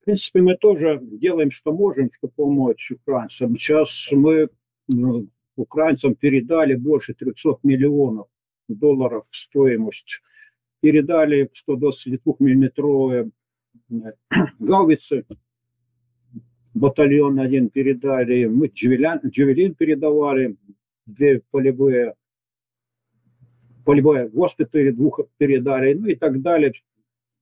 в 0.00 0.04
принципе, 0.04 0.40
мы 0.40 0.56
тоже 0.56 0.98
делаем, 1.02 1.50
что 1.50 1.72
можем, 1.72 2.10
чтобы 2.10 2.32
помочь 2.34 2.90
украинцам. 2.90 3.56
Сейчас 3.58 4.08
мы 4.12 4.48
ну, 4.88 5.28
украинцам 5.56 6.14
передали 6.14 6.74
больше 6.74 7.12
300 7.12 7.58
миллионов 7.62 8.28
долларов 8.68 9.26
стоимость. 9.30 10.22
Передали 10.80 11.50
122-миллиметровые 11.68 13.30
гаубицы, 14.58 15.26
батальон 16.72 17.38
один 17.38 17.68
передали, 17.68 18.46
мы 18.46 18.68
джевелин, 18.68 19.20
джевелин 19.26 19.74
передавали, 19.74 20.56
две 21.04 21.42
полевые, 21.50 22.14
полевые 23.90 24.28
госпитали 24.28 24.92
двух 24.92 25.18
передали, 25.36 25.94
ну 25.94 26.06
и 26.06 26.14
так 26.14 26.40
далее. 26.42 26.72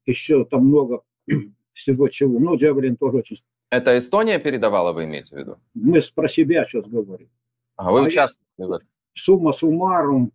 Еще 0.06 0.46
там 0.46 0.64
много 0.68 1.02
всего 1.74 2.08
чего. 2.08 2.38
Ну, 2.38 2.56
джевелин 2.56 2.96
тоже 2.96 3.18
очень... 3.18 3.42
Это 3.68 3.98
Эстония 3.98 4.38
передавала, 4.38 4.94
вы 4.94 5.04
имеете 5.04 5.36
в 5.36 5.38
виду? 5.38 5.58
Мы 5.74 6.00
про 6.14 6.26
себя 6.26 6.64
сейчас 6.64 6.86
говорим. 6.86 7.28
А 7.76 7.92
вы 7.92 8.00
а 8.00 8.02
участвовали 8.04 8.66
в 8.66 8.72
этом? 8.72 8.88
Сумма 9.12 9.52
суммарум 9.52 10.32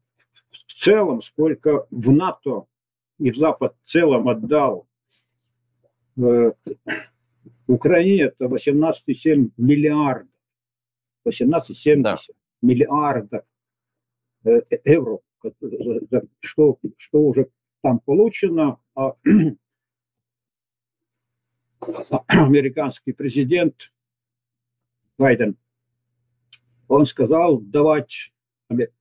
в 0.68 0.74
целом, 0.76 1.24
сколько 1.24 1.88
в 1.90 2.12
НАТО 2.12 2.66
и 3.18 3.32
в 3.32 3.36
Запад 3.36 3.76
в 3.84 3.90
целом 3.90 4.30
отдал 4.30 4.88
э, 6.18 6.52
Украине, 7.66 8.26
это 8.26 8.46
18,7 8.46 9.50
миллиардов. 9.58 10.30
18,7 11.28 12.02
да. 12.04 12.20
миллиардов 12.62 13.46
э, 14.46 14.62
евро, 14.86 15.18
что, 16.40 16.80
что 16.98 17.20
уже 17.20 17.50
там 17.82 18.00
получено. 18.00 18.80
А 18.96 19.16
американский 22.28 23.14
президент 23.14 23.92
Байден, 25.18 25.58
он 26.88 27.06
сказал 27.06 27.60
давать 27.60 28.32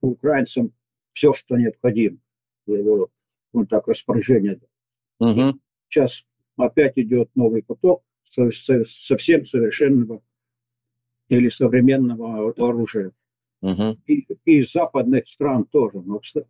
украинцам 0.01 0.73
все, 1.13 1.33
что 1.33 1.57
необходимо. 1.57 2.17
Его, 2.65 3.09
он 3.51 3.67
так 3.67 3.87
распоряжение 3.87 4.55
дал. 4.55 4.69
Угу. 5.31 5.59
Сейчас 5.89 6.25
опять 6.57 6.97
идет 6.97 7.29
новый 7.35 7.63
поток 7.63 8.03
совсем 8.31 9.45
совершенного 9.45 10.21
или 11.29 11.49
современного 11.49 12.51
оружия. 12.57 13.11
Угу. 13.63 13.97
И, 14.07 14.27
и 14.43 14.59
из 14.59 14.73
западных 14.73 15.25
стран 15.27 15.63
тоже. 15.63 16.01
Но, 16.01 16.21
что, 16.21 16.45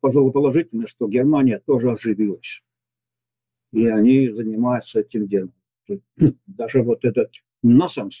пожалуй, 0.00 0.30
положительно, 0.32 0.86
что 0.86 1.08
Германия 1.08 1.58
тоже 1.58 1.90
оживилась. 1.90 2.62
И 3.72 3.86
они 3.86 4.28
занимаются 4.28 5.00
этим 5.00 5.26
делом. 5.26 5.54
Даже 6.46 6.82
вот 6.82 7.04
этот 7.06 7.32
НАСАМС, 7.62 8.14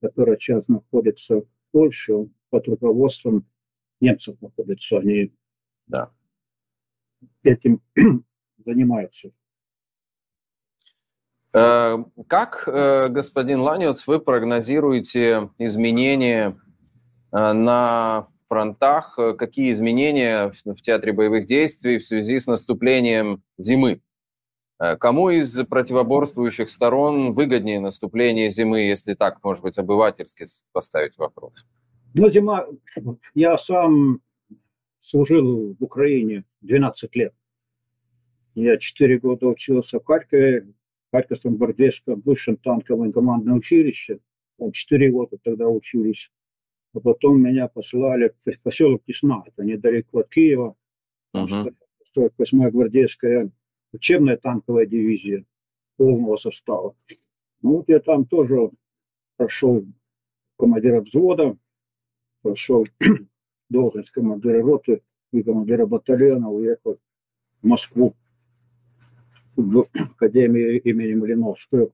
который 0.00 0.38
сейчас 0.40 0.66
находится 0.68 1.42
в 1.42 1.46
Польше, 1.72 2.30
под 2.48 2.66
руководством 2.66 3.46
немцев 4.00 4.40
находится, 4.40 4.98
они 4.98 5.34
да. 5.88 6.10
этим 7.42 7.82
занимаются. 8.64 9.30
Э, 11.52 11.98
как, 12.28 12.66
э, 12.66 13.08
господин 13.08 13.60
Ланец, 13.60 14.06
вы 14.06 14.20
прогнозируете 14.20 15.50
изменения 15.58 16.58
на 17.32 18.28
фронтах? 18.48 19.18
Какие 19.38 19.72
изменения 19.72 20.52
в 20.64 20.80
театре 20.82 21.12
боевых 21.12 21.46
действий 21.46 21.98
в 21.98 22.04
связи 22.04 22.38
с 22.38 22.46
наступлением 22.46 23.42
зимы? 23.58 24.00
Кому 24.78 25.30
из 25.30 25.58
противоборствующих 25.66 26.70
сторон 26.70 27.34
выгоднее 27.34 27.80
наступление 27.80 28.48
зимы, 28.48 28.82
если 28.82 29.14
так, 29.14 29.42
может 29.42 29.62
быть, 29.62 29.76
обывательски 29.76 30.44
поставить 30.72 31.18
вопрос? 31.18 31.52
Ну, 32.14 32.30
зима... 32.30 32.66
Я 33.34 33.58
сам 33.58 34.20
служил 35.02 35.74
в 35.78 35.82
Украине 35.82 36.44
12 36.60 37.16
лет. 37.16 37.34
Я 38.54 38.76
4 38.78 39.18
года 39.18 39.46
учился 39.46 39.98
в 40.00 40.04
Харькове, 40.04 40.72
Харьковском 41.12 41.56
гвардейском 41.56 42.20
высшем 42.20 42.56
танковом 42.56 43.12
командном 43.12 43.58
училище. 43.58 44.20
Там 44.58 44.72
4 44.72 45.10
года 45.10 45.38
тогда 45.42 45.68
учились. 45.68 46.30
А 46.98 47.00
потом 47.00 47.40
меня 47.40 47.68
послали 47.68 48.34
в 48.44 48.60
поселок 48.60 49.04
Тесна, 49.06 49.44
это 49.46 49.62
недалеко 49.62 50.18
от 50.18 50.30
Киева. 50.30 50.74
Uh-huh. 51.32 51.72
48-я 52.16 52.72
гвардейская 52.72 53.52
учебная 53.92 54.36
танковая 54.36 54.84
дивизия 54.84 55.44
полного 55.96 56.36
состава. 56.38 56.96
Ну, 57.62 57.76
вот 57.76 57.88
я 57.88 58.00
там 58.00 58.24
тоже 58.24 58.70
прошел 59.36 59.86
командира 60.58 61.00
взвода, 61.00 61.56
прошел 62.42 62.84
должность 63.70 64.10
командира 64.10 64.60
роты 64.60 65.02
и 65.32 65.44
командира 65.44 65.86
батальона, 65.86 66.50
уехал 66.50 66.98
в 67.62 67.66
Москву 67.66 68.16
в 69.54 69.86
Академию 69.94 70.82
имени 70.82 71.14
Малиновского. 71.14 71.92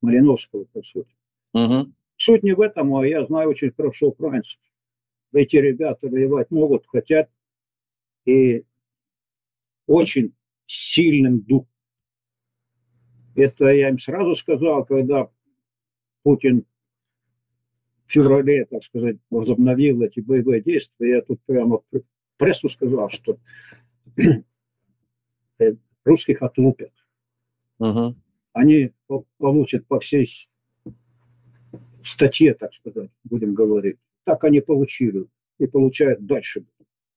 Малиновского, 0.00 0.64
по 0.72 0.82
сути. 0.82 1.14
Угу. 1.52 1.92
Суть 2.24 2.44
не 2.44 2.52
в 2.52 2.60
этом, 2.60 2.94
а 2.94 3.04
я 3.04 3.26
знаю 3.26 3.50
очень 3.50 3.72
хорошо 3.72 4.10
украинцев. 4.10 4.56
Эти 5.32 5.56
ребята 5.56 6.06
воевать 6.06 6.52
могут, 6.52 6.86
хотят, 6.86 7.28
и 8.24 8.64
очень 9.88 10.32
сильным 10.64 11.40
духом. 11.40 11.68
Это 13.34 13.70
я 13.70 13.88
им 13.88 13.98
сразу 13.98 14.36
сказал, 14.36 14.84
когда 14.84 15.32
Путин 16.22 16.64
в 18.06 18.12
феврале, 18.12 18.66
так 18.66 18.84
сказать, 18.84 19.16
возобновил 19.28 20.02
эти 20.02 20.20
боевые 20.20 20.62
действия. 20.62 21.16
Я 21.16 21.22
тут 21.22 21.42
прямо 21.44 21.80
прессу 22.36 22.68
сказал, 22.68 23.10
что 23.10 23.40
русских 26.04 26.40
отлупят. 26.40 26.92
Угу. 27.80 28.14
Они 28.52 28.92
получат 29.38 29.88
по 29.88 29.98
всей 29.98 30.51
статье, 32.04 32.54
так 32.54 32.72
сказать, 32.74 33.10
будем 33.24 33.54
говорить. 33.54 33.96
Так 34.24 34.44
они 34.44 34.60
получили 34.60 35.26
и 35.58 35.66
получают 35.66 36.24
дальше. 36.26 36.64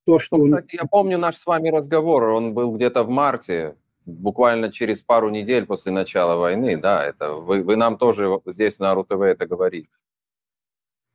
То, 0.06 0.19
что 0.19 0.43
кстати, 0.43 0.76
я 0.76 0.86
помню 0.86 1.17
наш 1.17 1.36
с 1.36 1.45
вами 1.45 1.69
разговор, 1.69 2.24
он 2.30 2.54
был 2.54 2.76
где-то 2.76 3.04
в 3.04 3.10
марте, 3.10 3.76
буквально 4.06 4.71
через 4.71 5.02
пару 5.02 5.30
недель 5.30 5.65
после 5.65 5.91
начала 5.91 6.39
войны, 6.39 6.78
да, 6.78 7.04
это 7.04 7.34
вы, 7.34 7.63
вы 7.63 7.76
нам 7.76 7.98
тоже 7.98 8.39
здесь 8.45 8.80
на 8.80 8.93
РУ-ТВ 8.93 9.21
это 9.21 9.48
говорили. 9.48 9.89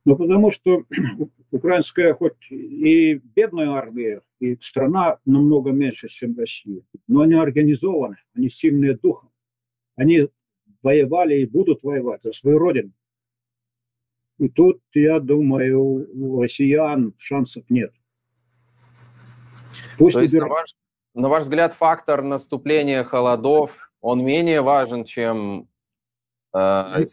Ну, 0.03 0.15
потому 0.15 0.51
что 0.51 0.83
украинская 1.51 2.13
хоть 2.13 2.51
и 2.51 3.13
бедная 3.13 3.69
армия, 3.69 4.21
и 4.39 4.57
страна 4.61 5.19
намного 5.25 5.71
меньше, 5.71 6.09
чем 6.09 6.37
Россия, 6.37 6.81
но 7.07 7.21
они 7.21 7.35
организованы, 7.35 8.17
они 8.35 8.49
сильные 8.49 8.97
духом. 8.97 9.29
Они 9.95 10.27
воевали 10.81 11.41
и 11.41 11.45
будут 11.45 11.83
воевать 11.83 12.23
за 12.23 12.33
свою 12.33 12.57
родину. 12.57 12.91
И 14.41 14.49
тут, 14.49 14.81
я 14.93 15.19
думаю, 15.19 15.79
у 15.79 16.41
россиян 16.41 17.13
шансов 17.17 17.63
нет. 17.69 17.93
Пусть 19.97 20.15
То 20.15 20.21
есть, 20.21 20.33
на 20.33 20.47
ваш, 20.47 20.73
на 21.13 21.29
ваш 21.29 21.43
взгляд, 21.43 21.73
фактор 21.73 22.23
наступления 22.23 23.03
холодов, 23.03 23.91
он 24.01 24.25
менее 24.25 24.61
важен, 24.61 25.05
чем... 25.05 25.69
Э, 26.53 27.05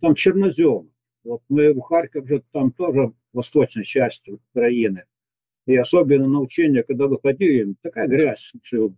Там 0.00 0.14
чернозем 0.14 0.90
вот 1.26 1.42
мы 1.48 1.72
в 1.74 1.80
Харьков 1.80 2.28
же 2.28 2.42
там 2.52 2.72
тоже 2.72 3.12
восточной 3.32 3.84
части 3.84 4.30
Украины. 4.30 5.04
И 5.66 5.76
особенно 5.76 6.28
на 6.28 6.40
учения, 6.40 6.82
когда 6.84 7.06
выходили, 7.06 7.74
такая 7.82 8.06
грязь 8.06 8.52
в 8.70 8.92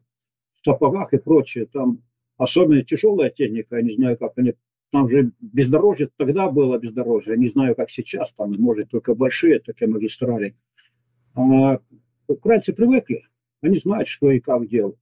сапогах 0.63 1.13
и 1.15 1.19
прочее. 1.19 1.67
Там 1.67 2.03
особенно 2.37 2.83
тяжелая 2.85 3.31
техника, 3.31 3.77
я 3.77 3.83
не 3.83 3.95
знаю, 3.95 4.19
как 4.19 4.33
они... 4.37 4.55
Там 4.91 5.09
же 5.11 5.33
бездорожье, 5.41 6.09
тогда 6.17 6.49
было 6.49 6.79
бездорожье, 6.79 7.37
не 7.37 7.51
знаю, 7.51 7.75
как 7.75 7.91
сейчас, 7.91 8.33
там, 8.35 8.53
может, 8.53 8.91
только 8.91 9.15
большие 9.15 9.61
такие 9.61 9.91
магистрали. 9.91 10.57
А 11.35 11.79
украинцы 12.27 12.73
привыкли, 12.73 13.25
они 13.61 13.79
знают, 13.79 14.09
что 14.09 14.31
и 14.31 14.41
как 14.41 14.67
делать. 14.67 14.97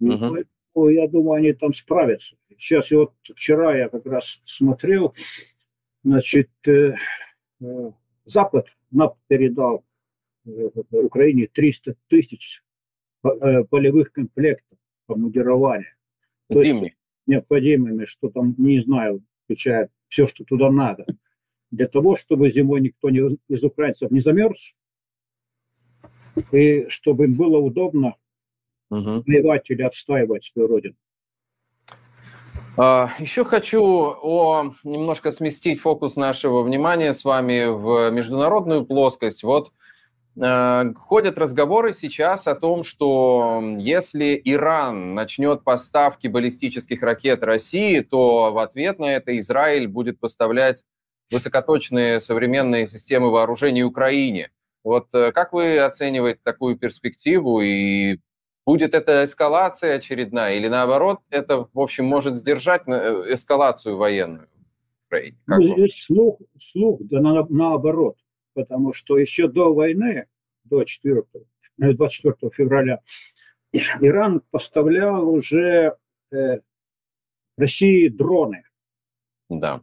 Uh-huh. 0.00 0.44
я 0.92 1.08
думаю, 1.08 1.38
они 1.38 1.52
там 1.54 1.74
справятся. 1.74 2.36
Сейчас 2.58 2.90
я 2.90 2.98
вот 2.98 3.12
вчера 3.34 3.76
я 3.76 3.88
как 3.88 4.06
раз 4.06 4.40
смотрел, 4.44 5.12
Значит, 6.06 6.50
э, 6.68 6.94
э, 7.60 7.90
Запад 8.26 8.68
нам 8.92 9.14
передал 9.26 9.84
э, 10.44 10.70
Украине 10.92 11.48
300 11.52 11.96
тысяч 12.06 12.62
полевых 13.22 14.12
комплектов 14.12 14.78
по 15.06 15.16
модерованию. 15.16 15.92
То 16.48 16.62
есть 16.62 16.94
необходимыми, 17.26 18.06
что 18.06 18.28
там, 18.28 18.54
не 18.58 18.80
знаю, 18.80 19.22
включая 19.44 19.90
все, 20.08 20.26
что 20.26 20.44
туда 20.44 20.70
надо. 20.70 21.04
Для 21.70 21.88
того, 21.88 22.16
чтобы 22.16 22.50
зимой 22.50 22.80
никто 22.80 23.10
не, 23.10 23.38
из 23.48 23.62
украинцев 23.64 24.10
не 24.10 24.20
замерз, 24.20 24.74
и 26.52 26.86
чтобы 26.88 27.24
им 27.24 27.34
было 27.34 27.58
удобно 27.58 28.14
угу. 28.90 29.22
воевать 29.26 29.68
или 29.70 29.82
отстаивать 29.82 30.44
свою 30.44 30.68
родину. 30.68 30.96
А, 32.76 33.08
Еще 33.18 33.44
хочу 33.44 33.82
о, 33.82 34.74
немножко 34.84 35.32
сместить 35.32 35.80
фокус 35.80 36.14
нашего 36.16 36.62
внимания 36.62 37.14
с 37.14 37.24
вами 37.24 37.64
в 37.66 38.10
международную 38.10 38.84
плоскость. 38.84 39.42
Вот 39.42 39.72
ходят 40.38 41.38
разговоры 41.38 41.94
сейчас 41.94 42.46
о 42.46 42.54
том, 42.54 42.84
что 42.84 43.62
если 43.78 44.40
Иран 44.44 45.14
начнет 45.14 45.64
поставки 45.64 46.26
баллистических 46.26 47.02
ракет 47.02 47.42
России, 47.42 48.00
то 48.00 48.52
в 48.52 48.58
ответ 48.58 48.98
на 48.98 49.06
это 49.06 49.38
Израиль 49.38 49.88
будет 49.88 50.20
поставлять 50.20 50.84
высокоточные 51.30 52.20
современные 52.20 52.86
системы 52.86 53.30
вооружений 53.30 53.82
Украине. 53.82 54.50
Вот 54.84 55.08
э, 55.14 55.32
как 55.32 55.52
вы 55.52 55.78
оцениваете 55.78 56.40
такую 56.44 56.76
перспективу 56.76 57.60
и 57.60 58.20
будет 58.64 58.94
это 58.94 59.24
эскалация 59.24 59.96
очередная 59.96 60.54
или 60.54 60.68
наоборот 60.68 61.20
это, 61.30 61.66
в 61.72 61.80
общем, 61.80 62.04
может 62.04 62.36
сдержать 62.36 62.82
э, 62.86 63.24
эскалацию 63.32 63.96
военную 63.96 64.48
в 64.48 65.06
Украине? 65.06 65.38
Как 65.46 65.58
ну, 65.58 65.88
слух, 65.88 66.38
слух 66.60 67.00
да 67.00 67.20
на, 67.20 67.44
наоборот 67.48 68.16
потому 68.56 68.94
что 68.94 69.18
еще 69.18 69.48
до 69.48 69.74
войны, 69.74 70.26
до 70.64 70.82
4, 70.82 71.24
24 71.76 72.34
э, 72.40 72.50
февраля, 72.54 73.00
Иран 73.72 74.40
поставлял 74.50 75.28
уже 75.28 75.94
э, 76.32 76.60
России 77.58 78.08
дроны. 78.08 78.64
Да. 79.50 79.82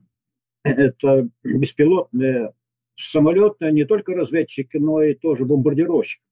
Это 0.63 1.29
беспилотные 1.43 2.53
самолеты, 2.97 3.71
не 3.71 3.85
только 3.85 4.15
разведчики, 4.15 4.77
но 4.77 5.03
и 5.03 5.13
тоже 5.13 5.45
бомбардировщики. 5.45 6.23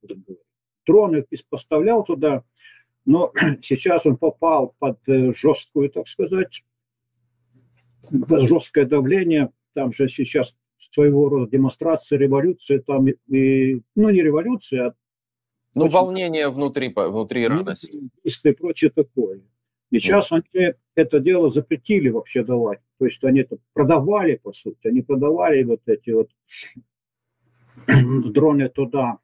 Дроны 0.88 1.24
поставлял 1.48 2.04
туда, 2.04 2.44
но 3.06 3.32
сейчас 3.62 4.08
он 4.08 4.18
попал 4.18 4.76
под 4.80 4.98
э, 5.08 5.34
жесткую, 5.36 5.92
так 5.92 6.08
сказать, 6.08 6.64
жесткое 8.10 8.86
давление. 8.86 9.52
Там 9.74 9.94
же 9.94 10.10
сейчас 10.10 10.58
своего 10.92 11.30
рода 11.30 11.50
демонстрация 11.50 12.20
революции, 12.20 12.80
там, 12.80 13.08
и, 13.08 13.82
ну, 13.96 14.10
не 14.10 14.22
революция, 14.22 14.88
а 15.74 15.80
ну, 15.80 15.86
очень... 15.86 15.94
волнение 15.94 16.50
внутри, 16.50 16.94
внутри 16.94 17.44
Ирана. 17.44 17.74
И 18.24 18.52
прочее 18.52 18.92
такое. 18.92 19.42
И 19.90 20.00
сейчас 20.00 20.32
они 20.32 20.74
это 20.96 21.20
дело 21.20 21.50
запретили 21.50 22.10
вообще 22.10 22.44
давать. 22.44 22.80
То 22.98 23.06
есть 23.06 23.24
они 23.24 23.42
это 23.42 23.58
продавали, 23.74 24.36
по 24.36 24.54
сути. 24.54 24.88
Они 24.88 25.02
продавали 25.02 25.64
вот 25.64 25.82
эти 25.86 26.12
вот 26.12 26.30
дроны 27.88 28.70
туда. 28.70 29.20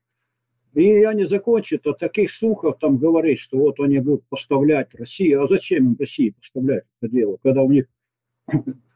И 0.73 1.03
они 1.03 1.25
закончат. 1.25 1.87
А 1.87 1.93
таких 1.93 2.31
слухов 2.31 2.77
там 2.79 2.97
говорить, 2.97 3.39
что 3.39 3.57
вот 3.57 3.79
они 3.79 3.99
будут 3.99 4.25
поставлять 4.27 4.93
России. 4.93 5.31
А 5.33 5.47
зачем 5.47 5.91
им 5.91 5.97
России 5.97 6.31
поставлять 6.31 6.83
это 7.01 7.11
дело, 7.11 7.37
когда 7.43 7.61
у 7.63 7.71
них 7.71 7.85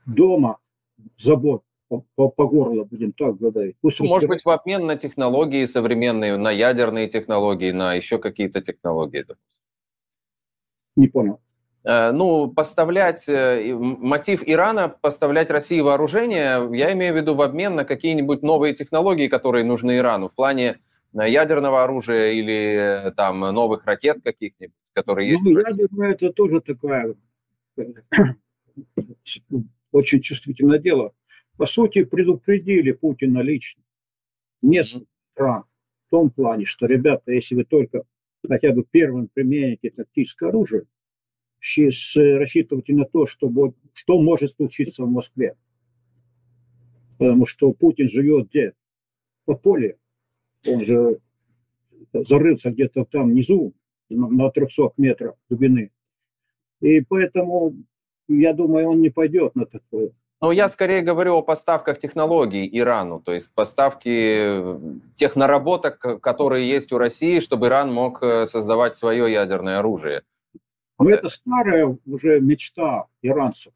дома 0.05 0.57
забот 1.17 1.63
по, 2.15 2.29
по, 2.29 2.47
горло, 2.47 2.83
будем 2.85 3.11
так 3.11 3.37
говорить. 3.37 3.75
Пусть 3.81 3.99
Может 3.99 4.29
быть, 4.29 4.45
в 4.45 4.49
обмен 4.49 4.85
на 4.85 4.95
технологии 4.95 5.65
современные, 5.65 6.37
на 6.37 6.51
ядерные 6.51 7.09
технологии, 7.09 7.71
на 7.71 7.93
еще 7.93 8.17
какие-то 8.17 8.61
технологии? 8.61 9.25
Не 10.95 11.07
понял. 11.07 11.39
Э, 11.83 12.11
ну, 12.11 12.49
поставлять, 12.49 13.27
э, 13.27 13.73
мотив 13.75 14.43
Ирана 14.45 14.89
поставлять 14.89 15.49
России 15.49 15.81
вооружение, 15.81 16.69
я 16.77 16.93
имею 16.93 17.13
в 17.13 17.17
виду 17.17 17.35
в 17.35 17.41
обмен 17.41 17.75
на 17.75 17.85
какие-нибудь 17.85 18.41
новые 18.41 18.73
технологии, 18.73 19.27
которые 19.27 19.65
нужны 19.65 19.97
Ирану 19.97 20.29
в 20.29 20.35
плане 20.35 20.79
э, 21.13 21.29
ядерного 21.29 21.83
оружия 21.83 22.31
или 22.31 23.11
там 23.17 23.39
новых 23.39 23.85
ракет 23.85 24.19
каких-нибудь, 24.23 24.75
которые 24.93 25.31
есть. 25.31 25.43
Ну, 25.43 25.59
я 25.59 25.87
думаю, 25.87 26.13
это 26.13 26.31
тоже 26.31 26.61
такая 26.61 27.15
очень 29.91 30.21
чувствительное 30.21 30.79
дело 30.79 31.13
по 31.61 31.67
сути, 31.67 32.03
предупредили 32.05 32.91
Путина 32.91 33.41
лично, 33.41 33.83
несколько 34.63 35.05
стран, 35.31 35.65
в 36.07 36.09
том 36.09 36.31
плане, 36.31 36.65
что, 36.65 36.87
ребята, 36.87 37.31
если 37.31 37.53
вы 37.53 37.65
только 37.65 38.01
хотя 38.49 38.71
бы 38.73 38.83
первым 38.83 39.27
примените 39.27 39.91
тактическое 39.91 40.49
оружие, 40.49 40.85
рассчитывайте 41.59 42.95
на 42.95 43.05
то, 43.05 43.27
что, 43.27 43.75
что 43.93 44.19
может 44.19 44.53
случиться 44.53 45.03
в 45.03 45.11
Москве. 45.11 45.55
Потому 47.19 47.45
что 47.45 47.71
Путин 47.73 48.09
живет 48.09 48.49
где? 48.49 48.73
В 49.45 49.53
поле. 49.53 49.99
Он 50.67 50.83
же 50.83 51.19
зарылся 52.11 52.71
где-то 52.71 53.05
там 53.05 53.29
внизу, 53.29 53.75
на 54.09 54.49
300 54.49 54.93
метрах 54.97 55.35
глубины. 55.47 55.91
И 56.79 57.01
поэтому, 57.01 57.75
я 58.27 58.53
думаю, 58.53 58.89
он 58.89 59.01
не 59.01 59.11
пойдет 59.11 59.53
на 59.53 59.67
такое. 59.67 60.13
Ну, 60.43 60.51
я 60.51 60.69
скорее 60.69 61.03
говорю 61.03 61.35
о 61.35 61.43
поставках 61.43 61.99
технологий 61.99 62.67
Ирану, 62.71 63.19
то 63.19 63.31
есть 63.31 63.53
поставки 63.53 64.59
тех 65.15 65.35
наработок, 65.35 66.19
которые 66.19 66.67
есть 66.67 66.91
у 66.91 66.97
России, 66.97 67.39
чтобы 67.39 67.67
Иран 67.67 67.93
мог 67.93 68.23
э, 68.23 68.47
создавать 68.47 68.95
свое 68.95 69.31
ядерное 69.31 69.77
оружие. 69.77 70.23
Но 70.97 71.11
это 71.11 71.29
старая 71.29 71.95
уже 72.07 72.39
мечта 72.39 73.05
иранцев. 73.21 73.71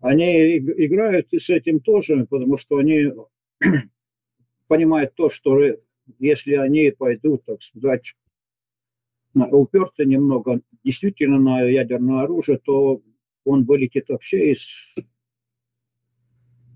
Они 0.00 0.58
играют 0.58 1.26
с 1.32 1.50
этим 1.50 1.80
тоже, 1.80 2.26
потому 2.30 2.56
что 2.56 2.78
они 2.78 3.12
понимают 4.68 5.16
то, 5.16 5.30
что 5.30 5.58
если 6.20 6.54
они 6.54 6.92
пойдут, 6.92 7.44
так 7.44 7.60
сказать, 7.60 8.14
уперты 9.34 10.04
немного 10.04 10.60
действительно 10.84 11.40
на 11.40 11.62
ядерное 11.62 12.22
оружие, 12.22 12.58
то 12.58 13.02
он 13.44 13.64
вылетит 13.64 14.08
вообще 14.10 14.52
из 14.52 14.94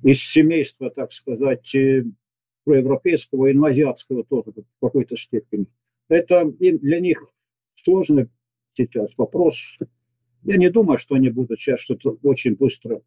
из 0.04 0.22
семейства, 0.22 0.90
так 0.90 1.12
сказать, 1.12 1.74
э, 1.74 2.04
проевропейского, 2.64 3.50
инвазиатского 3.50 4.24
тоже 4.24 4.52
в 4.52 4.80
какой-то 4.80 5.16
степени. 5.16 5.66
Это 6.08 6.44
для 6.58 7.00
них 7.00 7.26
сложный 7.82 8.28
сейчас 8.74 9.10
вопрос. 9.16 9.56
Я 10.42 10.58
не 10.58 10.70
думаю, 10.70 10.98
что 10.98 11.14
они 11.14 11.30
будут 11.30 11.58
сейчас 11.58 11.80
что-то 11.80 12.18
очень 12.22 12.54
быстро 12.54 13.00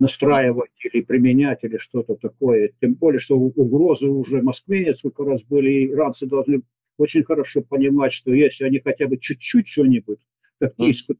настраивать 0.00 0.72
или 0.84 1.02
применять, 1.02 1.60
или 1.62 1.76
что-то 1.76 2.14
такое. 2.16 2.72
Тем 2.80 2.94
более, 2.94 3.20
что 3.20 3.36
угрозы 3.36 4.08
уже 4.08 4.42
Москве 4.42 4.86
несколько 4.86 5.24
раз 5.24 5.42
были, 5.42 5.70
и 5.70 5.90
иранцы 5.90 6.26
должны 6.26 6.62
очень 6.96 7.24
хорошо 7.24 7.60
понимать, 7.60 8.12
что 8.12 8.32
если 8.32 8.64
они 8.64 8.80
хотя 8.80 9.06
бы 9.06 9.18
чуть-чуть 9.18 9.68
что-нибудь, 9.68 10.18
тактическое 10.58 11.18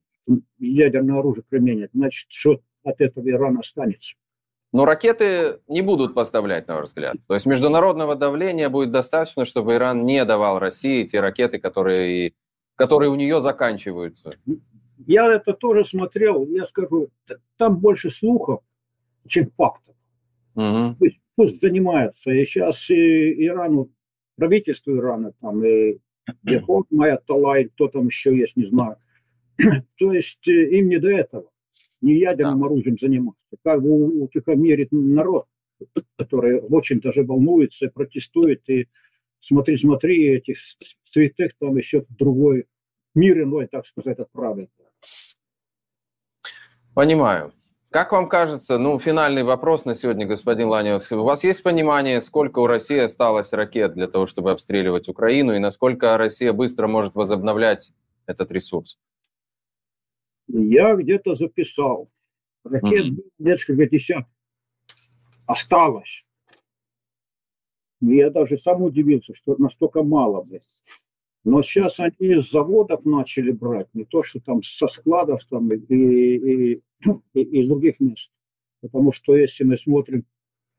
ядерное 0.58 1.18
оружие 1.18 1.44
применят, 1.48 1.90
значит, 1.92 2.26
что 2.30 2.62
от 2.82 3.00
этого 3.00 3.28
Иран 3.28 3.58
останется. 3.58 4.16
Но 4.72 4.86
ракеты 4.86 5.60
не 5.68 5.82
будут 5.82 6.14
поставлять, 6.14 6.66
на 6.66 6.76
ваш 6.76 6.86
взгляд. 6.86 7.16
То 7.26 7.34
есть 7.34 7.44
международного 7.44 8.16
давления 8.16 8.70
будет 8.70 8.90
достаточно, 8.90 9.44
чтобы 9.44 9.74
Иран 9.74 10.06
не 10.06 10.24
давал 10.24 10.58
России 10.58 11.04
те 11.04 11.20
ракеты, 11.20 11.58
которые, 11.58 12.32
которые 12.76 13.10
у 13.10 13.14
нее 13.14 13.40
заканчиваются. 13.42 14.32
Я 15.06 15.30
это 15.30 15.52
тоже 15.52 15.84
смотрел, 15.84 16.46
я 16.46 16.64
скажу, 16.64 17.08
там 17.58 17.78
больше 17.78 18.10
слухов, 18.10 18.60
чем 19.28 19.50
фактов. 19.56 19.94
Угу. 20.54 20.96
То 20.98 21.04
есть 21.04 21.18
пусть 21.34 21.60
занимаются. 21.60 22.30
И 22.30 22.44
сейчас 22.46 22.88
и 22.88 23.46
Ирану, 23.46 23.90
правительство 24.36 24.92
Ирана, 24.92 25.32
там 25.40 25.64
и 25.64 25.98
Верховный 26.42 26.86
Майя 26.90 27.20
Талай, 27.26 27.64
кто 27.64 27.88
там 27.88 28.06
еще 28.06 28.36
есть, 28.36 28.56
не 28.56 28.66
знаю. 28.66 28.96
То 29.98 30.12
есть 30.12 30.46
э, 30.46 30.78
им 30.78 30.88
не 30.88 30.98
до 30.98 31.08
этого 31.08 31.50
не 32.00 32.18
ядерным 32.18 32.60
да. 32.60 32.66
оружием 32.66 32.96
заниматься. 33.00 33.41
Как 33.64 33.82
бы 33.82 34.22
утихомирить 34.22 34.92
народ, 34.92 35.46
который 36.16 36.60
очень 36.60 37.00
даже 37.00 37.22
волнуется, 37.24 37.88
протестует, 37.88 38.62
и 38.68 38.88
смотри, 39.40 39.76
смотри, 39.76 40.28
этих 40.28 40.58
святых 41.04 41.52
там 41.58 41.76
еще 41.76 42.02
в 42.02 42.16
другой 42.16 42.66
мир 43.14 43.42
иной, 43.42 43.66
так 43.66 43.86
сказать, 43.86 44.18
отправят. 44.18 44.70
Понимаю. 46.94 47.52
Как 47.92 48.12
вам 48.12 48.26
кажется, 48.26 48.78
ну, 48.78 48.98
финальный 48.98 49.42
вопрос 49.42 49.84
на 49.84 49.94
сегодня, 49.94 50.24
господин 50.24 50.68
Ланевский. 50.68 51.14
У 51.16 51.24
вас 51.24 51.44
есть 51.44 51.62
понимание, 51.62 52.22
сколько 52.22 52.60
у 52.60 52.66
России 52.66 52.98
осталось 52.98 53.52
ракет 53.52 53.92
для 53.92 54.08
того, 54.08 54.24
чтобы 54.24 54.50
обстреливать 54.50 55.10
Украину, 55.10 55.52
и 55.54 55.58
насколько 55.58 56.16
Россия 56.16 56.54
быстро 56.54 56.86
может 56.86 57.14
возобновлять 57.14 57.92
этот 58.24 58.50
ресурс? 58.50 58.98
Я 60.48 60.94
где-то 60.94 61.34
записал. 61.34 62.08
Ракет 62.64 63.06
mm-hmm. 63.06 63.30
несколько 63.38 63.86
десятков 63.88 64.32
осталось. 65.46 66.24
Я 68.00 68.30
даже 68.30 68.58
сам 68.58 68.82
удивился, 68.82 69.34
что 69.34 69.56
настолько 69.56 70.02
мало. 70.02 70.42
Блядь. 70.42 70.66
Но 71.44 71.62
сейчас 71.62 71.98
они 71.98 72.14
из 72.18 72.50
заводов 72.50 73.04
начали 73.04 73.50
брать, 73.50 73.88
не 73.94 74.04
то, 74.04 74.22
что 74.22 74.40
там 74.40 74.62
со 74.62 74.86
складов 74.86 75.44
там, 75.46 75.72
и, 75.72 75.76
и, 75.76 76.72
и, 76.74 76.82
и 77.34 77.40
из 77.40 77.68
других 77.68 77.98
мест. 78.00 78.30
Потому 78.80 79.12
что 79.12 79.36
если 79.36 79.64
мы 79.64 79.76
смотрим 79.76 80.24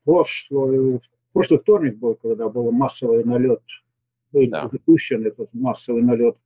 прошлый, 0.04 1.00
прошлый 1.32 1.60
вторник 1.60 1.98
был, 1.98 2.14
когда 2.14 2.48
был 2.48 2.70
массовый 2.72 3.24
налет, 3.24 3.62
да. 4.32 4.68
запущен 4.70 5.26
этот 5.26 5.52
массовый 5.52 6.02
налет 6.02 6.36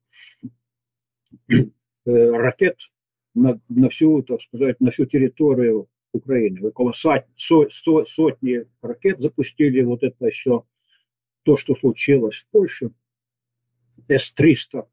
э, 1.48 1.64
ракет 2.04 2.78
на, 3.38 3.60
на 3.68 3.88
всю, 3.88 4.22
так 4.22 4.42
сказать, 4.42 4.80
на 4.80 4.90
всю 4.90 5.06
территорию 5.06 5.88
Украины. 6.12 6.68
Около 6.68 6.92
сот, 6.92 7.24
со, 7.36 7.68
со, 7.70 8.04
сотни 8.04 8.66
ракет 8.82 9.20
запустили, 9.20 9.82
вот 9.82 10.02
это 10.02 10.26
еще 10.26 10.64
то, 11.44 11.56
что 11.56 11.74
случилось 11.76 12.36
в 12.36 12.46
Польше, 12.50 12.90
С-300, 14.08 14.86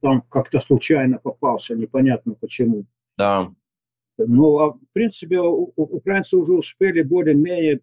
там 0.00 0.22
как-то 0.22 0.60
случайно 0.60 1.18
попался, 1.18 1.74
непонятно 1.74 2.34
почему. 2.34 2.86
Да. 3.16 3.52
Но, 4.18 4.58
а, 4.58 4.72
в 4.72 4.80
принципе, 4.92 5.40
украинцы 5.40 6.36
уже 6.36 6.52
успели 6.52 7.02
более-менее 7.02 7.80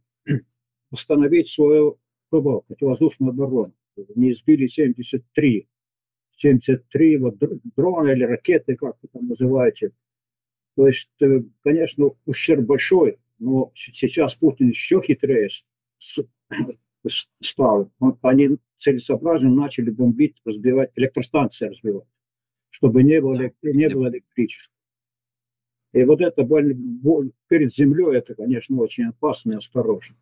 восстановить 0.91 1.49
свою 1.49 1.99
ПВО, 2.29 2.61
противовоздушную 2.61 3.31
оборону. 3.31 3.73
Не 4.15 4.33
сбили 4.33 4.67
73. 4.67 5.67
73 6.39 7.17
вот 7.17 7.35
дрона 7.75 8.11
или 8.11 8.23
ракеты, 8.23 8.75
как 8.75 8.97
вы 9.01 9.09
там 9.11 9.27
называете. 9.27 9.91
То 10.75 10.87
есть, 10.87 11.11
э, 11.21 11.41
конечно, 11.63 12.11
ущерб 12.25 12.65
большой, 12.65 13.19
но 13.39 13.71
сейчас 13.75 14.35
Путин 14.35 14.69
еще 14.69 15.01
хитрее 15.01 15.49
стал. 17.41 17.91
Они 18.21 18.57
целесообразно 18.77 19.49
начали 19.49 19.89
бомбить, 19.89 20.37
разбивать, 20.45 20.91
электростанции 20.95 21.67
разбивать, 21.67 22.07
чтобы 22.69 23.03
не 23.03 23.19
было, 23.19 23.51
не 23.61 23.89
было 23.89 24.09
электричества. 24.09 24.73
И 25.91 26.03
вот 26.03 26.21
это 26.21 26.47
перед 27.47 27.73
землей, 27.73 28.17
это, 28.17 28.35
конечно, 28.35 28.77
очень 28.77 29.05
опасно 29.05 29.53
и 29.53 29.57
осторожно. 29.57 30.15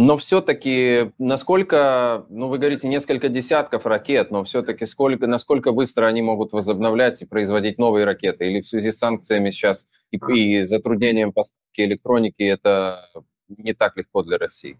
Но 0.00 0.16
все-таки, 0.16 1.10
насколько, 1.18 2.24
ну, 2.28 2.46
вы 2.46 2.58
говорите, 2.58 2.86
несколько 2.86 3.28
десятков 3.28 3.84
ракет, 3.84 4.30
но 4.30 4.44
все-таки 4.44 4.86
сколько, 4.86 5.26
насколько 5.26 5.72
быстро 5.72 6.06
они 6.06 6.22
могут 6.22 6.52
возобновлять 6.52 7.20
и 7.20 7.26
производить 7.26 7.78
новые 7.78 8.04
ракеты? 8.04 8.48
Или 8.48 8.60
в 8.60 8.68
связи 8.68 8.92
с 8.92 8.98
санкциями 8.98 9.50
сейчас 9.50 9.88
и, 10.12 10.18
и 10.34 10.62
затруднением 10.62 11.32
поставки 11.32 11.80
электроники 11.80 12.44
это 12.44 13.10
не 13.48 13.72
так 13.74 13.96
легко 13.96 14.22
для 14.22 14.38
России? 14.38 14.78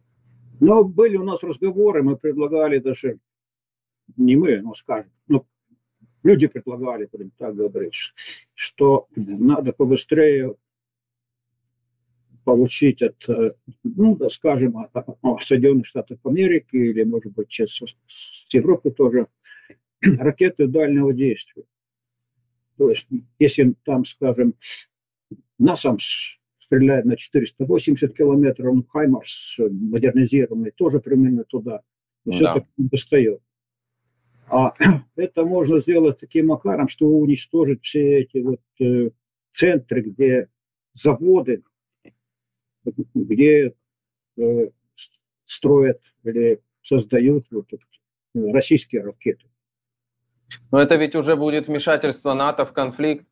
Ну, 0.60 0.84
были 0.84 1.16
у 1.16 1.24
нас 1.24 1.42
разговоры, 1.42 2.04
мы 2.04 2.16
предлагали 2.16 2.78
даже, 2.78 3.18
не 4.16 4.36
мы, 4.36 4.60
но 4.60 4.72
скажем, 4.74 5.10
ну, 5.26 5.44
люди 6.22 6.46
предлагали, 6.46 7.08
будем 7.10 7.32
так 7.36 7.56
говорить, 7.56 8.14
что 8.54 9.08
надо 9.16 9.72
побыстрее 9.72 10.54
получить 12.44 13.02
от, 13.02 13.28
э, 13.28 13.52
ну, 13.84 14.18
скажем, 14.30 14.76
от, 14.78 14.90
от 14.94 15.42
Соединенных 15.42 15.86
Штатов 15.86 16.18
Америки 16.24 16.76
или, 16.76 17.04
может 17.04 17.32
быть, 17.32 17.52
с, 17.52 17.82
с 18.06 18.54
Европы 18.54 18.90
тоже 18.90 19.26
ракеты 20.00 20.66
дальнего 20.66 21.12
действия. 21.12 21.64
То 22.76 22.90
есть, 22.90 23.08
если 23.38 23.74
там, 23.84 24.04
скажем, 24.04 24.54
НАСАМ 25.58 25.98
стреляет 26.60 27.04
на 27.04 27.16
480 27.16 28.16
километров, 28.16 28.74
ну, 28.74 28.84
Хаймарс 28.84 29.56
модернизированный 29.58 30.70
тоже 30.70 31.00
примерно 31.00 31.44
туда, 31.44 31.82
все-таки 32.30 32.66
да. 32.76 32.88
достает. 32.90 33.40
А 34.50 34.74
это 35.16 35.44
можно 35.44 35.80
сделать 35.80 36.18
таким 36.20 36.46
макаром, 36.46 36.88
что 36.88 37.06
уничтожить 37.06 37.82
все 37.82 38.20
эти 38.20 38.38
вот 38.38 38.60
э, 38.80 39.10
центры, 39.52 40.02
где 40.02 40.48
заводы, 40.94 41.62
где 43.14 43.74
э, 44.36 44.70
строят 45.44 46.00
или 46.24 46.60
создают 46.82 47.46
вот, 47.50 47.72
э, 47.72 48.52
российские 48.52 49.02
ракеты. 49.02 49.46
Но 50.70 50.80
это 50.80 50.96
ведь 50.96 51.14
уже 51.14 51.36
будет 51.36 51.68
вмешательство 51.68 52.34
НАТО 52.34 52.64
в 52.64 52.72
конфликт. 52.72 53.26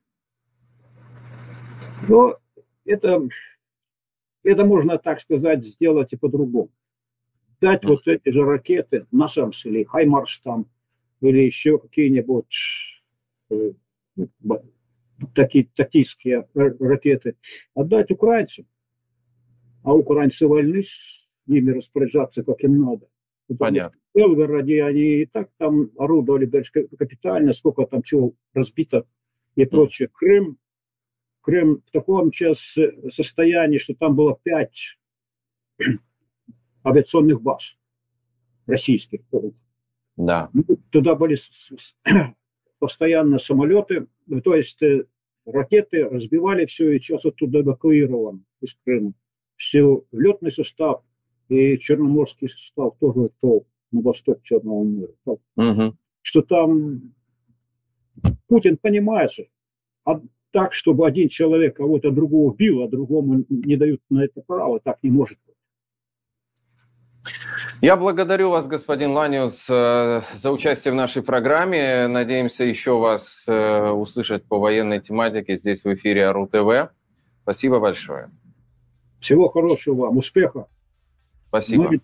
Но 2.09 2.39
это, 2.85 3.27
это 4.43 4.65
можно, 4.65 4.99
так 4.99 5.21
сказать, 5.21 5.65
сделать 5.65 6.13
и 6.13 6.17
по-другому. 6.17 6.71
Дать 7.61 7.85
вот 7.85 8.07
эти 8.07 8.29
же 8.29 8.45
ракеты, 8.45 9.07
НАСАМС 9.11 9.65
или 9.65 9.85
Хаймарс 9.85 10.41
там, 10.41 10.67
или 11.23 11.41
еще 11.41 11.79
какие-нибудь 11.79 13.03
э, 13.51 13.73
такие 15.35 15.69
тактические 15.75 16.47
ракеты, 16.55 17.37
отдать 17.75 18.11
украинцам 18.11 18.67
а 19.87 19.95
украинцы 19.95 20.49
вольны 20.49 20.83
с 20.83 21.29
ними 21.47 21.71
распоряжаться, 21.71 22.43
как 22.43 22.61
им 22.65 22.81
надо. 22.81 23.07
Понятно. 23.57 23.97
В 24.13 24.19
Белгороде 24.19 24.83
они 24.83 25.23
и 25.23 25.27
так 25.27 25.49
там 25.59 25.93
орудовали 25.97 26.51
капитально, 26.99 27.53
сколько 27.53 27.87
там 27.87 28.03
чего 28.03 28.35
разбито 28.53 29.07
и 29.55 29.65
прочее. 29.65 30.09
Крым, 30.13 30.59
Крым 31.41 31.83
в 31.87 31.91
таком 31.93 32.33
сейчас 32.33 32.77
состоянии, 33.15 33.79
что 33.79 33.95
там 33.95 34.17
было 34.17 34.37
пять 34.43 34.99
авиационных 36.85 37.41
баз 37.41 37.77
российских. 38.67 39.21
Да. 40.17 40.51
Ну, 40.53 40.65
туда 40.91 41.15
были 41.15 41.39
постоянно 42.81 43.39
самолеты, 43.39 44.09
то 44.43 44.57
есть 44.57 44.83
э, 44.83 45.05
ракеты 45.45 46.09
разбивали 46.09 46.67
все, 46.67 46.91
и 46.91 46.99
сейчас 46.99 47.25
оттуда 47.25 47.61
эвакуирован 47.61 48.45
из 48.61 48.75
Крыма 48.85 49.13
все 49.57 50.03
летный 50.13 50.53
состав 50.53 51.03
и 51.49 51.79
черноморский 51.79 52.49
состав 52.49 52.95
тоже 52.99 53.31
ушел 53.31 53.67
на 53.93 54.03
восток 54.03 54.43
Черного 54.43 54.85
моря. 54.85 55.15
Угу. 55.57 55.97
Что 56.23 56.43
там 56.43 57.15
Путин 58.49 58.77
понимает 58.77 59.33
же, 59.33 59.49
а 60.05 60.21
так, 60.53 60.73
чтобы 60.73 61.07
один 61.07 61.29
человек 61.29 61.77
кого-то 61.77 62.11
другого 62.11 62.55
бил, 62.55 62.83
а 62.83 62.89
другому 62.89 63.45
не 63.49 63.77
дают 63.77 64.01
на 64.09 64.25
это 64.25 64.41
право, 64.41 64.81
так 64.81 64.99
не 65.03 65.11
может 65.11 65.39
быть. 65.47 65.55
Я 67.83 67.97
благодарю 67.97 68.51
вас, 68.51 68.67
господин 68.67 69.11
Ланиус, 69.11 69.67
э, 69.69 70.23
за 70.35 70.53
участие 70.53 70.93
в 70.93 70.95
нашей 70.95 71.23
программе. 71.23 72.07
Надеемся 72.07 72.65
еще 72.65 72.99
вас 72.99 73.45
э, 73.49 73.91
услышать 73.91 74.45
по 74.45 74.59
военной 74.59 75.01
тематике 75.01 75.57
здесь 75.57 75.85
в 75.85 75.93
эфире 75.93 76.29
АРУ 76.29 76.47
ТВ. 76.47 76.93
Спасибо 77.43 77.81
большое. 77.81 78.31
Всего 79.21 79.49
хорошего 79.49 80.07
вам, 80.07 80.19
успеха. 80.19 80.67
Спасибо. 81.49 81.91
Мы 81.91 82.01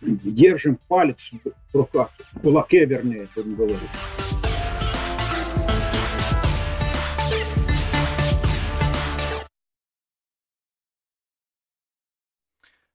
держим 0.00 0.78
палец 0.88 1.30
в 1.72 1.76
руках, 1.76 2.10
в 2.32 2.40
кулаке, 2.40 2.84
вернее, 2.84 3.28
будем 3.34 3.54
говорить. 3.56 3.78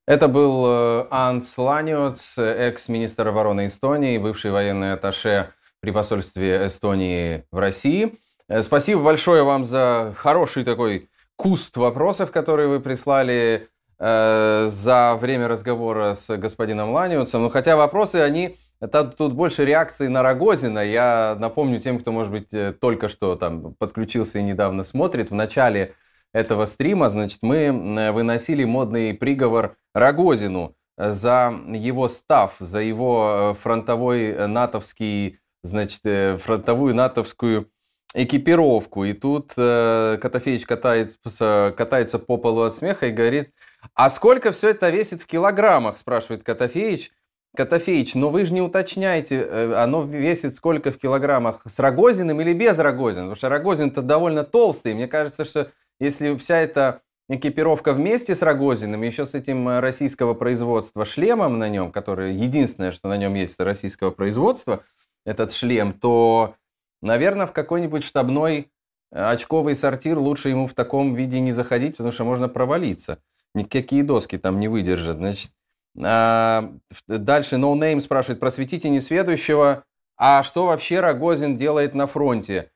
Это 0.07 0.27
был 0.27 0.65
э, 0.65 1.07
Анс 1.11 1.57
Ланиоц, 1.57 2.37
экс-министр 2.37 3.27
обороны 3.27 3.67
Эстонии, 3.67 4.17
бывший 4.17 4.51
военный 4.51 4.93
атташе 4.93 5.53
при 5.79 5.91
посольстве 5.91 6.67
Эстонии 6.67 7.45
в 7.51 7.59
России. 7.59 8.19
Э, 8.47 8.61
спасибо 8.61 9.03
большое 9.03 9.43
вам 9.43 9.63
за 9.63 10.13
хороший 10.17 10.63
такой 10.63 11.10
куст 11.41 11.75
вопросов, 11.75 12.31
которые 12.31 12.67
вы 12.67 12.79
прислали 12.79 13.67
э, 13.97 14.67
за 14.69 15.17
время 15.19 15.47
разговора 15.47 16.13
с 16.13 16.37
господином 16.37 16.91
Ланиусом. 16.91 17.41
Ну, 17.41 17.49
хотя 17.49 17.75
вопросы, 17.75 18.17
они 18.17 18.57
это 18.79 19.05
тут 19.05 19.33
больше 19.33 19.65
реакции 19.65 20.05
на 20.05 20.21
Рогозина. 20.21 20.85
Я 20.85 21.35
напомню 21.39 21.79
тем, 21.79 21.97
кто, 21.97 22.11
может 22.11 22.31
быть, 22.31 22.53
э, 22.53 22.73
только 22.73 23.09
что 23.09 23.35
там 23.35 23.73
подключился 23.79 24.37
и 24.37 24.43
недавно 24.43 24.83
смотрит. 24.83 25.31
В 25.31 25.33
начале 25.33 25.95
этого 26.31 26.65
стрима, 26.65 27.09
значит, 27.09 27.39
мы 27.41 28.11
выносили 28.13 28.63
модный 28.63 29.15
приговор 29.15 29.77
Рогозину 29.95 30.75
за 30.95 31.51
его 31.73 32.07
став, 32.07 32.53
за 32.59 32.81
его 32.81 33.55
э, 33.55 33.59
фронтовой 33.59 34.47
натовский, 34.47 35.39
значит, 35.63 36.01
э, 36.03 36.37
фронтовую 36.37 36.93
натовскую 36.93 37.71
экипировку. 38.13 39.05
И 39.05 39.13
тут 39.13 39.53
э, 39.57 40.17
Котофеич 40.21 40.65
катается, 40.65 41.73
катается 41.77 42.19
по 42.19 42.37
полу 42.37 42.61
от 42.61 42.75
смеха 42.75 43.07
и 43.07 43.11
говорит, 43.11 43.51
а 43.93 44.09
сколько 44.09 44.51
все 44.51 44.69
это 44.69 44.89
весит 44.89 45.21
в 45.21 45.27
килограммах, 45.27 45.97
спрашивает 45.97 46.43
Котофеич. 46.43 47.11
Котофеич, 47.55 48.15
но 48.15 48.29
вы 48.29 48.45
же 48.45 48.53
не 48.53 48.61
уточняете, 48.61 49.35
э, 49.37 49.73
оно 49.73 50.03
весит 50.03 50.55
сколько 50.55 50.91
в 50.91 50.97
килограммах 50.97 51.61
с 51.65 51.79
Рогозиным 51.79 52.39
или 52.41 52.53
без 52.53 52.79
Рогозина, 52.79 53.23
потому 53.23 53.35
что 53.35 53.49
Рогозин-то 53.49 54.01
довольно 54.01 54.43
толстый. 54.43 54.93
Мне 54.93 55.07
кажется, 55.07 55.43
что 55.43 55.71
если 55.99 56.35
вся 56.35 56.57
эта 56.59 57.01
экипировка 57.29 57.93
вместе 57.93 58.35
с 58.35 58.41
Рогозиным, 58.41 59.01
еще 59.01 59.25
с 59.25 59.33
этим 59.33 59.67
э, 59.67 59.79
российского 59.79 60.33
производства 60.33 61.05
шлемом 61.05 61.59
на 61.59 61.69
нем, 61.69 61.91
который 61.91 62.33
единственное, 62.33 62.91
что 62.91 63.09
на 63.09 63.17
нем 63.17 63.33
есть 63.35 63.59
российского 63.59 64.11
производства, 64.11 64.83
этот 65.25 65.53
шлем, 65.53 65.93
то 65.93 66.55
Наверное, 67.01 67.47
в 67.47 67.51
какой-нибудь 67.51 68.03
штабной 68.03 68.71
э, 69.11 69.23
очковый 69.23 69.75
сортир 69.75 70.17
лучше 70.17 70.49
ему 70.49 70.67
в 70.67 70.73
таком 70.73 71.15
виде 71.15 71.39
не 71.39 71.51
заходить, 71.51 71.97
потому 71.97 72.11
что 72.11 72.23
можно 72.23 72.47
провалиться. 72.47 73.19
Никакие 73.53 74.03
доски 74.03 74.37
там 74.37 74.59
не 74.59 74.67
выдержат. 74.67 75.17
Значит, 75.17 75.51
а, 75.99 76.73
дальше 77.07 77.55
No 77.55 77.73
Name 77.73 77.99
спрашивает, 77.99 78.39
просветите 78.39 78.89
несведущего, 78.89 79.83
а 80.17 80.43
что 80.43 80.67
вообще 80.67 80.99
Рогозин 80.99 81.57
делает 81.57 81.93
на 81.93 82.07
фронте? 82.07 82.71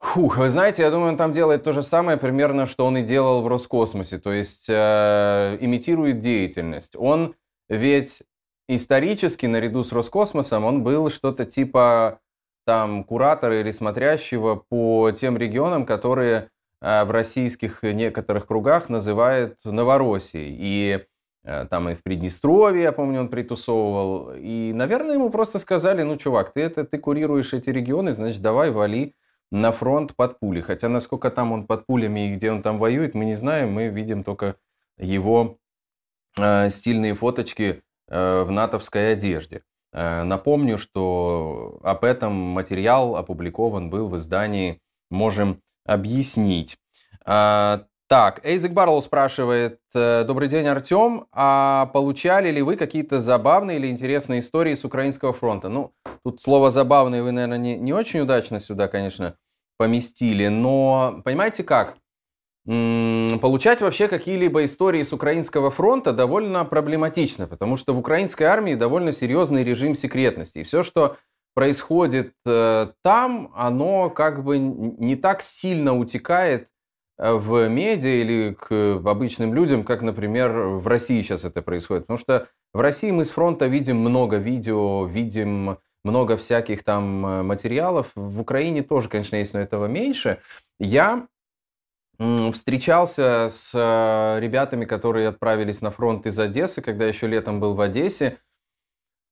Фух, 0.00 0.38
вы 0.38 0.50
знаете, 0.50 0.82
я 0.82 0.90
думаю, 0.90 1.10
он 1.10 1.16
там 1.16 1.32
делает 1.32 1.64
то 1.64 1.72
же 1.72 1.82
самое 1.82 2.16
примерно, 2.18 2.66
что 2.66 2.86
он 2.86 2.96
и 2.98 3.02
делал 3.02 3.42
в 3.42 3.48
Роскосмосе, 3.48 4.18
то 4.18 4.32
есть 4.32 4.66
э, 4.68 5.58
имитирует 5.60 6.20
деятельность. 6.20 6.94
Он 6.96 7.34
ведь 7.68 8.22
исторически, 8.68 9.46
наряду 9.46 9.82
с 9.82 9.92
Роскосмосом, 9.92 10.64
он 10.64 10.84
был 10.84 11.10
что-то 11.10 11.44
типа 11.44 12.20
там 12.68 13.02
куратора 13.02 13.60
или 13.60 13.70
смотрящего 13.72 14.56
по 14.56 15.10
тем 15.12 15.38
регионам, 15.38 15.86
которые 15.86 16.50
э, 16.82 17.04
в 17.04 17.10
российских 17.10 17.82
некоторых 17.82 18.46
кругах 18.46 18.90
называют 18.90 19.56
Новороссией. 19.64 20.54
И 20.60 21.06
э, 21.44 21.66
там 21.70 21.88
и 21.88 21.94
в 21.94 22.02
Приднестровье, 22.02 22.82
я 22.82 22.92
помню, 22.92 23.20
он 23.20 23.30
притусовывал. 23.30 24.34
И, 24.36 24.72
наверное, 24.74 25.14
ему 25.14 25.30
просто 25.30 25.58
сказали, 25.58 26.02
ну, 26.02 26.18
чувак, 26.18 26.52
ты, 26.52 26.60
это, 26.60 26.84
ты 26.84 26.98
курируешь 26.98 27.54
эти 27.54 27.70
регионы, 27.70 28.12
значит, 28.12 28.42
давай 28.42 28.70
вали 28.70 29.14
на 29.50 29.72
фронт 29.72 30.14
под 30.14 30.38
пули. 30.38 30.60
Хотя 30.60 30.90
насколько 30.90 31.30
там 31.30 31.52
он 31.52 31.66
под 31.66 31.86
пулями 31.86 32.28
и 32.28 32.34
где 32.34 32.52
он 32.52 32.60
там 32.60 32.78
воюет, 32.78 33.14
мы 33.14 33.24
не 33.24 33.34
знаем. 33.34 33.72
Мы 33.72 33.88
видим 33.88 34.24
только 34.24 34.56
его 34.98 35.56
э, 36.38 36.68
стильные 36.68 37.14
фоточки 37.14 37.82
э, 38.08 38.42
в 38.42 38.50
натовской 38.50 39.12
одежде. 39.12 39.62
Э, 39.92 40.22
напомню, 40.22 40.78
что 40.78 41.78
об 41.82 42.04
этом 42.04 42.32
материал 42.32 43.16
опубликован 43.16 43.90
был 43.90 44.08
в 44.08 44.16
издании 44.16 44.80
«Можем 45.10 45.60
объяснить». 45.86 46.76
А, 47.24 47.84
так, 48.08 48.40
Эйзек 48.44 48.72
Барлоу 48.72 49.02
спрашивает, 49.02 49.80
э, 49.94 50.24
добрый 50.24 50.48
день, 50.48 50.66
Артем, 50.66 51.26
а 51.30 51.86
получали 51.92 52.50
ли 52.50 52.62
вы 52.62 52.76
какие-то 52.76 53.20
забавные 53.20 53.78
или 53.78 53.88
интересные 53.88 54.40
истории 54.40 54.74
с 54.74 54.84
Украинского 54.84 55.34
фронта? 55.34 55.68
Ну, 55.68 55.92
тут 56.24 56.40
слово 56.40 56.70
«забавные» 56.70 57.22
вы, 57.22 57.32
наверное, 57.32 57.58
не, 57.58 57.76
не 57.76 57.92
очень 57.92 58.20
удачно 58.20 58.60
сюда, 58.60 58.88
конечно, 58.88 59.36
поместили, 59.76 60.48
но 60.48 61.20
понимаете 61.24 61.64
как? 61.64 61.98
Получать 62.64 63.80
вообще 63.80 64.08
какие-либо 64.08 64.64
истории 64.64 65.02
с 65.02 65.12
Украинского 65.12 65.70
фронта 65.70 66.12
довольно 66.12 66.64
проблематично, 66.64 67.46
потому 67.46 67.76
что 67.76 67.94
в 67.94 67.98
украинской 67.98 68.44
армии 68.44 68.74
довольно 68.74 69.12
серьезный 69.12 69.64
режим 69.64 69.94
секретности. 69.94 70.58
И 70.58 70.64
все, 70.64 70.82
что 70.82 71.16
происходит 71.54 72.34
э, 72.46 72.88
там, 73.02 73.50
оно 73.56 74.10
как 74.10 74.44
бы 74.44 74.58
не 74.58 75.16
так 75.16 75.42
сильно 75.42 75.98
утекает 75.98 76.68
э, 77.18 77.32
в 77.32 77.68
медиа 77.68 78.20
или 78.20 78.54
к 78.54 79.00
обычным 79.04 79.54
людям, 79.54 79.82
как, 79.82 80.02
например, 80.02 80.52
в 80.52 80.86
России 80.86 81.20
сейчас 81.22 81.44
это 81.44 81.62
происходит. 81.62 82.04
Потому 82.04 82.18
что 82.18 82.48
в 82.72 82.80
России 82.80 83.10
мы 83.10 83.24
с 83.24 83.30
фронта 83.30 83.66
видим 83.66 83.96
много 83.96 84.36
видео, 84.36 85.06
видим 85.06 85.78
много 86.04 86.36
всяких 86.36 86.84
там 86.84 87.26
э, 87.26 87.42
материалов. 87.42 88.12
В 88.14 88.40
Украине 88.40 88.82
тоже, 88.82 89.08
конечно, 89.08 89.34
есть, 89.34 89.54
но 89.54 89.60
этого 89.60 89.86
меньше. 89.86 90.38
Я 90.78 91.26
встречался 92.18 93.48
с 93.48 93.70
э, 93.74 94.40
ребятами, 94.40 94.84
которые 94.84 95.28
отправились 95.28 95.80
на 95.80 95.90
фронт 95.90 96.26
из 96.26 96.38
Одессы, 96.38 96.82
когда 96.82 97.06
еще 97.06 97.28
летом 97.28 97.60
был 97.60 97.74
в 97.74 97.80
Одессе. 97.80 98.38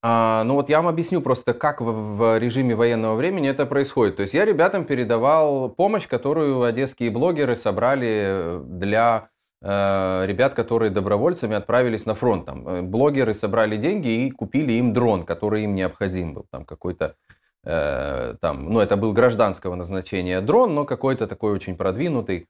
А, 0.03 0.45
ну 0.45 0.55
вот 0.55 0.69
я 0.69 0.77
вам 0.77 0.87
объясню 0.87 1.21
просто, 1.21 1.53
как 1.53 1.81
в, 1.81 2.39
режиме 2.39 2.77
военного 2.77 3.17
времени 3.17 3.49
это 3.49 3.67
происходит. 3.67 4.17
То 4.17 4.23
есть 4.23 4.35
я 4.35 4.45
ребятам 4.45 4.85
передавал 4.85 5.69
помощь, 5.69 6.07
которую 6.07 6.63
одесские 6.63 7.11
блогеры 7.11 7.57
собрали 7.57 8.61
для 8.63 9.31
э, 9.63 10.25
ребят, 10.27 10.55
которые 10.55 10.93
добровольцами 10.93 11.57
отправились 11.57 12.07
на 12.07 12.15
фронт. 12.15 12.47
Там, 12.47 12.69
э, 12.69 12.83
блогеры 12.83 13.35
собрали 13.35 13.77
деньги 13.77 14.27
и 14.27 14.31
купили 14.31 14.75
им 14.75 14.93
дрон, 14.93 15.25
который 15.25 15.65
им 15.65 15.75
необходим 15.75 16.35
был. 16.35 16.47
Там 16.51 16.65
какой-то 16.65 17.17
там, 17.65 18.73
ну 18.73 18.79
это 18.79 18.97
был 18.97 19.13
гражданского 19.13 19.75
назначения 19.75 20.41
дрон, 20.41 20.77
но 20.77 20.85
какой-то 20.85 21.27
такой 21.27 21.51
очень 21.51 21.77
продвинутый. 21.77 22.47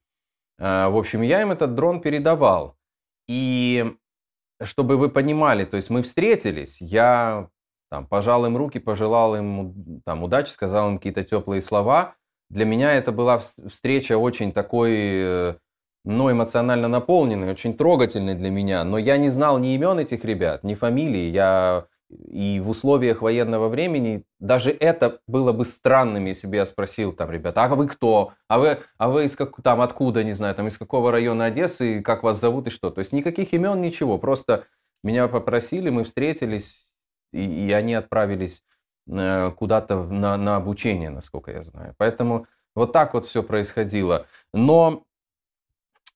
А, 0.59 0.88
в 0.88 0.96
общем, 0.96 1.22
я 1.22 1.42
им 1.42 1.52
этот 1.52 1.74
дрон 1.74 2.00
передавал. 2.00 2.76
И 3.28 3.94
чтобы 4.62 4.96
вы 4.96 5.11
понимали, 5.11 5.64
то 5.64 5.76
есть 5.76 5.90
мы 5.90 6.02
встретились, 6.02 6.80
я 6.80 7.48
там, 7.90 8.07
пожал 8.07 8.46
им 8.46 8.57
руки, 8.57 8.78
пожелал 8.78 9.36
им 9.36 10.02
там, 10.04 10.22
удачи, 10.22 10.50
сказал 10.50 10.90
им 10.90 10.98
какие-то 10.98 11.24
теплые 11.24 11.62
слова. 11.62 12.14
Для 12.48 12.64
меня 12.64 12.94
это 12.94 13.12
была 13.12 13.38
встреча 13.38 14.16
очень 14.16 14.52
такой, 14.52 14.92
э, 14.94 15.54
ну, 16.04 16.30
эмоционально 16.30 16.88
наполненной, 16.88 17.50
очень 17.50 17.76
трогательной 17.76 18.34
для 18.34 18.50
меня. 18.50 18.84
Но 18.84 18.98
я 18.98 19.16
не 19.16 19.28
знал 19.28 19.59
ни 19.59 19.74
имен 19.74 19.98
этих 19.98 20.24
ребят, 20.24 20.64
ни 20.64 20.74
фамилии. 20.74 21.28
Я 21.30 21.86
и 22.09 22.61
в 22.61 22.68
условиях 22.68 23.22
военного 23.22 23.68
времени 23.68 24.22
даже 24.38 24.70
это 24.70 25.20
было 25.26 25.52
бы 25.52 25.64
странным, 25.64 26.26
если 26.26 26.46
бы 26.46 26.57
я 26.57 26.66
спросил 26.66 27.12
там, 27.12 27.30
ребята, 27.30 27.64
а 27.64 27.74
вы 27.74 27.88
кто? 27.88 28.34
А 28.48 28.59
вы, 28.59 28.78
а 28.98 29.09
вы 29.09 29.26
из 29.26 29.34
как, 29.34 29.61
там 29.62 29.80
откуда, 29.80 30.22
не 30.22 30.32
знаю, 30.32 30.54
там 30.54 30.68
из 30.68 30.78
какого 30.78 31.11
района 31.11 31.46
Одессы, 31.46 32.02
как 32.02 32.22
вас 32.22 32.40
зовут 32.40 32.68
и 32.68 32.70
что? 32.70 32.90
То 32.90 33.00
есть 33.00 33.12
никаких 33.12 33.52
имен, 33.52 33.80
ничего. 33.80 34.18
Просто 34.18 34.66
меня 35.02 35.26
попросили, 35.26 35.90
мы 35.90 36.04
встретились, 36.04 36.92
и, 37.32 37.66
и 37.66 37.72
они 37.72 37.94
отправились 37.94 38.62
э, 39.09 39.50
куда-то 39.57 40.04
на, 40.04 40.36
на 40.36 40.57
обучение, 40.57 41.11
насколько 41.11 41.50
я 41.50 41.62
знаю. 41.62 41.94
Поэтому 41.98 42.46
вот 42.76 42.92
так 42.92 43.14
вот 43.14 43.26
все 43.26 43.42
происходило. 43.42 44.26
Но 44.52 45.05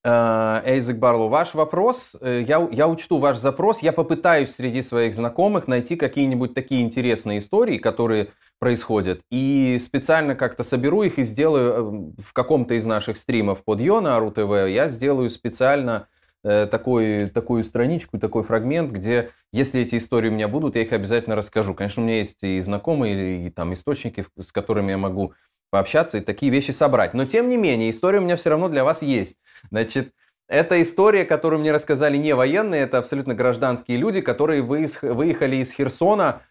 Эйзек 0.03 0.97
Барлоу, 0.97 1.29
ваш 1.29 1.53
вопрос, 1.53 2.15
э, 2.19 2.43
я, 2.47 2.67
я 2.71 2.87
учту 2.87 3.19
ваш 3.19 3.37
запрос, 3.37 3.83
я 3.83 3.91
попытаюсь 3.91 4.49
среди 4.49 4.81
своих 4.81 5.13
знакомых 5.13 5.67
найти 5.67 5.95
какие-нибудь 5.95 6.55
такие 6.55 6.81
интересные 6.81 7.37
истории, 7.37 7.77
которые 7.77 8.29
происходят, 8.57 9.21
и 9.29 9.77
специально 9.79 10.33
как-то 10.33 10.63
соберу 10.63 11.03
их 11.03 11.19
и 11.19 11.23
сделаю 11.23 12.15
э, 12.17 12.21
в 12.21 12.33
каком-то 12.33 12.73
из 12.73 12.85
наших 12.87 13.15
стримов 13.15 13.63
под 13.63 13.79
Йона 13.79 14.15
Ару 14.15 14.31
ТВ, 14.31 14.67
я 14.69 14.87
сделаю 14.87 15.29
специально 15.29 16.07
такой, 16.43 17.27
такую 17.27 17.63
страничку, 17.63 18.17
такой 18.17 18.41
фрагмент, 18.41 18.91
где, 18.91 19.29
если 19.53 19.81
эти 19.81 19.99
истории 19.99 20.29
у 20.29 20.31
меня 20.31 20.47
будут, 20.47 20.75
я 20.75 20.81
их 20.81 20.91
обязательно 20.91 21.35
расскажу. 21.35 21.75
Конечно, 21.75 22.01
у 22.01 22.05
меня 22.07 22.17
есть 22.17 22.41
и 22.41 22.59
знакомые, 22.61 23.43
и, 23.43 23.45
и 23.45 23.49
там 23.51 23.73
источники, 23.73 24.25
с 24.39 24.51
которыми 24.51 24.89
я 24.89 24.97
могу 24.97 25.35
пообщаться 25.71 26.19
и 26.19 26.21
такие 26.21 26.51
вещи 26.51 26.71
собрать. 26.71 27.15
Но 27.15 27.25
тем 27.25 27.49
не 27.49 27.57
менее, 27.57 27.89
история 27.89 28.19
у 28.19 28.21
меня 28.21 28.35
все 28.35 28.51
равно 28.51 28.69
для 28.69 28.83
вас 28.83 29.01
есть. 29.01 29.39
Значит, 29.71 30.13
это 30.47 30.81
история, 30.81 31.23
которую 31.25 31.61
мне 31.61 31.71
рассказали 31.71 32.17
не 32.17 32.35
военные, 32.35 32.81
это 32.81 32.97
абсолютно 32.97 33.33
гражданские 33.33 33.97
люди, 33.97 34.21
которые 34.21 34.61
выехали 34.61 35.55
из 35.55 35.71
Херсона. 35.71 36.43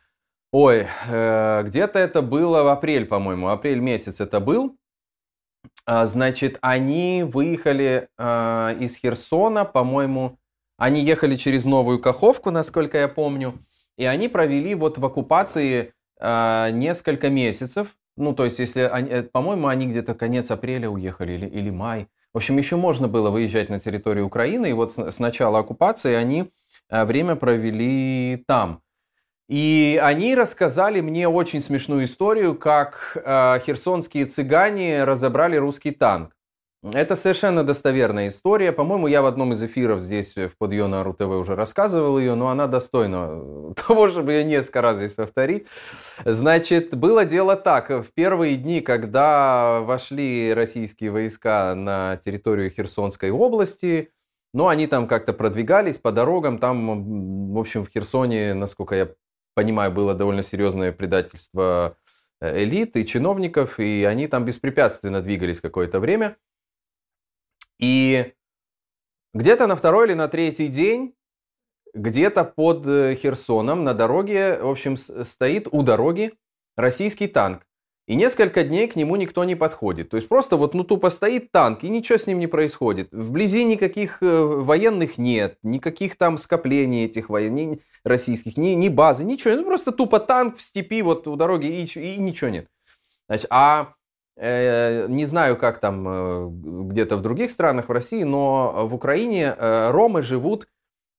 Ой, 0.52 0.86
э, 1.06 1.62
где-то 1.64 1.98
это 1.98 2.22
было 2.22 2.62
в 2.62 2.68
апрель, 2.68 3.06
по-моему, 3.06 3.48
апрель 3.48 3.78
месяц 3.78 4.20
это 4.20 4.40
был. 4.40 4.76
А, 5.84 6.06
значит, 6.06 6.58
они 6.62 7.24
выехали 7.24 8.08
э, 8.16 8.76
из 8.80 8.96
Херсона, 8.96 9.64
по-моему, 9.64 10.38
они 10.78 11.02
ехали 11.02 11.36
через 11.36 11.66
Новую 11.66 12.00
Каховку, 12.00 12.50
насколько 12.50 12.96
я 12.96 13.06
помню, 13.06 13.62
и 13.98 14.06
они 14.06 14.28
провели 14.28 14.74
вот 14.74 14.96
в 14.96 15.04
оккупации 15.04 15.92
э, 16.18 16.70
несколько 16.72 17.28
месяцев. 17.28 17.94
Ну, 18.16 18.34
то 18.34 18.44
есть, 18.44 18.58
если, 18.58 18.82
они, 18.82 19.10
э, 19.10 19.22
по-моему, 19.22 19.68
они 19.68 19.86
где-то 19.86 20.14
конец 20.14 20.50
апреля 20.50 20.88
уехали 20.90 21.32
или, 21.32 21.46
или 21.46 21.70
май. 21.70 22.08
В 22.32 22.36
общем, 22.36 22.58
еще 22.58 22.76
можно 22.76 23.08
было 23.08 23.30
выезжать 23.30 23.70
на 23.70 23.80
территорию 23.80 24.26
Украины, 24.26 24.70
и 24.70 24.72
вот 24.72 24.92
с, 24.92 24.98
с 24.98 25.18
начала 25.18 25.58
оккупации 25.60 26.14
они 26.14 26.52
э, 26.88 27.04
время 27.04 27.36
провели 27.36 28.44
там. 28.46 28.82
И 29.48 29.98
они 30.00 30.36
рассказали 30.36 31.00
мне 31.00 31.28
очень 31.28 31.60
смешную 31.60 32.04
историю, 32.04 32.54
как 32.54 33.16
э, 33.16 33.58
херсонские 33.66 34.26
цыгане 34.26 35.02
разобрали 35.04 35.56
русский 35.56 35.90
танк. 35.90 36.36
Это 36.82 37.14
совершенно 37.14 37.62
достоверная 37.62 38.28
история. 38.28 38.72
По-моему, 38.72 39.06
я 39.06 39.20
в 39.20 39.26
одном 39.26 39.52
из 39.52 39.62
эфиров 39.62 40.00
здесь 40.00 40.34
в 40.34 40.56
Подъема 40.56 41.04
РУ 41.04 41.12
ТВ 41.12 41.26
уже 41.26 41.54
рассказывал 41.54 42.18
ее, 42.18 42.34
но 42.34 42.48
она 42.48 42.66
достойна 42.68 43.28
э, 43.32 43.72
того, 43.86 44.08
чтобы 44.08 44.32
ее 44.32 44.44
несколько 44.44 44.80
раз 44.80 44.96
здесь 44.96 45.12
повторить. 45.12 45.66
Значит, 46.24 46.94
было 46.96 47.26
дело 47.26 47.56
так. 47.56 47.90
В 47.90 48.06
первые 48.14 48.56
дни, 48.56 48.80
когда 48.80 49.80
вошли 49.82 50.54
российские 50.54 51.10
войска 51.10 51.74
на 51.74 52.16
территорию 52.24 52.70
Херсонской 52.70 53.30
области, 53.30 54.10
ну, 54.54 54.68
они 54.68 54.86
там 54.86 55.06
как-то 55.06 55.34
продвигались 55.34 55.98
по 55.98 56.12
дорогам. 56.12 56.58
Там, 56.58 57.52
в 57.52 57.58
общем, 57.58 57.84
в 57.84 57.90
Херсоне, 57.90 58.54
насколько 58.54 58.94
я 58.94 59.10
понимаю, 59.54 59.92
было 59.92 60.14
довольно 60.14 60.42
серьезное 60.42 60.92
предательство 60.92 61.98
э, 62.40 62.62
элит 62.64 62.96
и 62.96 63.04
чиновников, 63.04 63.78
и 63.78 64.04
они 64.04 64.28
там 64.28 64.46
беспрепятственно 64.46 65.20
двигались 65.20 65.60
какое-то 65.60 66.00
время. 66.00 66.36
И 67.80 68.32
где-то 69.32 69.66
на 69.66 69.74
второй 69.74 70.08
или 70.08 70.14
на 70.14 70.28
третий 70.28 70.68
день, 70.68 71.14
где-то 71.94 72.44
под 72.44 72.86
э, 72.86 73.14
Херсоном 73.14 73.84
на 73.84 73.94
дороге, 73.94 74.58
в 74.60 74.68
общем, 74.68 74.96
стоит 74.96 75.66
у 75.70 75.82
дороги 75.82 76.32
российский 76.76 77.26
танк. 77.26 77.62
И 78.06 78.16
несколько 78.16 78.64
дней 78.64 78.88
к 78.88 78.96
нему 78.96 79.16
никто 79.16 79.44
не 79.44 79.54
подходит. 79.54 80.10
То 80.10 80.16
есть 80.16 80.28
просто 80.28 80.56
вот 80.56 80.74
ну 80.74 80.84
тупо 80.84 81.10
стоит 81.10 81.52
танк, 81.52 81.84
и 81.84 81.88
ничего 81.88 82.18
с 82.18 82.26
ним 82.26 82.38
не 82.38 82.48
происходит. 82.48 83.08
Вблизи 83.12 83.64
никаких 83.64 84.18
э, 84.20 84.42
военных 84.42 85.16
нет, 85.16 85.58
никаких 85.62 86.16
там 86.16 86.36
скоплений 86.36 87.06
этих 87.06 87.30
военных 87.30 87.78
российских, 88.04 88.56
ни, 88.56 88.70
ни 88.70 88.88
базы, 88.88 89.24
ничего. 89.24 89.54
Ну 89.54 89.64
просто 89.64 89.92
тупо 89.92 90.18
танк 90.18 90.56
в 90.56 90.62
степи 90.62 91.02
вот 91.02 91.26
у 91.28 91.36
дороги, 91.36 91.66
и, 91.66 91.84
и 91.84 92.18
ничего 92.18 92.50
нет. 92.50 92.66
Значит, 93.28 93.46
а 93.50 93.94
не 94.40 95.26
знаю, 95.26 95.56
как 95.56 95.80
там 95.80 96.06
э, 96.08 96.48
где-то 96.92 97.18
в 97.18 97.22
других 97.22 97.50
странах 97.50 97.88
в 97.88 97.92
России, 97.92 98.22
но 98.22 98.86
в 98.86 98.94
Украине 98.94 99.54
э, 99.56 99.90
ромы 99.90 100.22
живут 100.22 100.66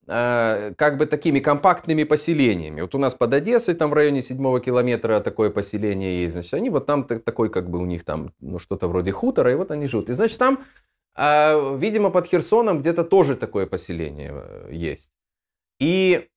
э, 0.07 0.73
как 0.75 0.97
бы 0.97 1.05
такими 1.05 1.39
компактными 1.39 2.03
поселениями. 2.03 2.81
Вот 2.81 2.95
у 2.95 2.97
нас 2.97 3.13
под 3.13 3.33
Одессой, 3.33 3.75
там 3.75 3.91
в 3.91 3.93
районе 3.93 4.23
седьмого 4.23 4.59
километра 4.59 5.19
такое 5.19 5.51
поселение 5.51 6.23
есть, 6.23 6.33
значит, 6.33 6.53
они 6.55 6.71
вот 6.71 6.87
там 6.87 7.03
такой, 7.03 7.49
как 7.49 7.69
бы 7.69 7.79
у 7.79 7.85
них 7.85 8.03
там, 8.03 8.33
ну, 8.39 8.57
что-то 8.57 8.87
вроде 8.87 9.11
хутора, 9.11 9.51
и 9.51 9.55
вот 9.55 9.69
они 9.69 9.87
живут. 9.87 10.09
И, 10.09 10.13
значит, 10.13 10.39
там, 10.39 10.65
э, 11.15 11.77
видимо, 11.77 12.09
под 12.09 12.25
Херсоном 12.25 12.81
где-то 12.81 13.03
тоже 13.03 13.35
такое 13.35 13.67
поселение 13.67 14.31
э, 14.33 14.69
есть. 14.71 15.11
И 15.79 16.27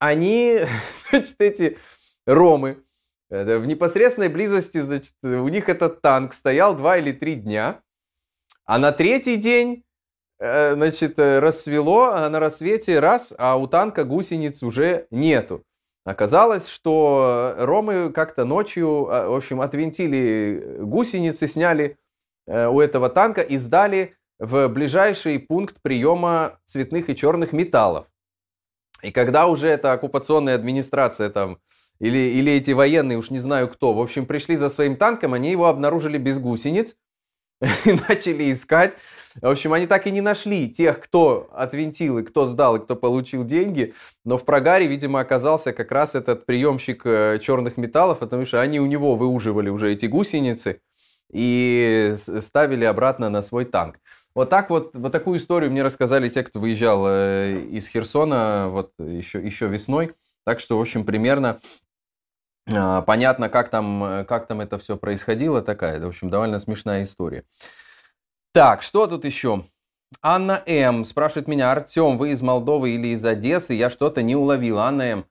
они, 0.00 0.60
значит, 1.10 1.40
эти 1.40 1.78
ромы, 2.26 2.78
в 3.32 3.66
непосредственной 3.66 4.28
близости, 4.28 4.78
значит, 4.78 5.14
у 5.22 5.48
них 5.48 5.68
этот 5.68 6.02
танк 6.02 6.34
стоял 6.34 6.76
два 6.76 6.98
или 6.98 7.12
три 7.12 7.34
дня, 7.34 7.80
а 8.64 8.78
на 8.78 8.92
третий 8.92 9.36
день 9.36 9.84
Э, 10.44 10.72
значит, 10.74 11.20
э, 11.20 11.38
рассвело, 11.38 12.06
а 12.06 12.28
на 12.28 12.40
рассвете 12.40 12.98
раз, 12.98 13.32
а 13.38 13.54
у 13.56 13.68
танка 13.68 14.02
гусениц 14.02 14.64
уже 14.64 15.06
нету. 15.12 15.62
Оказалось, 16.04 16.66
что 16.66 17.54
ромы 17.58 18.10
как-то 18.12 18.44
ночью, 18.44 19.08
а, 19.08 19.28
в 19.28 19.36
общем, 19.36 19.60
отвинтили 19.60 20.78
гусеницы, 20.80 21.46
сняли 21.46 21.96
э, 22.48 22.66
у 22.66 22.80
этого 22.80 23.08
танка 23.08 23.40
и 23.40 23.56
сдали 23.56 24.16
в 24.40 24.66
ближайший 24.66 25.38
пункт 25.38 25.76
приема 25.80 26.58
цветных 26.64 27.08
и 27.08 27.14
черных 27.14 27.52
металлов. 27.52 28.08
И 29.00 29.12
когда 29.12 29.46
уже 29.46 29.68
эта 29.68 29.92
оккупационная 29.92 30.56
администрация 30.56 31.30
там, 31.30 31.58
или, 32.02 32.18
или 32.18 32.52
эти 32.52 32.72
военные, 32.72 33.16
уж 33.16 33.30
не 33.30 33.38
знаю 33.38 33.68
кто, 33.68 33.94
в 33.94 34.00
общем, 34.00 34.26
пришли 34.26 34.56
за 34.56 34.68
своим 34.70 34.96
танком, 34.96 35.34
они 35.34 35.52
его 35.52 35.68
обнаружили 35.68 36.18
без 36.18 36.40
гусениц 36.40 36.96
и 37.84 37.92
начали 38.08 38.50
искать. 38.50 38.96
В 39.40 39.46
общем, 39.46 39.72
они 39.72 39.86
так 39.86 40.08
и 40.08 40.10
не 40.10 40.20
нашли 40.20 40.68
тех, 40.68 41.00
кто 41.00 41.48
отвинтил 41.52 42.18
и 42.18 42.24
кто 42.24 42.44
сдал, 42.44 42.76
и 42.76 42.80
кто 42.80 42.96
получил 42.96 43.44
деньги. 43.44 43.94
Но 44.24 44.36
в 44.36 44.44
прогаре, 44.44 44.88
видимо, 44.88 45.20
оказался 45.20 45.72
как 45.72 45.92
раз 45.92 46.16
этот 46.16 46.44
приемщик 46.44 47.02
э, 47.04 47.38
черных 47.40 47.76
металлов, 47.76 48.18
потому 48.18 48.46
что 48.46 48.60
они 48.60 48.80
у 48.80 48.86
него 48.86 49.14
выуживали 49.14 49.70
уже 49.70 49.92
эти 49.92 50.06
гусеницы 50.06 50.80
и 51.32 52.16
ставили 52.40 52.84
обратно 52.84 53.30
на 53.30 53.42
свой 53.42 53.64
танк. 53.64 54.00
Вот 54.34 54.50
так 54.50 54.70
вот, 54.70 54.96
вот 54.96 55.12
такую 55.12 55.38
историю 55.38 55.70
мне 55.70 55.84
рассказали 55.84 56.28
те, 56.28 56.42
кто 56.42 56.58
выезжал 56.58 57.04
э, 57.06 57.60
из 57.70 57.86
Херсона 57.86 58.66
вот 58.70 58.90
еще, 58.98 59.40
еще 59.40 59.68
весной. 59.68 60.14
Так 60.44 60.58
что, 60.58 60.76
в 60.76 60.80
общем, 60.80 61.04
примерно 61.04 61.60
понятно, 62.66 63.48
как 63.48 63.68
там, 63.68 64.24
как 64.28 64.46
там 64.46 64.60
это 64.60 64.78
все 64.78 64.96
происходило. 64.96 65.62
Такая, 65.62 66.00
в 66.00 66.06
общем, 66.06 66.30
довольно 66.30 66.58
смешная 66.58 67.04
история. 67.04 67.44
Так, 68.52 68.82
что 68.82 69.06
тут 69.06 69.24
еще? 69.24 69.64
Анна 70.20 70.62
М. 70.66 71.04
спрашивает 71.04 71.48
меня, 71.48 71.72
Артем, 71.72 72.18
вы 72.18 72.32
из 72.32 72.42
Молдовы 72.42 72.90
или 72.90 73.08
из 73.08 73.24
Одессы? 73.24 73.72
Я 73.74 73.88
что-то 73.88 74.22
не 74.22 74.36
уловил. 74.36 74.78
Анна 74.78 75.02
М. 75.02 75.24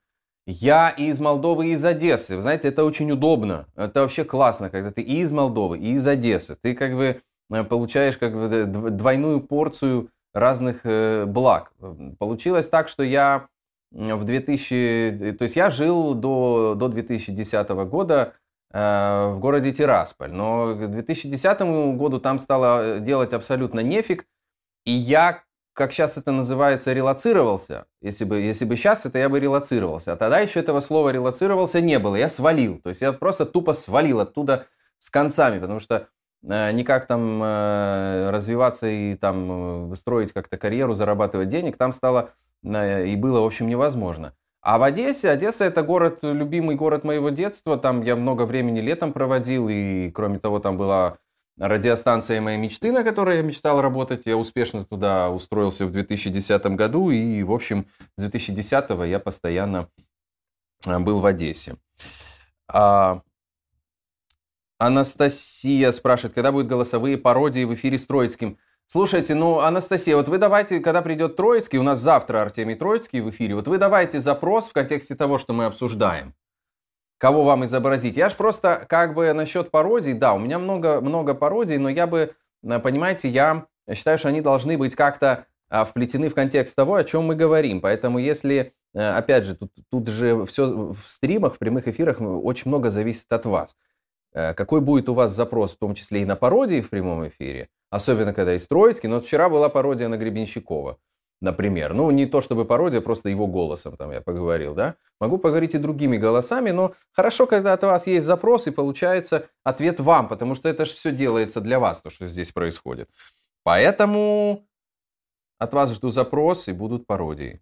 Я 0.47 0.89
из 0.89 1.19
Молдовы 1.19 1.67
и 1.67 1.71
из 1.73 1.85
Одессы. 1.85 2.35
Вы 2.35 2.41
знаете, 2.41 2.69
это 2.69 2.83
очень 2.83 3.11
удобно. 3.11 3.67
Это 3.75 4.01
вообще 4.01 4.23
классно, 4.23 4.69
когда 4.69 4.91
ты 4.91 5.01
и 5.01 5.21
из 5.21 5.31
Молдовы, 5.31 5.77
и 5.77 5.91
из 5.91 6.07
Одессы. 6.07 6.57
Ты 6.59 6.73
как 6.73 6.95
бы 6.95 7.21
э, 7.51 7.63
получаешь 7.63 8.17
как 8.17 8.33
бы 8.33 8.65
двойную 8.65 9.41
порцию 9.41 10.09
разных 10.33 10.81
э, 10.83 11.25
благ. 11.25 11.71
Получилось 12.17 12.67
так, 12.69 12.87
что 12.87 13.03
я 13.03 13.47
в 13.91 14.23
2000... 14.23 15.35
То 15.37 15.43
есть 15.43 15.55
я 15.55 15.69
жил 15.69 16.13
до, 16.13 16.75
до 16.75 16.87
2010 16.87 17.69
года 17.69 18.33
Э, 18.73 19.33
в 19.33 19.39
городе 19.39 19.73
Тирасполь. 19.73 20.31
Но 20.31 20.75
к 20.75 20.89
2010 20.89 21.61
году 21.97 22.19
там 22.19 22.39
стало 22.39 22.99
делать 22.99 23.33
абсолютно 23.33 23.81
нефиг. 23.81 24.25
И 24.85 24.91
я, 24.91 25.43
как 25.73 25.91
сейчас 25.91 26.17
это 26.17 26.31
называется, 26.31 26.93
релацировался. 26.93 27.85
Если 28.01 28.23
бы, 28.23 28.39
если 28.39 28.65
бы 28.65 28.77
сейчас 28.77 29.05
это 29.05 29.19
я 29.19 29.27
бы 29.27 29.39
релацировался. 29.39 30.13
А 30.13 30.15
тогда 30.15 30.39
еще 30.39 30.61
этого 30.61 30.79
слова 30.79 31.09
релацировался 31.09 31.81
не 31.81 31.99
было. 31.99 32.15
Я 32.15 32.29
свалил. 32.29 32.79
То 32.79 32.89
есть 32.89 33.01
я 33.01 33.11
просто 33.11 33.45
тупо 33.45 33.73
свалил 33.73 34.21
оттуда 34.21 34.67
с 34.99 35.09
концами. 35.09 35.59
Потому 35.59 35.81
что 35.81 35.95
э, 35.95 36.05
никак 36.43 37.07
там 37.07 37.41
э, 37.43 38.29
развиваться 38.31 38.87
и 38.87 39.15
там 39.15 39.95
строить 39.95 40.33
как-то 40.33 40.57
карьеру, 40.57 40.93
зарабатывать 40.93 41.49
денег 41.49 41.77
там 41.77 41.93
стало 41.93 42.31
и 42.63 43.15
было, 43.15 43.41
в 43.41 43.45
общем, 43.45 43.67
невозможно. 43.67 44.33
А 44.61 44.77
в 44.77 44.83
Одессе, 44.83 45.29
Одесса 45.29 45.65
это 45.65 45.81
город, 45.81 46.19
любимый 46.21 46.75
город 46.75 47.03
моего 47.03 47.31
детства, 47.31 47.77
там 47.77 48.03
я 48.03 48.15
много 48.15 48.43
времени 48.45 48.79
летом 48.79 49.11
проводил, 49.11 49.67
и 49.69 50.11
кроме 50.11 50.37
того 50.37 50.59
там 50.59 50.77
была 50.77 51.17
радиостанция 51.57 52.41
моей 52.41 52.59
мечты, 52.59 52.91
на 52.91 53.03
которой 53.03 53.37
я 53.37 53.41
мечтал 53.41 53.81
работать. 53.81 54.23
Я 54.25 54.37
успешно 54.37 54.85
туда 54.85 55.31
устроился 55.31 55.87
в 55.87 55.91
2010 55.91 56.63
году, 56.75 57.09
и, 57.09 57.41
в 57.41 57.51
общем, 57.51 57.87
с 58.17 58.21
2010 58.21 58.89
я 59.07 59.19
постоянно 59.19 59.89
был 60.85 61.19
в 61.19 61.25
Одессе. 61.25 61.75
А... 62.67 63.21
Анастасия 64.81 65.91
спрашивает, 65.91 66.33
когда 66.33 66.51
будут 66.51 66.65
голосовые 66.65 67.15
пародии 67.15 67.65
в 67.65 67.73
эфире 67.75 67.99
с 67.99 68.07
Троицким? 68.07 68.57
Слушайте, 68.87 69.35
ну, 69.35 69.59
Анастасия, 69.59 70.15
вот 70.15 70.27
вы 70.27 70.39
давайте, 70.39 70.79
когда 70.79 71.03
придет 71.03 71.35
Троицкий, 71.35 71.77
у 71.77 71.83
нас 71.83 71.99
завтра 71.99 72.41
Артемий 72.41 72.73
Троицкий 72.73 73.21
в 73.21 73.29
эфире, 73.29 73.53
вот 73.53 73.67
вы 73.67 73.77
давайте 73.77 74.19
запрос 74.19 74.69
в 74.69 74.73
контексте 74.73 75.13
того, 75.13 75.37
что 75.37 75.53
мы 75.53 75.65
обсуждаем. 75.65 76.33
Кого 77.19 77.43
вам 77.43 77.63
изобразить? 77.65 78.17
Я 78.17 78.29
же 78.29 78.35
просто 78.35 78.87
как 78.89 79.13
бы 79.13 79.31
насчет 79.33 79.69
пародий, 79.69 80.13
да, 80.13 80.33
у 80.33 80.39
меня 80.39 80.57
много, 80.57 80.99
много 80.99 81.35
пародий, 81.35 81.77
но 81.77 81.87
я 81.87 82.07
бы, 82.07 82.33
э, 82.63 82.79
понимаете, 82.79 83.29
я 83.29 83.67
считаю, 83.93 84.17
что 84.17 84.29
они 84.29 84.41
должны 84.41 84.79
быть 84.79 84.95
как-то 84.95 85.45
а, 85.69 85.85
вплетены 85.85 86.27
в 86.27 86.33
контекст 86.33 86.75
того, 86.75 86.95
о 86.95 87.03
чем 87.03 87.25
мы 87.25 87.35
говорим. 87.35 87.81
Поэтому 87.81 88.17
если, 88.17 88.73
э, 88.95 88.99
опять 88.99 89.43
же, 89.45 89.55
тут, 89.55 89.71
тут 89.91 90.07
же 90.07 90.43
все 90.47 90.65
в 90.65 91.03
стримах, 91.05 91.53
в 91.53 91.59
прямых 91.59 91.87
эфирах 91.87 92.17
очень 92.19 92.69
много 92.69 92.89
зависит 92.89 93.31
от 93.31 93.45
вас. 93.45 93.77
Э, 94.33 94.53
какой 94.53 94.81
будет 94.81 95.09
у 95.09 95.13
вас 95.13 95.33
запрос, 95.33 95.73
в 95.73 95.77
том 95.77 95.93
числе 95.93 96.21
и 96.21 96.25
на 96.25 96.35
пародии 96.35 96.81
в 96.81 96.89
прямом 96.89 97.27
эфире, 97.27 97.69
Особенно, 97.91 98.33
когда 98.33 98.53
есть 98.53 98.69
Троицкий. 98.69 99.09
Но 99.09 99.19
вчера 99.19 99.49
была 99.49 99.67
пародия 99.67 100.07
на 100.07 100.17
Гребенщикова, 100.17 100.97
например. 101.41 101.93
Ну, 101.93 102.09
не 102.09 102.25
то 102.25 102.39
чтобы 102.39 102.63
пародия, 102.63 103.01
просто 103.01 103.27
его 103.27 103.47
голосом 103.47 103.97
там 103.97 104.11
я 104.11 104.21
поговорил, 104.21 104.73
да. 104.73 104.95
Могу 105.19 105.37
поговорить 105.37 105.75
и 105.75 105.77
другими 105.77 106.17
голосами, 106.17 106.71
но 106.71 106.93
хорошо, 107.11 107.47
когда 107.47 107.73
от 107.73 107.83
вас 107.83 108.07
есть 108.07 108.25
запрос, 108.25 108.67
и 108.67 108.71
получается 108.71 109.49
ответ 109.65 109.99
вам, 109.99 110.29
потому 110.29 110.55
что 110.55 110.69
это 110.69 110.85
же 110.85 110.93
все 110.93 111.11
делается 111.11 111.59
для 111.59 111.79
вас, 111.79 112.01
то, 112.01 112.09
что 112.09 112.27
здесь 112.27 112.51
происходит. 112.53 113.09
Поэтому 113.63 114.65
от 115.59 115.73
вас 115.73 115.91
жду 115.91 116.11
запрос, 116.11 116.69
и 116.69 116.71
будут 116.71 117.05
пародии. 117.05 117.61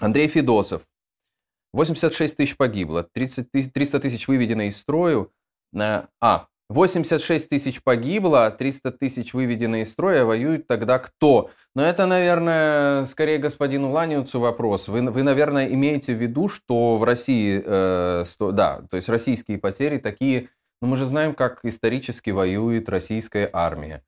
Андрей 0.00 0.26
Федосов. 0.28 0.82
86 1.72 2.36
тысяч 2.36 2.56
погибло, 2.56 3.04
30 3.04 3.50
тысяч, 3.52 3.72
300 3.72 4.00
тысяч 4.00 4.26
выведено 4.26 4.62
из 4.62 4.78
строя. 4.78 5.26
А, 5.74 6.46
86 6.68 7.48
тысяч 7.48 7.82
погибло, 7.82 8.50
300 8.50 8.92
тысяч 8.92 9.32
выведены 9.32 9.82
из 9.82 9.92
строя, 9.92 10.24
воюют 10.24 10.66
тогда 10.66 10.98
кто? 10.98 11.50
Но 11.74 11.82
это, 11.82 12.04
наверное, 12.04 13.06
скорее 13.06 13.38
господину 13.38 13.90
Ланиуцу 13.90 14.38
вопрос. 14.38 14.88
Вы, 14.88 15.10
вы 15.10 15.22
наверное, 15.22 15.66
имеете 15.68 16.14
в 16.14 16.20
виду, 16.20 16.48
что 16.48 16.98
в 16.98 17.04
России, 17.04 17.62
э, 17.64 18.24
сто, 18.26 18.52
да, 18.52 18.82
то 18.90 18.96
есть 18.96 19.08
российские 19.08 19.58
потери 19.58 19.98
такие, 19.98 20.50
ну 20.82 20.88
мы 20.88 20.98
же 20.98 21.06
знаем, 21.06 21.34
как 21.34 21.60
исторически 21.62 22.30
воюет 22.30 22.88
российская 22.90 23.48
армия. 23.50 24.02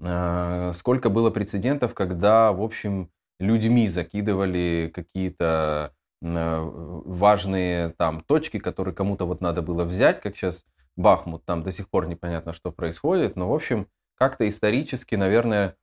Э, 0.00 0.72
сколько 0.74 1.08
было 1.08 1.30
прецедентов, 1.30 1.94
когда, 1.94 2.52
в 2.52 2.60
общем, 2.60 3.10
людьми 3.40 3.88
закидывали 3.88 4.92
какие-то 4.94 5.94
э, 6.20 6.70
важные 7.06 7.90
там 7.96 8.20
точки, 8.20 8.58
которые 8.58 8.94
кому-то 8.94 9.24
вот 9.24 9.40
надо 9.40 9.62
было 9.62 9.84
взять, 9.84 10.20
как 10.20 10.36
сейчас 10.36 10.66
Бахмут, 10.96 11.44
там 11.44 11.62
до 11.62 11.72
сих 11.72 11.88
пор 11.88 12.06
непонятно, 12.06 12.52
что 12.52 12.70
происходит, 12.70 13.36
но, 13.36 13.48
в 13.48 13.54
общем, 13.54 13.88
как-то 14.14 14.48
исторически, 14.48 15.14
наверное, 15.14 15.76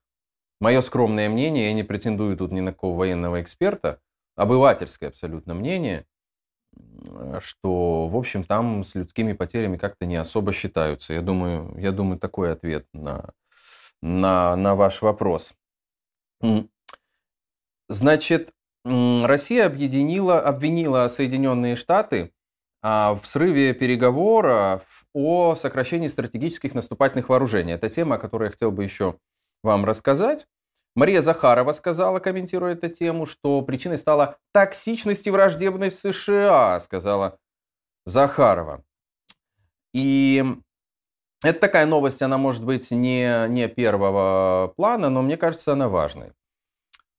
мое 0.60 0.82
скромное 0.82 1.30
мнение, 1.30 1.68
я 1.68 1.74
не 1.74 1.84
претендую 1.84 2.38
тут 2.38 2.52
ни 2.52 2.60
на 2.60 2.72
какого 2.74 2.98
военного 2.98 3.42
эксперта, 3.42 4.00
обывательское 4.36 5.10
абсолютно 5.10 5.54
мнение, 5.54 6.06
что, 7.40 8.08
в 8.08 8.16
общем, 8.16 8.44
там 8.44 8.84
с 8.84 8.96
людскими 8.96 9.34
потерями 9.34 9.78
как-то 9.78 10.06
не 10.06 10.16
особо 10.16 10.54
считаются. 10.54 11.14
Я 11.14 11.22
думаю, 11.22 11.76
я 11.78 11.92
думаю 11.92 12.20
такой 12.20 12.52
ответ 12.52 12.86
на, 12.94 13.34
на, 14.02 14.56
на 14.56 14.76
ваш 14.76 15.02
вопрос. 15.02 15.56
Значит, 17.90 18.54
Россия 18.86 19.66
объединила, 19.66 20.40
обвинила 20.40 21.08
Соединенные 21.08 21.76
Штаты 21.76 22.32
а, 22.82 23.16
в 23.16 23.26
срыве 23.26 23.74
переговоров 23.74 24.99
о 25.20 25.54
сокращении 25.56 26.08
стратегических 26.08 26.74
наступательных 26.74 27.28
вооружений. 27.28 27.74
Это 27.74 27.90
тема, 27.90 28.16
о 28.16 28.20
которой 28.20 28.46
я 28.46 28.52
хотел 28.52 28.72
бы 28.72 28.86
еще 28.86 29.18
вам 29.64 29.84
рассказать. 29.84 30.48
Мария 30.96 31.22
Захарова 31.22 31.74
сказала, 31.74 32.20
комментируя 32.20 32.74
эту 32.74 32.88
тему, 32.88 33.26
что 33.26 33.62
причиной 33.62 33.98
стала 33.98 34.38
токсичность 34.54 35.28
и 35.28 35.32
враждебность 35.32 36.00
США, 36.00 36.80
сказала 36.80 37.38
Захарова. 38.06 38.84
И 39.94 40.44
это 41.44 41.60
такая 41.60 41.86
новость, 41.86 42.22
она 42.22 42.38
может 42.38 42.64
быть 42.64 42.90
не, 42.90 43.48
не 43.50 43.68
первого 43.68 44.74
плана, 44.78 45.10
но 45.10 45.22
мне 45.22 45.36
кажется, 45.36 45.74
она 45.74 45.90
важной. 45.90 46.32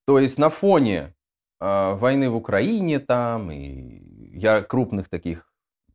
То 0.06 0.18
есть 0.18 0.38
на 0.38 0.48
фоне 0.48 1.14
э, 1.60 1.94
войны 1.94 2.30
в 2.30 2.36
Украине 2.36 2.98
там 2.98 3.50
и 3.50 4.38
я 4.38 4.62
крупных 4.62 5.10
таких 5.10 5.49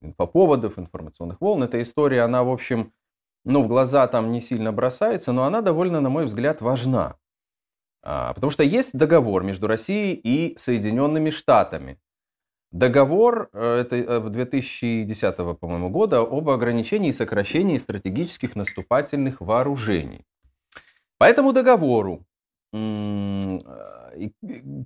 инфоповодов, 0.05 0.79
информационных 0.79 1.41
волн, 1.41 1.63
эта 1.63 1.81
история, 1.81 2.21
она, 2.21 2.43
в 2.43 2.49
общем, 2.49 2.93
ну, 3.43 3.63
в 3.63 3.67
глаза 3.67 4.07
там 4.07 4.31
не 4.31 4.41
сильно 4.41 4.71
бросается, 4.71 5.31
но 5.31 5.43
она 5.43 5.61
довольно, 5.61 6.01
на 6.01 6.09
мой 6.09 6.25
взгляд, 6.25 6.61
важна. 6.61 7.15
А, 8.01 8.33
потому 8.33 8.51
что 8.51 8.63
есть 8.63 8.97
договор 8.97 9.43
между 9.43 9.67
Россией 9.67 10.13
и 10.13 10.57
Соединенными 10.57 11.31
Штатами. 11.31 11.99
Договор 12.71 13.49
э, 13.53 13.81
это 13.81 14.19
2010 14.29 15.35
э, 15.39 15.53
по-моему, 15.53 15.89
года 15.89 16.19
об 16.19 16.49
ограничении 16.49 17.09
и 17.09 17.13
сокращении 17.13 17.77
стратегических 17.77 18.55
наступательных 18.55 19.39
вооружений. 19.39 20.25
По 21.17 21.23
этому 21.23 21.53
договору, 21.53 22.25
э, 22.73 23.59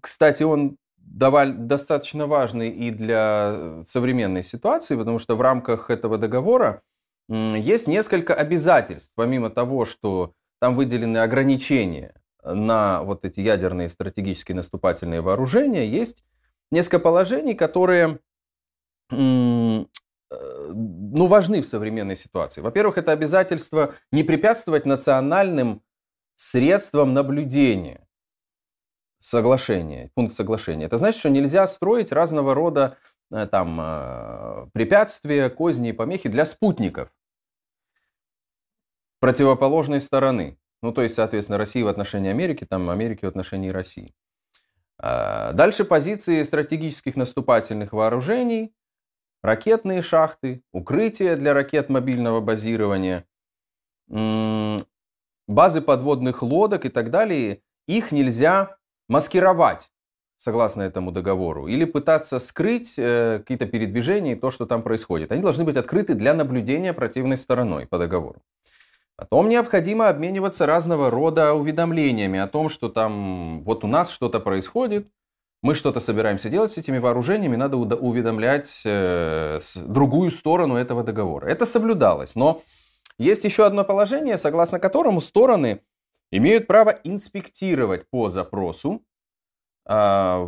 кстати, 0.02 0.44
он 0.44 0.78
довольно, 1.20 1.68
достаточно 1.68 2.28
важный 2.28 2.70
и 2.70 2.92
для 2.92 3.84
современной 3.86 4.44
ситуации, 4.44 4.96
потому 4.96 5.20
что 5.20 5.36
в 5.36 5.42
рамках 5.42 5.90
этого 5.90 6.18
договора 6.18 6.82
есть 7.28 7.88
несколько 7.88 8.34
обязательств, 8.34 9.14
помимо 9.16 9.50
того, 9.50 9.86
что 9.86 10.34
там 10.60 10.76
выделены 10.76 11.20
ограничения 11.20 12.16
на 12.44 13.04
вот 13.04 13.26
эти 13.26 13.42
ядерные 13.42 13.90
стратегические 13.90 14.56
наступательные 14.56 15.22
вооружения, 15.22 15.88
есть 15.88 16.24
несколько 16.72 17.00
положений, 17.00 17.56
которые 17.56 18.20
э, 19.12 19.14
ну, 19.14 21.28
важны 21.28 21.62
в 21.62 21.68
современной 21.68 22.16
ситуации. 22.16 22.62
Во-первых, 22.62 22.98
это 22.98 23.12
обязательство 23.12 23.94
не 24.12 24.24
препятствовать 24.24 24.86
национальным 24.86 25.84
средствам 26.38 27.14
наблюдения. 27.14 28.08
Соглашение, 29.20 30.12
пункт 30.16 30.34
соглашения. 30.34 30.86
Это 30.86 30.98
значит, 30.98 31.20
что 31.20 31.30
нельзя 31.30 31.68
строить 31.68 32.12
разного 32.12 32.54
рода 32.54 32.98
э, 33.32 33.48
там, 33.48 33.80
э, 33.82 34.68
препятствия, 34.74 35.50
козни 35.50 35.90
и 35.90 35.94
помехи 35.94 36.30
для 36.30 36.46
спутников 36.46 37.12
противоположной 39.20 40.00
стороны. 40.00 40.58
Ну, 40.82 40.94
то 40.94 41.02
есть, 41.02 41.16
соответственно, 41.16 41.58
России 41.58 41.84
в 41.84 41.88
отношении 41.90 42.30
Америки, 42.30 42.66
там 42.66 42.90
Америки 42.90 43.26
в 43.26 43.28
отношении 43.28 43.70
России. 43.70 44.16
А, 44.98 45.54
дальше 45.54 45.86
позиции 45.86 46.42
стратегических 46.44 47.16
наступательных 47.16 47.94
вооружений, 47.94 48.74
ракетные 49.42 50.02
шахты, 50.02 50.64
укрытия 50.72 51.36
для 51.36 51.54
ракет 51.54 51.90
мобильного 51.90 52.40
базирования, 52.40 53.26
базы 54.08 55.82
подводных 55.82 56.42
лодок 56.42 56.86
и 56.86 56.90
так 56.90 57.12
далее, 57.12 57.62
их 57.88 58.12
нельзя 58.12 58.78
маскировать 59.10 59.92
согласно 60.40 60.84
этому 60.84 61.12
договору, 61.12 61.68
или 61.68 61.84
пытаться 61.84 62.40
скрыть 62.40 62.96
э, 62.98 63.40
какие-то 63.40 63.66
передвижения 63.66 64.34
и 64.34 64.40
то, 64.40 64.52
что 64.52 64.66
там 64.66 64.82
происходит. 64.84 65.34
Они 65.34 65.42
должны 65.42 65.66
быть 65.66 65.76
открыты 65.76 66.14
для 66.14 66.34
наблюдения 66.34 66.94
противной 66.94 67.36
стороной 67.36 67.86
по 67.86 67.98
договору. 67.98 68.42
Потом 69.18 69.50
необходимо 69.50 70.08
обмениваться 70.08 70.66
разного 70.66 71.12
рода 71.12 71.54
уведомлениями 71.54 72.40
о 72.40 72.48
том, 72.48 72.70
что 72.70 72.88
там 72.88 73.64
вот 73.66 73.84
у 73.84 73.88
нас 73.88 74.10
что-то 74.10 74.40
происходит, 74.40 75.10
мы 75.62 75.76
что-то 75.76 76.00
собираемся 76.00 76.50
делать 76.50 76.72
с 76.72 76.78
этими 76.78 77.00
вооружениями, 77.00 77.58
надо 77.58 77.76
уведомлять 77.76 78.82
э, 78.86 79.60
другую 79.76 80.32
сторону 80.32 80.78
этого 80.78 81.04
договора. 81.04 81.48
Это 81.48 81.66
соблюдалось, 81.66 82.36
но 82.36 82.62
есть 83.18 83.44
еще 83.44 83.66
одно 83.66 83.84
положение, 83.84 84.38
согласно 84.38 84.80
которому 84.80 85.20
стороны 85.20 85.82
имеют 86.32 86.68
право 86.68 86.90
инспектировать 87.04 88.10
по 88.10 88.30
запросу 88.30 89.04
э, 89.88 90.48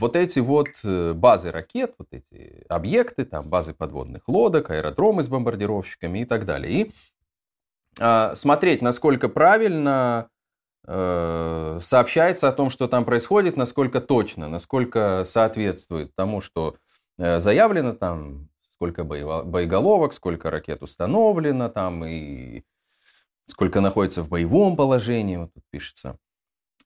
вот 0.00 0.16
эти 0.16 0.38
вот 0.38 0.68
э, 0.84 1.12
базы 1.12 1.50
ракет, 1.50 1.94
вот 1.98 2.08
эти 2.12 2.64
объекты, 2.68 3.24
там 3.24 3.48
базы 3.48 3.74
подводных 3.74 4.28
лодок, 4.28 4.70
аэродромы 4.70 5.22
с 5.22 5.28
бомбардировщиками 5.28 6.20
и 6.20 6.24
так 6.24 6.46
далее. 6.46 6.72
И 6.72 6.92
а, 7.98 8.34
смотреть, 8.34 8.82
насколько 8.82 9.28
правильно 9.28 10.28
э, 10.86 11.78
сообщается 11.82 12.48
о 12.48 12.52
том, 12.52 12.70
что 12.70 12.88
там 12.88 13.04
происходит, 13.04 13.56
насколько 13.56 14.00
точно, 14.00 14.48
насколько 14.48 15.24
соответствует 15.24 16.14
тому, 16.14 16.40
что 16.40 16.76
э, 17.18 17.40
заявлено 17.40 17.92
там, 17.94 18.48
сколько 18.72 19.04
боеголовок, 19.04 20.14
сколько 20.14 20.50
ракет 20.50 20.82
установлено 20.82 21.68
там 21.68 22.04
и 22.04 22.62
сколько 23.50 23.80
находится 23.80 24.22
в 24.22 24.28
боевом 24.28 24.76
положении, 24.76 25.36
вот 25.36 25.52
тут 25.52 25.64
пишется. 25.70 26.18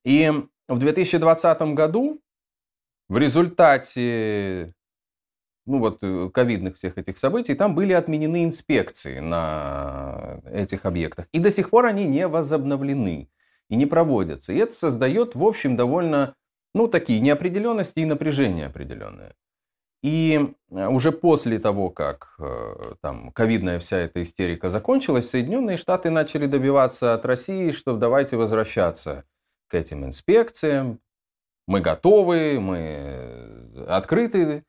И 0.05 0.33
в 0.69 0.79
2020 0.79 1.63
году 1.75 2.21
в 3.09 3.19
результате 3.19 4.75
ну 5.67 5.79
вот 5.79 5.99
э, 6.03 6.31
ковидных 6.33 6.77
всех 6.77 6.99
этих 6.99 7.19
событий, 7.19 7.55
там 7.55 7.75
были 7.75 7.93
отменены 7.93 8.45
инспекции 8.45 9.21
на 9.21 10.41
этих 10.45 10.85
объектах. 10.85 11.27
И 11.33 11.39
до 11.39 11.51
сих 11.51 11.71
пор 11.71 11.87
они 11.87 12.05
не 12.05 12.27
возобновлены 12.27 13.31
и 13.71 13.77
не 13.77 13.87
проводятся. 13.87 14.53
И 14.53 14.59
это 14.59 14.73
создает, 14.73 15.35
в 15.35 15.43
общем, 15.43 15.77
довольно, 15.77 16.35
ну, 16.75 16.89
такие 16.89 17.21
неопределенности 17.21 18.01
и 18.01 18.05
напряжение 18.05 18.67
определенное. 18.67 19.35
И 20.05 20.55
э, 20.71 20.87
уже 20.87 21.13
после 21.13 21.59
того, 21.59 21.89
как 21.89 22.35
э, 22.39 22.95
там 23.01 23.33
ковидная 23.33 23.79
вся 23.79 23.97
эта 23.97 24.23
истерика 24.23 24.69
закончилась, 24.69 25.31
Соединенные 25.31 25.79
Штаты 25.79 26.11
начали 26.11 26.47
добиваться 26.47 27.15
от 27.15 27.25
России, 27.25 27.73
что 27.73 27.97
давайте 27.97 28.37
возвращаться 28.37 29.25
к 29.69 29.75
этим 29.75 30.05
инспекциям. 30.05 31.01
Мы 31.67 31.81
готовы, 31.81 32.61
мы 32.61 33.87
открыты 33.89 34.65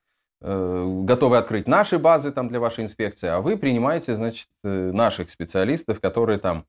Э, 0.47 1.01
готовы 1.03 1.38
открыть 1.38 1.67
наши 1.67 1.97
базы 1.97 2.31
там 2.31 2.49
для 2.49 2.59
вашей 2.59 2.83
инспекции, 2.83 3.27
а 3.27 3.41
вы 3.41 3.57
принимаете, 3.57 4.13
значит, 4.13 4.47
наших 4.63 5.31
специалистов, 5.31 5.99
которые 5.99 6.38
там 6.38 6.65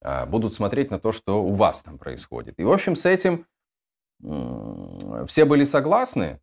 а, 0.00 0.26
будут 0.26 0.54
смотреть 0.54 0.92
на 0.92 1.00
то, 1.00 1.10
что 1.10 1.42
у 1.42 1.52
вас 1.52 1.82
там 1.82 1.98
происходит. 1.98 2.54
И, 2.58 2.62
в 2.62 2.70
общем, 2.70 2.94
с 2.94 3.04
этим 3.04 3.46
все 5.26 5.44
были 5.44 5.64
согласны, 5.64 6.40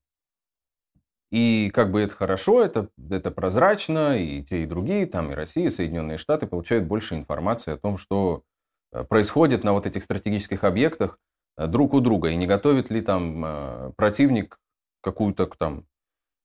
и 1.34 1.71
как 1.73 1.91
бы 1.91 2.01
это 2.01 2.13
хорошо, 2.13 2.63
это, 2.63 2.89
это 3.09 3.31
прозрачно, 3.31 4.17
и 4.17 4.43
те, 4.43 4.63
и 4.63 4.65
другие, 4.67 5.07
там 5.07 5.31
и 5.31 5.36
Россия, 5.36 5.67
и 5.67 5.71
Соединенные 5.71 6.19
Штаты 6.19 6.45
получают 6.45 6.86
больше 6.86 7.15
информации 7.15 7.73
о 7.73 7.77
том, 7.77 7.97
что 7.97 8.43
э, 8.91 9.03
происходит 9.03 9.63
на 9.63 9.73
вот 9.73 9.88
этих 9.88 10.03
стратегических 10.03 10.63
объектах 10.63 11.17
друг 11.57 11.95
у 11.95 12.01
друга, 12.01 12.29
и 12.29 12.36
не 12.36 12.45
готовит 12.47 12.89
ли 12.89 13.01
там 13.01 13.93
противник 13.95 14.59
какую-то 15.01 15.45
там 15.45 15.86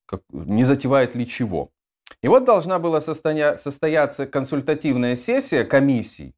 как, 0.07 0.23
не 0.31 0.65
затевает 0.65 1.15
ли 1.15 1.27
чего. 1.27 1.71
И 2.23 2.29
вот 2.29 2.45
должна 2.45 2.79
была 2.79 3.01
состоя, 3.01 3.57
состояться 3.57 4.27
консультативная 4.27 5.17
сессия 5.17 5.65
комиссий, 5.65 6.35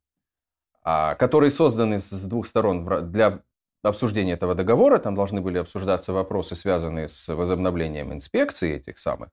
а, 0.83 1.15
которые 1.15 1.51
созданы 1.51 1.99
с 1.99 2.25
двух 2.25 2.47
сторон 2.47 3.11
для 3.11 3.41
обсуждения 3.83 4.33
этого 4.33 4.55
договора. 4.55 4.97
Там 4.97 5.15
должны 5.15 5.41
были 5.41 5.57
обсуждаться 5.57 6.13
вопросы, 6.13 6.55
связанные 6.55 7.07
с 7.07 7.33
возобновлением 7.33 8.13
инспекции 8.13 8.75
этих 8.75 8.97
самых. 8.97 9.29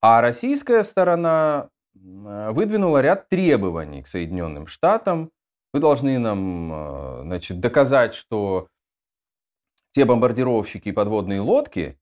А 0.00 0.20
российская 0.20 0.84
сторона 0.84 1.70
выдвинула 1.94 3.00
ряд 3.00 3.28
требований 3.28 4.02
к 4.02 4.06
Соединенным 4.06 4.66
Штатам. 4.66 5.32
Вы 5.72 5.80
должны 5.80 6.18
нам 6.18 6.70
а, 6.72 7.20
значит, 7.24 7.60
доказать, 7.60 8.14
что 8.14 8.68
те 9.90 10.04
бомбардировщики 10.04 10.90
и 10.90 10.92
подводные 10.92 11.40
лодки, 11.40 11.98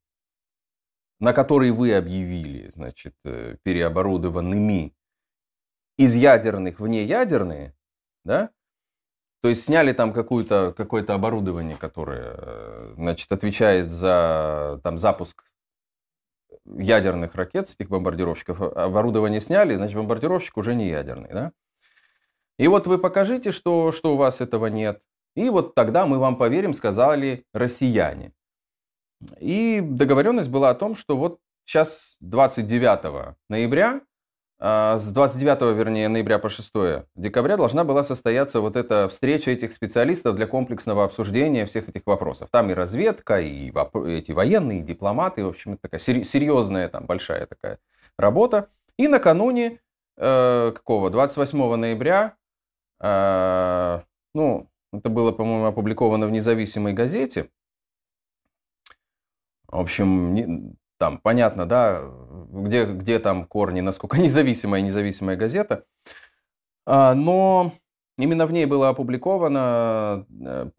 на 1.19 1.33
который 1.33 1.71
вы 1.71 1.95
объявили, 1.95 2.69
значит, 2.69 3.15
э, 3.25 3.57
переоборудованными 3.63 4.95
из 5.97 6.15
ядерных 6.15 6.79
в 6.79 6.87
неядерные, 6.87 7.75
да, 8.25 8.51
то 9.43 9.49
есть 9.49 9.64
сняли 9.64 9.93
там 9.93 10.12
какое-то 10.12 10.74
какое 10.76 11.05
оборудование, 11.05 11.76
которое, 11.76 12.34
э, 12.37 12.95
значит, 12.97 13.30
отвечает 13.30 13.91
за 13.91 14.80
там, 14.82 14.99
запуск 14.99 15.45
ядерных 16.64 17.34
ракет 17.34 17.68
этих 17.68 17.89
бомбардировщиков. 17.89 18.61
А, 18.61 18.84
оборудование 18.84 19.41
сняли, 19.41 19.74
значит, 19.74 19.97
бомбардировщик 19.97 20.57
уже 20.57 20.74
не 20.74 20.89
ядерный, 20.89 21.30
да? 21.30 21.53
И 22.59 22.68
вот 22.68 22.87
вы 22.87 22.99
покажите, 22.99 23.53
что, 23.53 23.93
что 23.93 24.14
у 24.14 24.16
вас 24.16 24.41
этого 24.41 24.66
нет. 24.66 25.03
И 25.34 25.51
вот 25.51 25.74
тогда 25.74 26.07
мы 26.07 26.18
вам 26.18 26.37
поверим, 26.37 26.72
сказали 26.72 27.45
россияне. 27.53 28.32
И 29.39 29.80
договоренность 29.82 30.51
была 30.51 30.70
о 30.70 30.74
том, 30.74 30.95
что 30.95 31.16
вот 31.16 31.39
сейчас 31.64 32.16
29 32.20 33.37
ноября, 33.49 34.01
с 34.59 35.13
29, 35.13 35.77
вернее, 35.77 36.09
ноября 36.09 36.39
по 36.39 36.49
6 36.49 36.73
декабря 37.15 37.59
должна 37.59 37.85
была 37.85 38.03
состояться 38.05 38.61
вот 38.61 38.77
эта 38.77 39.07
встреча 39.09 39.51
этих 39.51 39.73
специалистов 39.73 40.35
для 40.35 40.47
комплексного 40.47 41.05
обсуждения 41.05 41.67
всех 41.67 41.91
этих 41.91 42.03
вопросов. 42.07 42.49
Там 42.51 42.71
и 42.71 42.75
разведка, 42.75 43.39
и 43.41 43.71
эти 44.07 44.33
военные, 44.33 44.81
и 44.81 44.83
дипломаты, 44.83 45.45
в 45.45 45.49
общем, 45.49 45.75
это 45.75 45.83
такая 45.83 46.01
серьезная, 46.01 46.89
там, 46.89 47.05
большая 47.05 47.47
такая 47.47 47.79
работа. 48.17 48.71
И 48.97 49.09
накануне, 49.09 49.81
э, 50.17 50.73
какого, 50.75 51.11
28 51.11 51.77
ноября, 51.77 52.37
э, 53.01 54.01
ну, 54.35 54.71
это 54.93 55.11
было, 55.11 55.33
по-моему, 55.33 55.67
опубликовано 55.67 56.27
в 56.27 56.31
независимой 56.31 56.95
газете, 56.95 57.51
В 59.69 59.81
общем, 59.81 60.77
там 60.99 61.19
понятно, 61.19 61.67
да, 61.67 62.03
где, 62.51 62.85
где 62.85 63.19
там 63.19 63.45
корни, 63.45 63.81
насколько 63.81 64.19
независимая 64.21 64.81
независимая 64.81 65.37
газета. 65.37 65.85
А, 66.87 67.15
но 67.15 67.73
именно 68.19 68.47
в 68.47 68.53
ней 68.53 68.67
была 68.67 68.91
опубликована 68.91 70.27
э, 70.41 70.71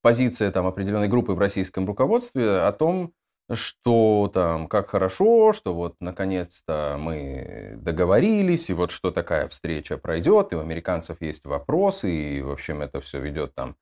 позиция 0.00 0.50
там 0.50 0.66
определенной 0.66 1.08
группы 1.08 1.32
в 1.32 1.38
российском 1.38 1.86
руководстве 1.86 2.60
о 2.60 2.72
том, 2.72 3.12
что 3.50 4.30
там 4.32 4.68
как 4.68 4.88
хорошо, 4.88 5.52
что 5.52 5.74
вот 5.74 5.96
наконец-то 6.00 6.96
мы 6.98 7.74
договорились, 7.76 8.70
и 8.70 8.74
вот 8.74 8.90
что 8.90 9.10
такая 9.10 9.48
встреча 9.48 9.98
пройдет, 9.98 10.52
и 10.52 10.56
у 10.56 10.60
американцев 10.60 11.20
есть 11.20 11.44
вопросы, 11.44 12.38
и 12.38 12.42
в 12.42 12.50
общем 12.50 12.82
это 12.82 13.00
все 13.00 13.20
ведет 13.20 13.54
там 13.54 13.76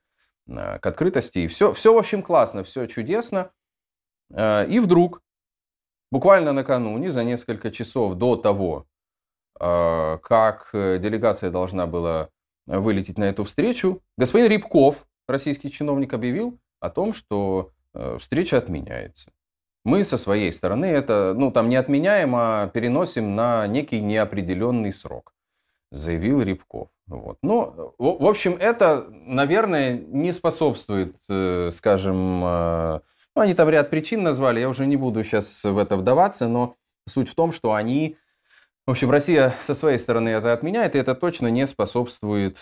к 0.47 0.85
открытости, 0.85 1.41
и 1.41 1.47
все, 1.47 1.73
все 1.73 1.95
в 1.95 1.99
общем 1.99 2.23
классно, 2.23 2.65
все 2.65 2.87
чудесно. 2.87 3.53
А, 4.33 4.65
и 4.65 4.81
вдруг, 4.81 5.23
буквально 6.11 6.53
накануне, 6.53 7.11
за 7.11 7.25
несколько 7.25 7.71
часов 7.71 8.15
до 8.15 8.37
того, 8.37 8.87
а, 9.59 10.19
как 10.19 10.71
делегация 10.73 11.51
должна 11.51 11.87
была 11.87 12.31
вылететь 12.67 13.19
на 13.19 13.25
эту 13.25 13.45
встречу, 13.45 14.01
господин 14.17 14.51
Рябков, 14.51 15.07
российский 15.29 15.71
чиновник, 15.71 16.13
объявил 16.13 16.59
о 16.81 16.91
том, 16.91 17.13
что 17.13 17.71
э, 17.95 18.19
встреча 18.19 18.59
отменяется. 18.59 19.33
Мы 19.85 20.05
со 20.05 20.19
своей 20.19 20.53
стороны 20.53 20.85
это, 20.85 21.35
ну, 21.37 21.51
там 21.51 21.69
не 21.69 21.77
отменяем, 21.77 22.35
а 22.37 22.69
переносим 22.69 23.35
на 23.35 23.67
некий 23.67 24.01
неопределенный 24.01 24.93
срок, 24.93 25.33
заявил 25.91 26.43
Рябков. 26.43 26.89
Вот. 27.07 27.39
Ну, 27.43 27.95
в, 27.99 28.27
общем, 28.27 28.57
это, 28.61 29.07
наверное, 29.11 29.99
не 29.99 30.33
способствует, 30.33 31.17
э, 31.29 31.71
скажем, 31.73 32.43
э, 32.45 33.01
ну, 33.35 33.43
они 33.43 33.55
там 33.55 33.69
ряд 33.69 33.91
причин 33.91 34.23
назвали, 34.23 34.61
я 34.61 34.69
уже 34.69 34.87
не 34.87 34.97
буду 34.97 35.23
сейчас 35.25 35.65
в 35.65 35.79
это 35.79 35.97
вдаваться, 35.97 36.49
но 36.49 36.77
суть 37.09 37.29
в 37.29 37.35
том, 37.35 37.53
что 37.53 37.75
они, 37.75 38.17
в 38.87 38.91
общем, 38.91 39.11
Россия 39.11 39.55
со 39.63 39.75
своей 39.75 39.99
стороны 39.99 40.31
это 40.31 40.53
отменяет, 40.53 40.95
и 40.95 40.99
это 40.99 41.15
точно 41.15 41.49
не 41.49 41.67
способствует 41.67 42.59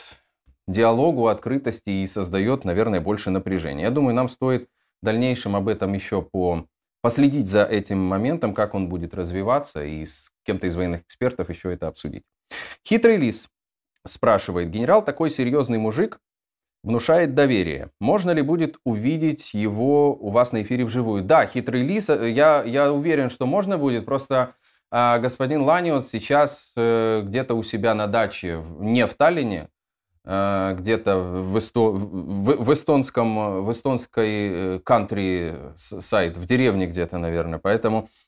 диалогу, 0.67 1.29
открытости 1.29 1.91
и 1.91 2.07
создает, 2.07 2.65
наверное, 2.65 3.01
больше 3.01 3.31
напряжения. 3.31 3.85
Я 3.85 3.91
думаю, 3.91 4.15
нам 4.15 4.29
стоит 4.29 4.69
в 5.01 5.07
дальнейшем 5.07 5.57
об 5.57 5.69
этом 5.69 5.93
еще 5.95 6.23
по 6.23 6.67
последить 7.01 7.47
за 7.47 7.65
этим 7.65 7.99
моментом, 7.99 8.53
как 8.55 8.75
он 8.75 8.89
будет 8.89 9.15
развиваться, 9.15 9.85
и 9.85 10.05
с 10.05 10.31
кем-то 10.45 10.67
из 10.67 10.77
военных 10.77 11.03
экспертов 11.03 11.49
еще 11.49 11.73
это 11.73 11.89
обсудить. 11.89 12.25
Хитрый 12.87 13.17
лис 13.17 13.49
спрашивает, 14.07 14.71
генерал 14.71 15.05
такой 15.05 15.31
серьезный 15.31 15.79
мужик, 15.79 16.21
внушает 16.83 17.35
доверие. 17.35 17.91
Можно 18.01 18.31
ли 18.31 18.43
будет 18.43 18.77
увидеть 18.85 19.55
его 19.55 20.15
у 20.15 20.31
вас 20.31 20.53
на 20.53 20.63
эфире 20.63 20.85
вживую? 20.85 21.23
Да, 21.23 21.47
хитрый 21.47 21.83
лис, 21.83 22.11
э, 22.11 22.31
я, 22.31 22.63
я 22.65 22.93
уверен, 22.93 23.31
что 23.31 23.47
можно 23.47 23.79
будет, 23.79 24.05
просто 24.07 24.55
а, 24.91 25.19
господин 25.19 25.63
Ланиот 25.63 26.07
сейчас 26.07 26.73
э, 26.77 27.23
где-то 27.25 27.55
у 27.55 27.63
себя 27.63 27.95
на 27.95 28.07
даче, 28.07 28.63
не 28.79 29.07
в 29.07 29.15
Таллине, 29.15 29.69
Э, 30.31 30.75
где-то 30.79 31.17
в, 31.17 31.57
эсто... 31.57 31.81
в, 31.81 32.63
в 32.63 32.73
эстонском, 32.75 33.65
в 33.65 33.73
эстонской 33.73 34.77
э, 34.77 34.81
кантри 34.85 35.55
сайт, 35.77 36.37
в 36.37 36.45
деревне 36.45 36.87
где-то, 36.87 37.17
наверное. 37.17 37.59
Поэтому 37.59 37.99
э, 38.01 38.28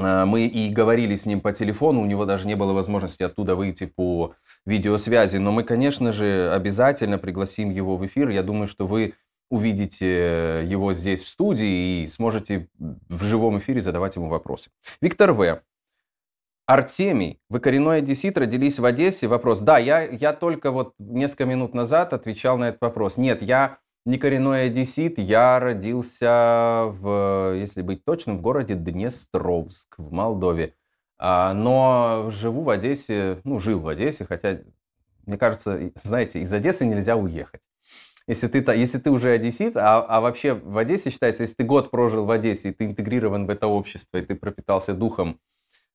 мы 0.00 0.46
и 0.46 0.70
говорили 0.70 1.14
с 1.14 1.26
ним 1.26 1.40
по 1.40 1.52
телефону, 1.52 2.02
у 2.02 2.06
него 2.06 2.24
даже 2.24 2.46
не 2.46 2.56
было 2.56 2.72
возможности 2.72 3.22
оттуда 3.22 3.54
выйти 3.54 3.86
по 3.86 4.34
видеосвязи. 4.66 5.36
Но 5.36 5.52
мы, 5.52 5.62
конечно 5.62 6.12
же, 6.12 6.50
обязательно 6.52 7.18
пригласим 7.18 7.70
его 7.70 7.96
в 7.96 8.04
эфир. 8.06 8.28
Я 8.30 8.42
думаю, 8.42 8.66
что 8.66 8.86
вы 8.86 9.14
увидите 9.50 10.64
его 10.66 10.94
здесь 10.94 11.22
в 11.22 11.28
студии 11.28 12.02
и 12.02 12.06
сможете 12.08 12.68
в 12.78 13.22
живом 13.24 13.58
эфире 13.58 13.80
задавать 13.80 14.16
ему 14.16 14.28
вопросы. 14.28 14.70
Виктор 15.00 15.32
В. 15.32 15.62
Артемий, 16.66 17.40
вы 17.50 17.60
коренной 17.60 17.98
одессит, 17.98 18.38
родились 18.38 18.78
в 18.78 18.84
Одессе? 18.86 19.26
Вопрос. 19.28 19.60
Да, 19.60 19.76
я, 19.76 20.02
я 20.02 20.32
только 20.32 20.70
вот 20.70 20.94
несколько 20.98 21.44
минут 21.44 21.74
назад 21.74 22.14
отвечал 22.14 22.56
на 22.56 22.70
этот 22.70 22.80
вопрос. 22.80 23.18
Нет, 23.18 23.42
я 23.42 23.78
не 24.04 24.18
коренной 24.18 24.66
одессит, 24.66 25.18
я 25.18 25.58
родился 25.58 26.84
в, 26.86 27.54
если 27.56 27.82
быть 27.82 28.04
точным, 28.04 28.38
в 28.38 28.42
городе 28.42 28.74
Днестровск 28.74 29.94
в 29.98 30.12
Молдове. 30.12 30.74
А, 31.18 31.54
но 31.54 32.30
живу 32.30 32.62
в 32.62 32.70
Одессе, 32.70 33.40
ну, 33.44 33.58
жил 33.58 33.80
в 33.80 33.88
Одессе, 33.88 34.24
хотя, 34.24 34.60
мне 35.26 35.38
кажется, 35.38 35.92
знаете, 36.02 36.40
из 36.40 36.52
Одессы 36.52 36.84
нельзя 36.84 37.16
уехать. 37.16 37.62
Если 38.26 38.48
ты, 38.48 38.58
если 38.72 38.98
ты 38.98 39.10
уже 39.10 39.30
одессит, 39.30 39.76
а, 39.76 40.02
а 40.02 40.20
вообще 40.20 40.54
в 40.54 40.76
Одессе 40.78 41.10
считается, 41.10 41.42
если 41.42 41.56
ты 41.56 41.64
год 41.64 41.90
прожил 41.90 42.24
в 42.24 42.30
Одессе, 42.30 42.70
и 42.70 42.72
ты 42.72 42.86
интегрирован 42.86 43.46
в 43.46 43.50
это 43.50 43.66
общество, 43.66 44.18
и 44.18 44.22
ты 44.22 44.34
пропитался 44.34 44.94
духом 44.94 45.40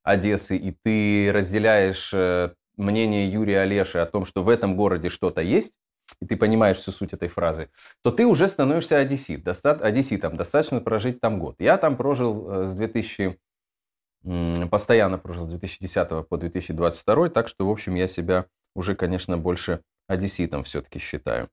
Одессы, 0.03 0.55
и 0.55 0.72
ты 0.72 1.32
разделяешь 1.34 2.12
э, 2.14 2.51
мнение 2.78 3.32
Юрия 3.32 3.62
Олеши 3.62 3.97
о 3.99 4.05
том, 4.05 4.26
что 4.26 4.43
в 4.43 4.49
этом 4.49 4.76
городе 4.76 5.10
что-то 5.10 5.41
есть, 5.41 5.74
и 6.22 6.26
ты 6.26 6.38
понимаешь 6.38 6.78
всю 6.78 6.91
суть 6.91 7.14
этой 7.14 7.28
фразы, 7.28 7.70
то 8.01 8.12
ты 8.12 8.26
уже 8.26 8.47
становишься 8.47 8.97
одессит, 8.97 9.43
доста- 9.43 9.80
одесситом. 9.82 10.38
Достаточно 10.38 10.82
прожить 10.82 11.20
там 11.20 11.39
год. 11.39 11.55
Я 11.60 11.78
там 11.78 11.97
прожил 11.97 12.49
э, 12.49 12.68
с 12.68 12.74
2000, 12.74 13.39
постоянно 14.70 15.18
прожил 15.18 15.45
с 15.45 15.49
2010 15.49 16.28
по 16.28 16.38
2022, 16.38 17.30
так 17.30 17.47
что, 17.47 17.68
в 17.68 17.72
общем, 17.72 17.95
я 17.95 18.07
себя 18.07 18.47
уже, 18.76 18.95
конечно, 18.95 19.38
больше 19.38 19.82
одесситом 20.07 20.64
все-таки 20.64 20.99
считаю. 20.99 21.49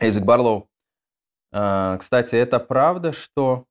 Эйзек 0.00 0.24
Барлоу. 0.24 0.68
А, 1.52 1.96
кстати, 1.98 2.36
это 2.36 2.60
правда, 2.60 3.12
что 3.12 3.64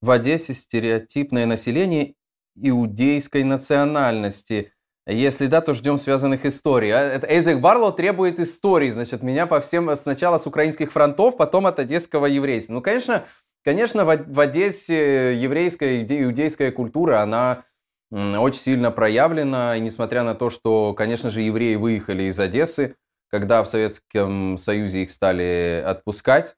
в 0.00 0.10
Одессе 0.10 0.54
стереотипное 0.54 1.46
население 1.46 2.14
иудейской 2.54 3.44
национальности. 3.44 4.72
Если 5.06 5.46
да, 5.46 5.60
то 5.60 5.72
ждем 5.72 5.98
связанных 5.98 6.44
историй. 6.44 6.90
А, 6.90 7.00
это 7.00 7.26
Эйзек 7.28 7.60
Барлоу 7.60 7.92
требует 7.92 8.40
историй, 8.40 8.90
значит, 8.90 9.22
меня 9.22 9.46
по 9.46 9.60
всем, 9.60 9.94
сначала 9.96 10.38
с 10.38 10.46
украинских 10.46 10.92
фронтов, 10.92 11.36
потом 11.36 11.66
от 11.66 11.78
одесского 11.78 12.26
еврейства. 12.26 12.72
Ну, 12.72 12.82
конечно, 12.82 13.24
конечно, 13.64 14.04
в, 14.04 14.40
Одессе 14.40 15.40
еврейская, 15.40 16.02
иудейская 16.02 16.72
культура, 16.72 17.22
она 17.22 17.64
очень 18.10 18.60
сильно 18.60 18.90
проявлена, 18.90 19.76
и 19.76 19.80
несмотря 19.80 20.22
на 20.22 20.34
то, 20.34 20.50
что, 20.50 20.94
конечно 20.94 21.30
же, 21.30 21.40
евреи 21.40 21.76
выехали 21.76 22.24
из 22.24 22.38
Одессы, 22.38 22.96
когда 23.30 23.62
в 23.62 23.68
Советском 23.68 24.58
Союзе 24.58 25.02
их 25.02 25.10
стали 25.10 25.84
отпускать, 25.86 26.56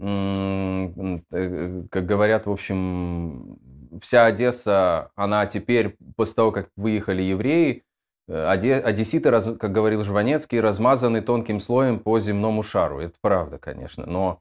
Э, 0.00 1.20
как 1.90 2.06
говорят, 2.06 2.46
в 2.46 2.50
общем, 2.50 3.58
вся 4.00 4.26
Одесса, 4.26 5.10
она 5.14 5.46
теперь, 5.46 5.96
после 6.16 6.34
того, 6.34 6.52
как 6.52 6.68
выехали 6.76 7.22
евреи, 7.22 7.84
э, 8.28 8.44
одесситы, 8.44 9.30
как 9.56 9.72
говорил 9.72 10.04
Жванецкий, 10.04 10.60
размазаны 10.60 11.22
тонким 11.22 11.60
слоем 11.60 11.98
по 11.98 12.18
земному 12.20 12.62
шару. 12.62 13.00
Это 13.00 13.14
правда, 13.20 13.58
конечно. 13.58 14.06
Но, 14.06 14.40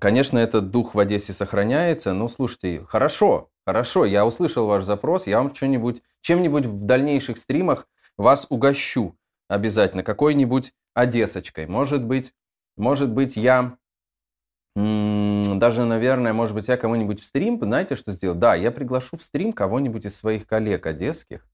конечно, 0.00 0.38
этот 0.38 0.70
дух 0.70 0.94
в 0.94 0.98
Одессе 0.98 1.32
сохраняется. 1.32 2.12
Но, 2.12 2.28
слушайте, 2.28 2.84
хорошо, 2.88 3.50
хорошо, 3.66 4.04
я 4.04 4.26
услышал 4.26 4.66
ваш 4.66 4.84
запрос, 4.84 5.26
я 5.26 5.38
вам 5.38 5.54
что-нибудь, 5.54 6.02
чем-нибудь 6.20 6.66
в 6.66 6.84
дальнейших 6.84 7.38
стримах 7.38 7.86
вас 8.16 8.46
угощу 8.50 9.16
обязательно, 9.48 10.02
какой-нибудь 10.02 10.72
одессочкой. 10.94 11.66
Может 11.66 12.04
быть, 12.04 12.32
может 12.76 13.10
быть, 13.10 13.36
я 13.36 13.76
даже, 14.76 15.84
наверное, 15.84 16.34
может 16.34 16.54
быть, 16.54 16.68
я 16.68 16.76
кому-нибудь 16.76 17.20
в 17.20 17.24
стрим, 17.24 17.58
знаете, 17.60 17.96
что 17.96 18.12
сделаю? 18.12 18.38
Да, 18.38 18.54
я 18.54 18.70
приглашу 18.70 19.16
в 19.16 19.22
стрим 19.22 19.52
кого-нибудь 19.52 20.04
из 20.04 20.16
своих 20.16 20.46
коллег 20.46 20.86
одесских 20.86 21.48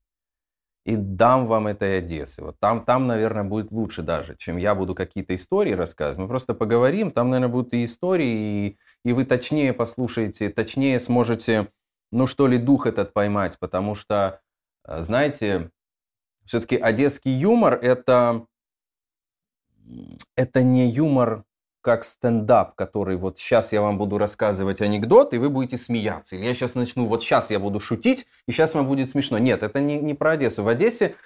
и 0.85 0.97
дам 0.97 1.47
вам 1.47 1.69
этой 1.69 1.99
Одессы. 1.99 2.43
Вот 2.43 2.59
там, 2.59 2.85
там, 2.85 3.07
наверное, 3.07 3.45
будет 3.45 3.71
лучше 3.71 4.03
даже, 4.03 4.37
чем 4.37 4.57
я 4.57 4.75
буду 4.75 4.95
какие-то 4.95 5.35
истории 5.35 5.73
рассказывать. 5.73 6.19
Мы 6.19 6.29
просто 6.29 6.55
поговорим, 6.55 7.11
там, 7.11 7.31
наверное, 7.31 7.53
будут 7.53 7.75
и 7.75 7.85
истории, 7.85 8.67
и, 8.67 8.79
и 9.05 9.13
вы 9.13 9.25
точнее 9.25 9.73
послушаете, 9.73 10.51
точнее 10.51 10.99
сможете, 10.99 11.69
ну 12.11 12.27
что 12.27 12.49
ли, 12.49 12.59
дух 12.59 12.87
этот 12.87 13.13
поймать, 13.13 13.59
потому 13.61 13.95
что, 13.95 14.41
э, 14.85 15.03
знаете, 15.03 15.71
все-таки 16.45 16.77
одесский 16.77 17.33
юмор 17.33 17.75
это, 17.75 18.47
это 20.35 20.63
не 20.65 20.89
юмор 20.89 21.45
как 21.83 22.05
стендап, 22.05 22.75
который 22.77 23.17
вот 23.17 23.39
сейчас 23.39 23.73
я 23.73 23.83
вам 23.83 23.99
буду 23.99 24.17
рассказывать 24.17 24.81
анекдот, 24.81 25.35
и 25.35 25.39
вы 25.39 25.51
будете 25.51 25.77
смеяться. 25.77 26.37
Или 26.37 26.47
я 26.47 26.55
сейчас 26.55 26.75
начну, 26.75 27.07
вот 27.07 27.23
сейчас 27.23 27.51
я 27.51 27.59
буду 27.59 27.81
шутить, 27.81 28.27
и 28.47 28.53
сейчас 28.53 28.75
вам 28.75 28.87
будет 28.87 29.11
смешно. 29.11 29.39
Нет, 29.39 29.63
это 29.63 29.81
не, 29.81 29.99
не 29.99 30.15
про 30.15 30.33
Одессу. 30.33 30.63
В 30.63 30.69
Одессе 30.69 31.17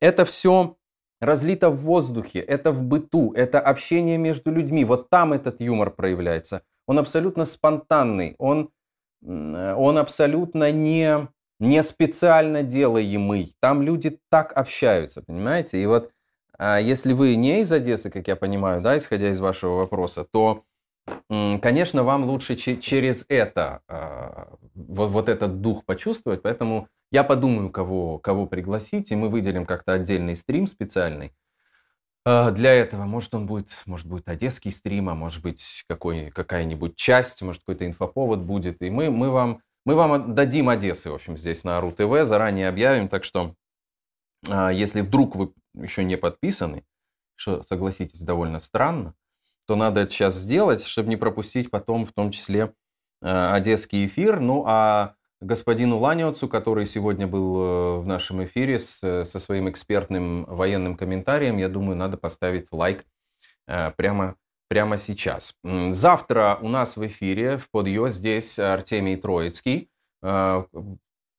это 0.00 0.24
все 0.24 0.76
разлито 1.20 1.70
в 1.70 1.78
воздухе, 1.78 2.40
это 2.40 2.72
в 2.72 2.82
быту, 2.82 3.32
это 3.32 3.60
общение 3.60 4.18
между 4.18 4.50
людьми. 4.50 4.84
Вот 4.84 5.08
там 5.08 5.32
этот 5.32 5.60
юмор 5.60 5.90
проявляется. 5.90 6.62
Он 6.86 6.98
абсолютно 6.98 7.44
спонтанный, 7.44 8.34
он, 8.38 8.70
он 9.22 9.98
абсолютно 9.98 10.72
не, 10.72 11.28
не 11.58 11.82
специально 11.82 12.62
делаемый. 12.62 13.54
Там 13.60 13.82
люди 13.82 14.18
так 14.30 14.52
общаются, 14.56 15.22
понимаете? 15.22 15.80
И 15.80 15.86
вот 15.86 16.10
а 16.58 16.78
если 16.78 17.12
вы 17.12 17.36
не 17.36 17.62
из 17.62 17.72
Одессы, 17.72 18.10
как 18.10 18.28
я 18.28 18.36
понимаю, 18.36 18.82
да, 18.82 18.96
исходя 18.96 19.30
из 19.30 19.40
вашего 19.40 19.76
вопроса, 19.76 20.26
то 20.30 20.64
конечно, 21.28 22.04
вам 22.04 22.24
лучше 22.24 22.56
через 22.56 23.24
это, 23.28 23.80
а, 23.88 24.54
вот, 24.74 25.10
вот 25.10 25.28
этот 25.28 25.60
дух 25.60 25.84
почувствовать, 25.84 26.42
поэтому 26.42 26.88
я 27.10 27.24
подумаю, 27.24 27.70
кого, 27.70 28.18
кого 28.18 28.46
пригласить, 28.46 29.10
и 29.10 29.16
мы 29.16 29.28
выделим 29.28 29.66
как-то 29.66 29.94
отдельный 29.94 30.36
стрим 30.36 30.66
специальный. 30.66 31.32
А, 32.24 32.50
для 32.50 32.72
этого, 32.72 33.04
может, 33.04 33.34
он 33.34 33.46
будет, 33.46 33.68
может, 33.86 34.06
будет 34.06 34.28
одесский 34.28 34.72
стрим, 34.72 35.08
а 35.08 35.14
может 35.14 35.42
быть, 35.42 35.84
какой, 35.88 36.30
какая-нибудь 36.30 36.96
часть, 36.96 37.42
может, 37.42 37.62
какой-то 37.62 37.86
инфоповод 37.86 38.40
будет. 38.40 38.80
И 38.80 38.90
мы, 38.90 39.10
мы, 39.10 39.30
вам, 39.30 39.60
мы 39.84 39.94
вам 39.94 40.34
дадим 40.34 40.68
Одессы, 40.68 41.10
в 41.10 41.14
общем, 41.14 41.36
здесь 41.36 41.64
на 41.64 41.80
РУ-ТВ, 41.80 42.24
заранее 42.24 42.68
объявим. 42.68 43.08
Так 43.08 43.24
что, 43.24 43.54
если 44.46 45.00
вдруг 45.00 45.34
вы 45.34 45.52
еще 45.74 46.04
не 46.04 46.16
подписаны, 46.16 46.84
что, 47.34 47.62
согласитесь, 47.62 48.22
довольно 48.22 48.60
странно, 48.60 49.14
то 49.66 49.76
надо 49.76 50.00
это 50.00 50.12
сейчас 50.12 50.34
сделать, 50.34 50.84
чтобы 50.84 51.08
не 51.08 51.16
пропустить 51.16 51.70
потом, 51.70 52.04
в 52.04 52.12
том 52.12 52.30
числе, 52.30 52.74
а, 53.22 53.54
одесский 53.54 54.06
эфир. 54.06 54.40
Ну, 54.40 54.64
а 54.66 55.14
господину 55.40 55.98
Ланиоцу, 55.98 56.48
который 56.48 56.86
сегодня 56.86 57.26
был 57.26 57.56
э, 57.56 57.98
в 58.00 58.06
нашем 58.06 58.44
эфире 58.44 58.78
с, 58.78 58.98
со 59.24 59.38
своим 59.38 59.68
экспертным 59.68 60.44
военным 60.44 60.96
комментарием. 60.96 61.58
Я 61.58 61.68
думаю, 61.68 61.96
надо 61.96 62.16
поставить 62.16 62.68
лайк 62.70 63.04
э, 63.66 63.90
прямо, 63.92 64.36
прямо 64.68 64.96
сейчас. 64.98 65.58
Завтра 65.64 66.58
у 66.60 66.68
нас 66.68 66.96
в 66.96 67.06
эфире 67.06 67.58
в 67.58 67.70
Подъё 67.70 68.08
здесь 68.08 68.58
Артемий 68.58 69.16
Троицкий. 69.16 69.90
Э, 70.22 70.64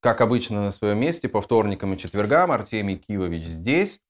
как 0.01 0.19
обычно 0.19 0.61
на 0.61 0.71
своем 0.71 0.99
месте, 0.99 1.29
по 1.29 1.41
вторникам 1.41 1.93
и 1.93 1.97
четвергам 1.97 2.51
Артемий 2.51 2.97
Кивович 2.97 3.43
здесь. 3.43 4.01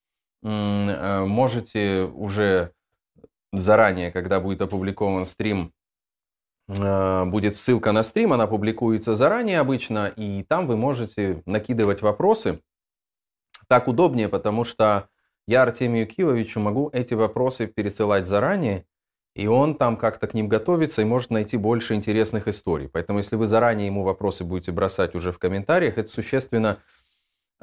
Можете 0.43 2.03
уже 2.13 2.71
заранее, 3.53 4.11
когда 4.11 4.39
будет 4.39 4.61
опубликован 4.61 5.25
стрим, 5.25 5.73
Э, 6.67 7.25
будет 7.25 7.55
ссылка 7.55 7.91
на 7.91 8.03
стрим, 8.03 8.33
она 8.33 8.47
публикуется 8.47 9.15
заранее 9.15 9.59
обычно, 9.59 10.07
и 10.07 10.43
там 10.43 10.67
вы 10.67 10.77
можете 10.77 11.43
накидывать 11.45 12.01
вопросы. 12.01 12.61
Так 13.67 13.87
удобнее, 13.87 14.29
потому 14.29 14.63
что 14.63 15.09
я 15.47 15.63
Артемию 15.63 16.07
Кивовичу 16.07 16.59
могу 16.59 16.89
эти 16.93 17.15
вопросы 17.15 17.67
пересылать 17.67 18.27
заранее, 18.27 18.85
и 19.35 19.47
он 19.47 19.75
там 19.75 19.97
как-то 19.97 20.27
к 20.27 20.33
ним 20.33 20.47
готовится 20.47 21.01
и 21.01 21.05
может 21.05 21.31
найти 21.31 21.57
больше 21.57 21.95
интересных 21.95 22.47
историй. 22.47 22.87
Поэтому 22.87 23.19
если 23.19 23.35
вы 23.35 23.47
заранее 23.47 23.87
ему 23.87 24.03
вопросы 24.03 24.43
будете 24.43 24.71
бросать 24.71 25.15
уже 25.15 25.31
в 25.31 25.39
комментариях, 25.39 25.97
это 25.97 26.09
существенно 26.09 26.77
э, 26.77 27.02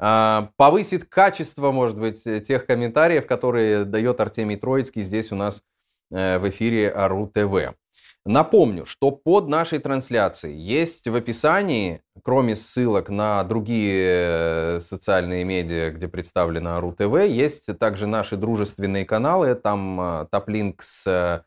повысит 0.01 1.05
качество, 1.05 1.71
может 1.71 1.97
быть, 1.99 2.23
тех 2.23 2.65
комментариев, 2.65 3.27
которые 3.27 3.85
дает 3.85 4.19
Артемий 4.19 4.57
Троицкий 4.57 5.03
здесь 5.03 5.31
у 5.31 5.35
нас 5.35 5.63
э, 6.11 6.39
в 6.39 6.49
эфире 6.49 6.89
АРУ 6.89 7.27
ТВ. 7.27 7.75
Напомню, 8.25 8.85
что 8.85 9.09
под 9.09 9.47
нашей 9.47 9.79
трансляцией 9.79 10.55
есть 10.55 11.07
в 11.07 11.15
описании, 11.15 12.03
кроме 12.23 12.55
ссылок 12.55 13.09
на 13.09 13.43
другие 13.43 14.75
э, 14.77 14.79
социальные 14.79 15.43
медиа, 15.43 15.89
где 15.89 16.07
представлено 16.07 16.79
РУ-ТВ, 16.79 17.25
есть 17.27 17.75
также 17.79 18.05
наши 18.05 18.37
дружественные 18.37 19.05
каналы. 19.05 19.55
Там 19.55 19.99
э, 19.99 20.27
топ-линк 20.31 20.83
с 20.83 21.07
э, 21.07 21.43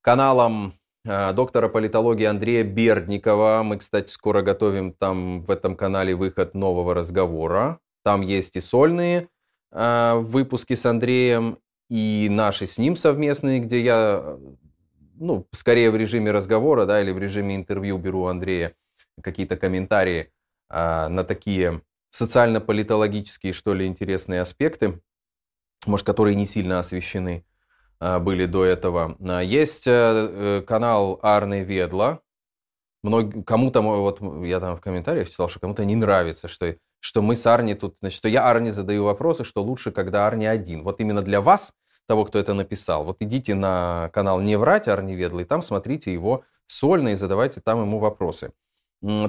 каналом 0.00 0.78
доктора 1.04 1.68
политологии 1.68 2.24
Андрея 2.24 2.64
Бердникова. 2.64 3.62
Мы, 3.62 3.78
кстати, 3.78 4.10
скоро 4.10 4.42
готовим 4.42 4.92
там 4.92 5.44
в 5.44 5.52
этом 5.52 5.76
канале 5.76 6.16
выход 6.16 6.54
нового 6.54 6.94
разговора. 6.94 7.78
Там 8.06 8.20
есть 8.20 8.54
и 8.54 8.60
сольные 8.60 9.28
выпуски 9.72 10.74
с 10.74 10.86
Андреем, 10.86 11.58
и 11.90 12.28
наши 12.30 12.66
с 12.66 12.78
ним 12.78 12.94
совместные, 12.94 13.58
где 13.58 13.82
я 13.82 14.38
ну, 15.18 15.46
скорее 15.52 15.90
в 15.90 15.96
режиме 15.96 16.30
разговора, 16.30 16.86
да, 16.86 17.00
или 17.00 17.10
в 17.10 17.18
режиме 17.18 17.56
интервью 17.56 17.98
беру 17.98 18.22
у 18.22 18.26
Андрея 18.26 18.74
какие-то 19.22 19.56
комментарии 19.56 20.30
а, 20.68 21.08
на 21.08 21.24
такие 21.24 21.82
социально-политологические, 22.10 23.52
что 23.52 23.74
ли, 23.74 23.86
интересные 23.86 24.40
аспекты, 24.40 25.00
может, 25.86 26.06
которые 26.06 26.34
не 26.34 26.46
сильно 26.46 26.80
освещены 26.80 27.44
а, 27.98 28.18
были 28.18 28.46
до 28.46 28.64
этого. 28.64 29.16
А, 29.20 29.40
есть 29.40 29.86
а, 29.86 30.62
канал 30.66 31.18
Арны 31.22 31.62
Ведла. 31.62 32.20
Мног... 33.02 33.46
Кому-то, 33.46 33.80
вот 33.80 34.20
я 34.44 34.60
там 34.60 34.76
в 34.76 34.80
комментариях 34.80 35.30
читал, 35.30 35.48
что 35.48 35.60
кому-то 35.60 35.84
не 35.84 35.96
нравится, 35.96 36.48
что, 36.48 36.76
что 37.00 37.22
мы 37.22 37.36
с 37.36 37.46
Арни 37.46 37.74
тут, 37.74 37.98
значит, 38.00 38.16
что 38.16 38.28
я 38.28 38.44
Арни 38.48 38.70
задаю 38.70 39.04
вопросы, 39.04 39.44
что 39.44 39.62
лучше, 39.62 39.92
когда 39.92 40.26
Арни 40.26 40.46
один. 40.46 40.82
Вот 40.82 41.00
именно 41.00 41.22
для 41.22 41.40
вас 41.40 41.74
того, 42.06 42.24
кто 42.24 42.38
это 42.38 42.54
написал. 42.54 43.04
Вот 43.04 43.16
идите 43.20 43.54
на 43.54 44.10
канал 44.12 44.40
«Не 44.40 44.56
врать» 44.56 44.88
Арни 44.88 45.14
Ведла, 45.14 45.40
и 45.40 45.44
там 45.44 45.62
смотрите 45.62 46.12
его 46.12 46.44
сольно 46.66 47.10
и 47.10 47.16
задавайте 47.16 47.60
там 47.60 47.80
ему 47.80 47.98
вопросы. 47.98 48.52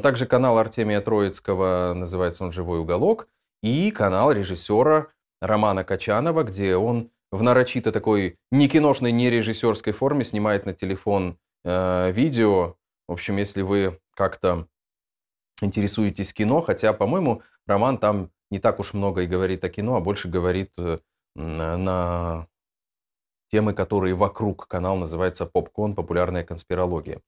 Также 0.01 0.26
канал 0.26 0.57
Артемия 0.57 1.01
Троицкого, 1.01 1.93
называется 1.95 2.43
он 2.43 2.51
«Живой 2.51 2.80
уголок», 2.80 3.28
и 3.61 3.91
канал 3.91 4.32
режиссера 4.32 5.07
Романа 5.41 5.84
Качанова, 5.84 6.43
где 6.43 6.76
он 6.76 7.11
в 7.32 7.41
нарочито 7.43 7.91
такой 7.91 8.38
не 8.51 8.70
киношной, 8.70 9.11
не 9.11 9.30
режиссерской 9.30 9.93
форме 9.93 10.24
снимает 10.24 10.65
на 10.65 10.74
телефон 10.74 11.38
э, 11.65 12.11
видео. 12.11 12.76
В 13.07 13.13
общем, 13.13 13.38
если 13.38 13.61
вы 13.61 13.99
как-то 14.15 14.68
интересуетесь 15.61 16.34
кино, 16.34 16.61
хотя, 16.61 16.93
по-моему, 16.93 17.41
Роман 17.68 17.97
там 17.97 18.32
не 18.49 18.59
так 18.59 18.80
уж 18.80 18.93
много 18.93 19.22
и 19.22 19.28
говорит 19.28 19.63
о 19.63 19.70
кино, 19.70 19.95
а 19.95 20.01
больше 20.01 20.30
говорит 20.30 20.72
э, 20.78 20.97
на 21.36 22.47
темы, 23.51 23.74
которые 23.74 24.15
вокруг. 24.15 24.68
Канал 24.68 24.97
называется 24.97 25.45
«Попкон. 25.45 25.95
Популярная 25.95 26.43
конспирология». 26.43 27.22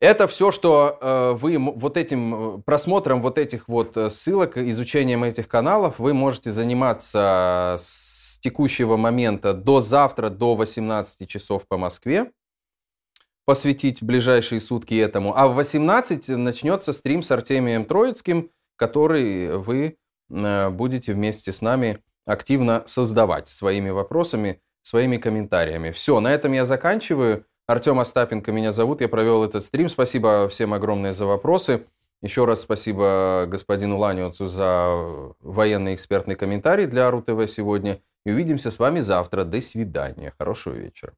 Это 0.00 0.26
все, 0.28 0.50
что 0.50 0.98
э, 1.00 1.32
вы 1.38 1.58
вот 1.58 1.98
этим 1.98 2.34
э, 2.58 2.62
просмотром 2.62 3.20
вот 3.20 3.38
этих 3.38 3.68
вот 3.68 3.96
ссылок, 4.10 4.56
изучением 4.56 5.24
этих 5.24 5.46
каналов, 5.46 5.98
вы 5.98 6.14
можете 6.14 6.52
заниматься 6.52 7.76
с 7.78 8.38
текущего 8.40 8.96
момента 8.96 9.52
до 9.52 9.82
завтра, 9.82 10.30
до 10.30 10.54
18 10.54 11.28
часов 11.28 11.68
по 11.68 11.76
Москве, 11.76 12.32
посвятить 13.44 14.02
ближайшие 14.02 14.60
сутки 14.60 14.94
этому. 14.94 15.36
А 15.36 15.48
в 15.48 15.54
18 15.54 16.28
начнется 16.28 16.94
стрим 16.94 17.22
с 17.22 17.30
Артемием 17.30 17.84
Троицким, 17.84 18.50
который 18.80 19.58
вы 19.58 19.98
э, 20.30 20.70
будете 20.70 21.12
вместе 21.12 21.52
с 21.52 21.60
нами 21.60 21.98
активно 22.24 22.82
создавать 22.86 23.46
своими 23.46 23.90
вопросами 23.90 24.62
своими 24.82 25.18
комментариями. 25.18 25.90
Все, 25.90 26.18
на 26.20 26.32
этом 26.32 26.52
я 26.52 26.64
заканчиваю. 26.64 27.44
Артем 27.66 28.00
Остапенко 28.00 28.50
меня 28.50 28.72
зовут, 28.72 29.02
я 29.02 29.08
провел 29.08 29.44
этот 29.44 29.62
стрим. 29.62 29.90
Спасибо 29.90 30.48
всем 30.48 30.72
огромное 30.72 31.12
за 31.12 31.26
вопросы. 31.26 31.86
Еще 32.22 32.46
раз 32.46 32.62
спасибо 32.62 33.46
господину 33.46 33.98
Ланиоцу 33.98 34.48
за 34.48 35.34
военный 35.40 35.94
экспертный 35.94 36.34
комментарий 36.34 36.86
для 36.86 37.10
РУ-ТВ 37.10 37.50
сегодня. 37.50 38.00
И 38.24 38.32
увидимся 38.32 38.70
с 38.70 38.78
вами 38.78 39.00
завтра. 39.00 39.44
До 39.44 39.60
свидания. 39.60 40.32
Хорошего 40.38 40.74
вечера. 40.74 41.12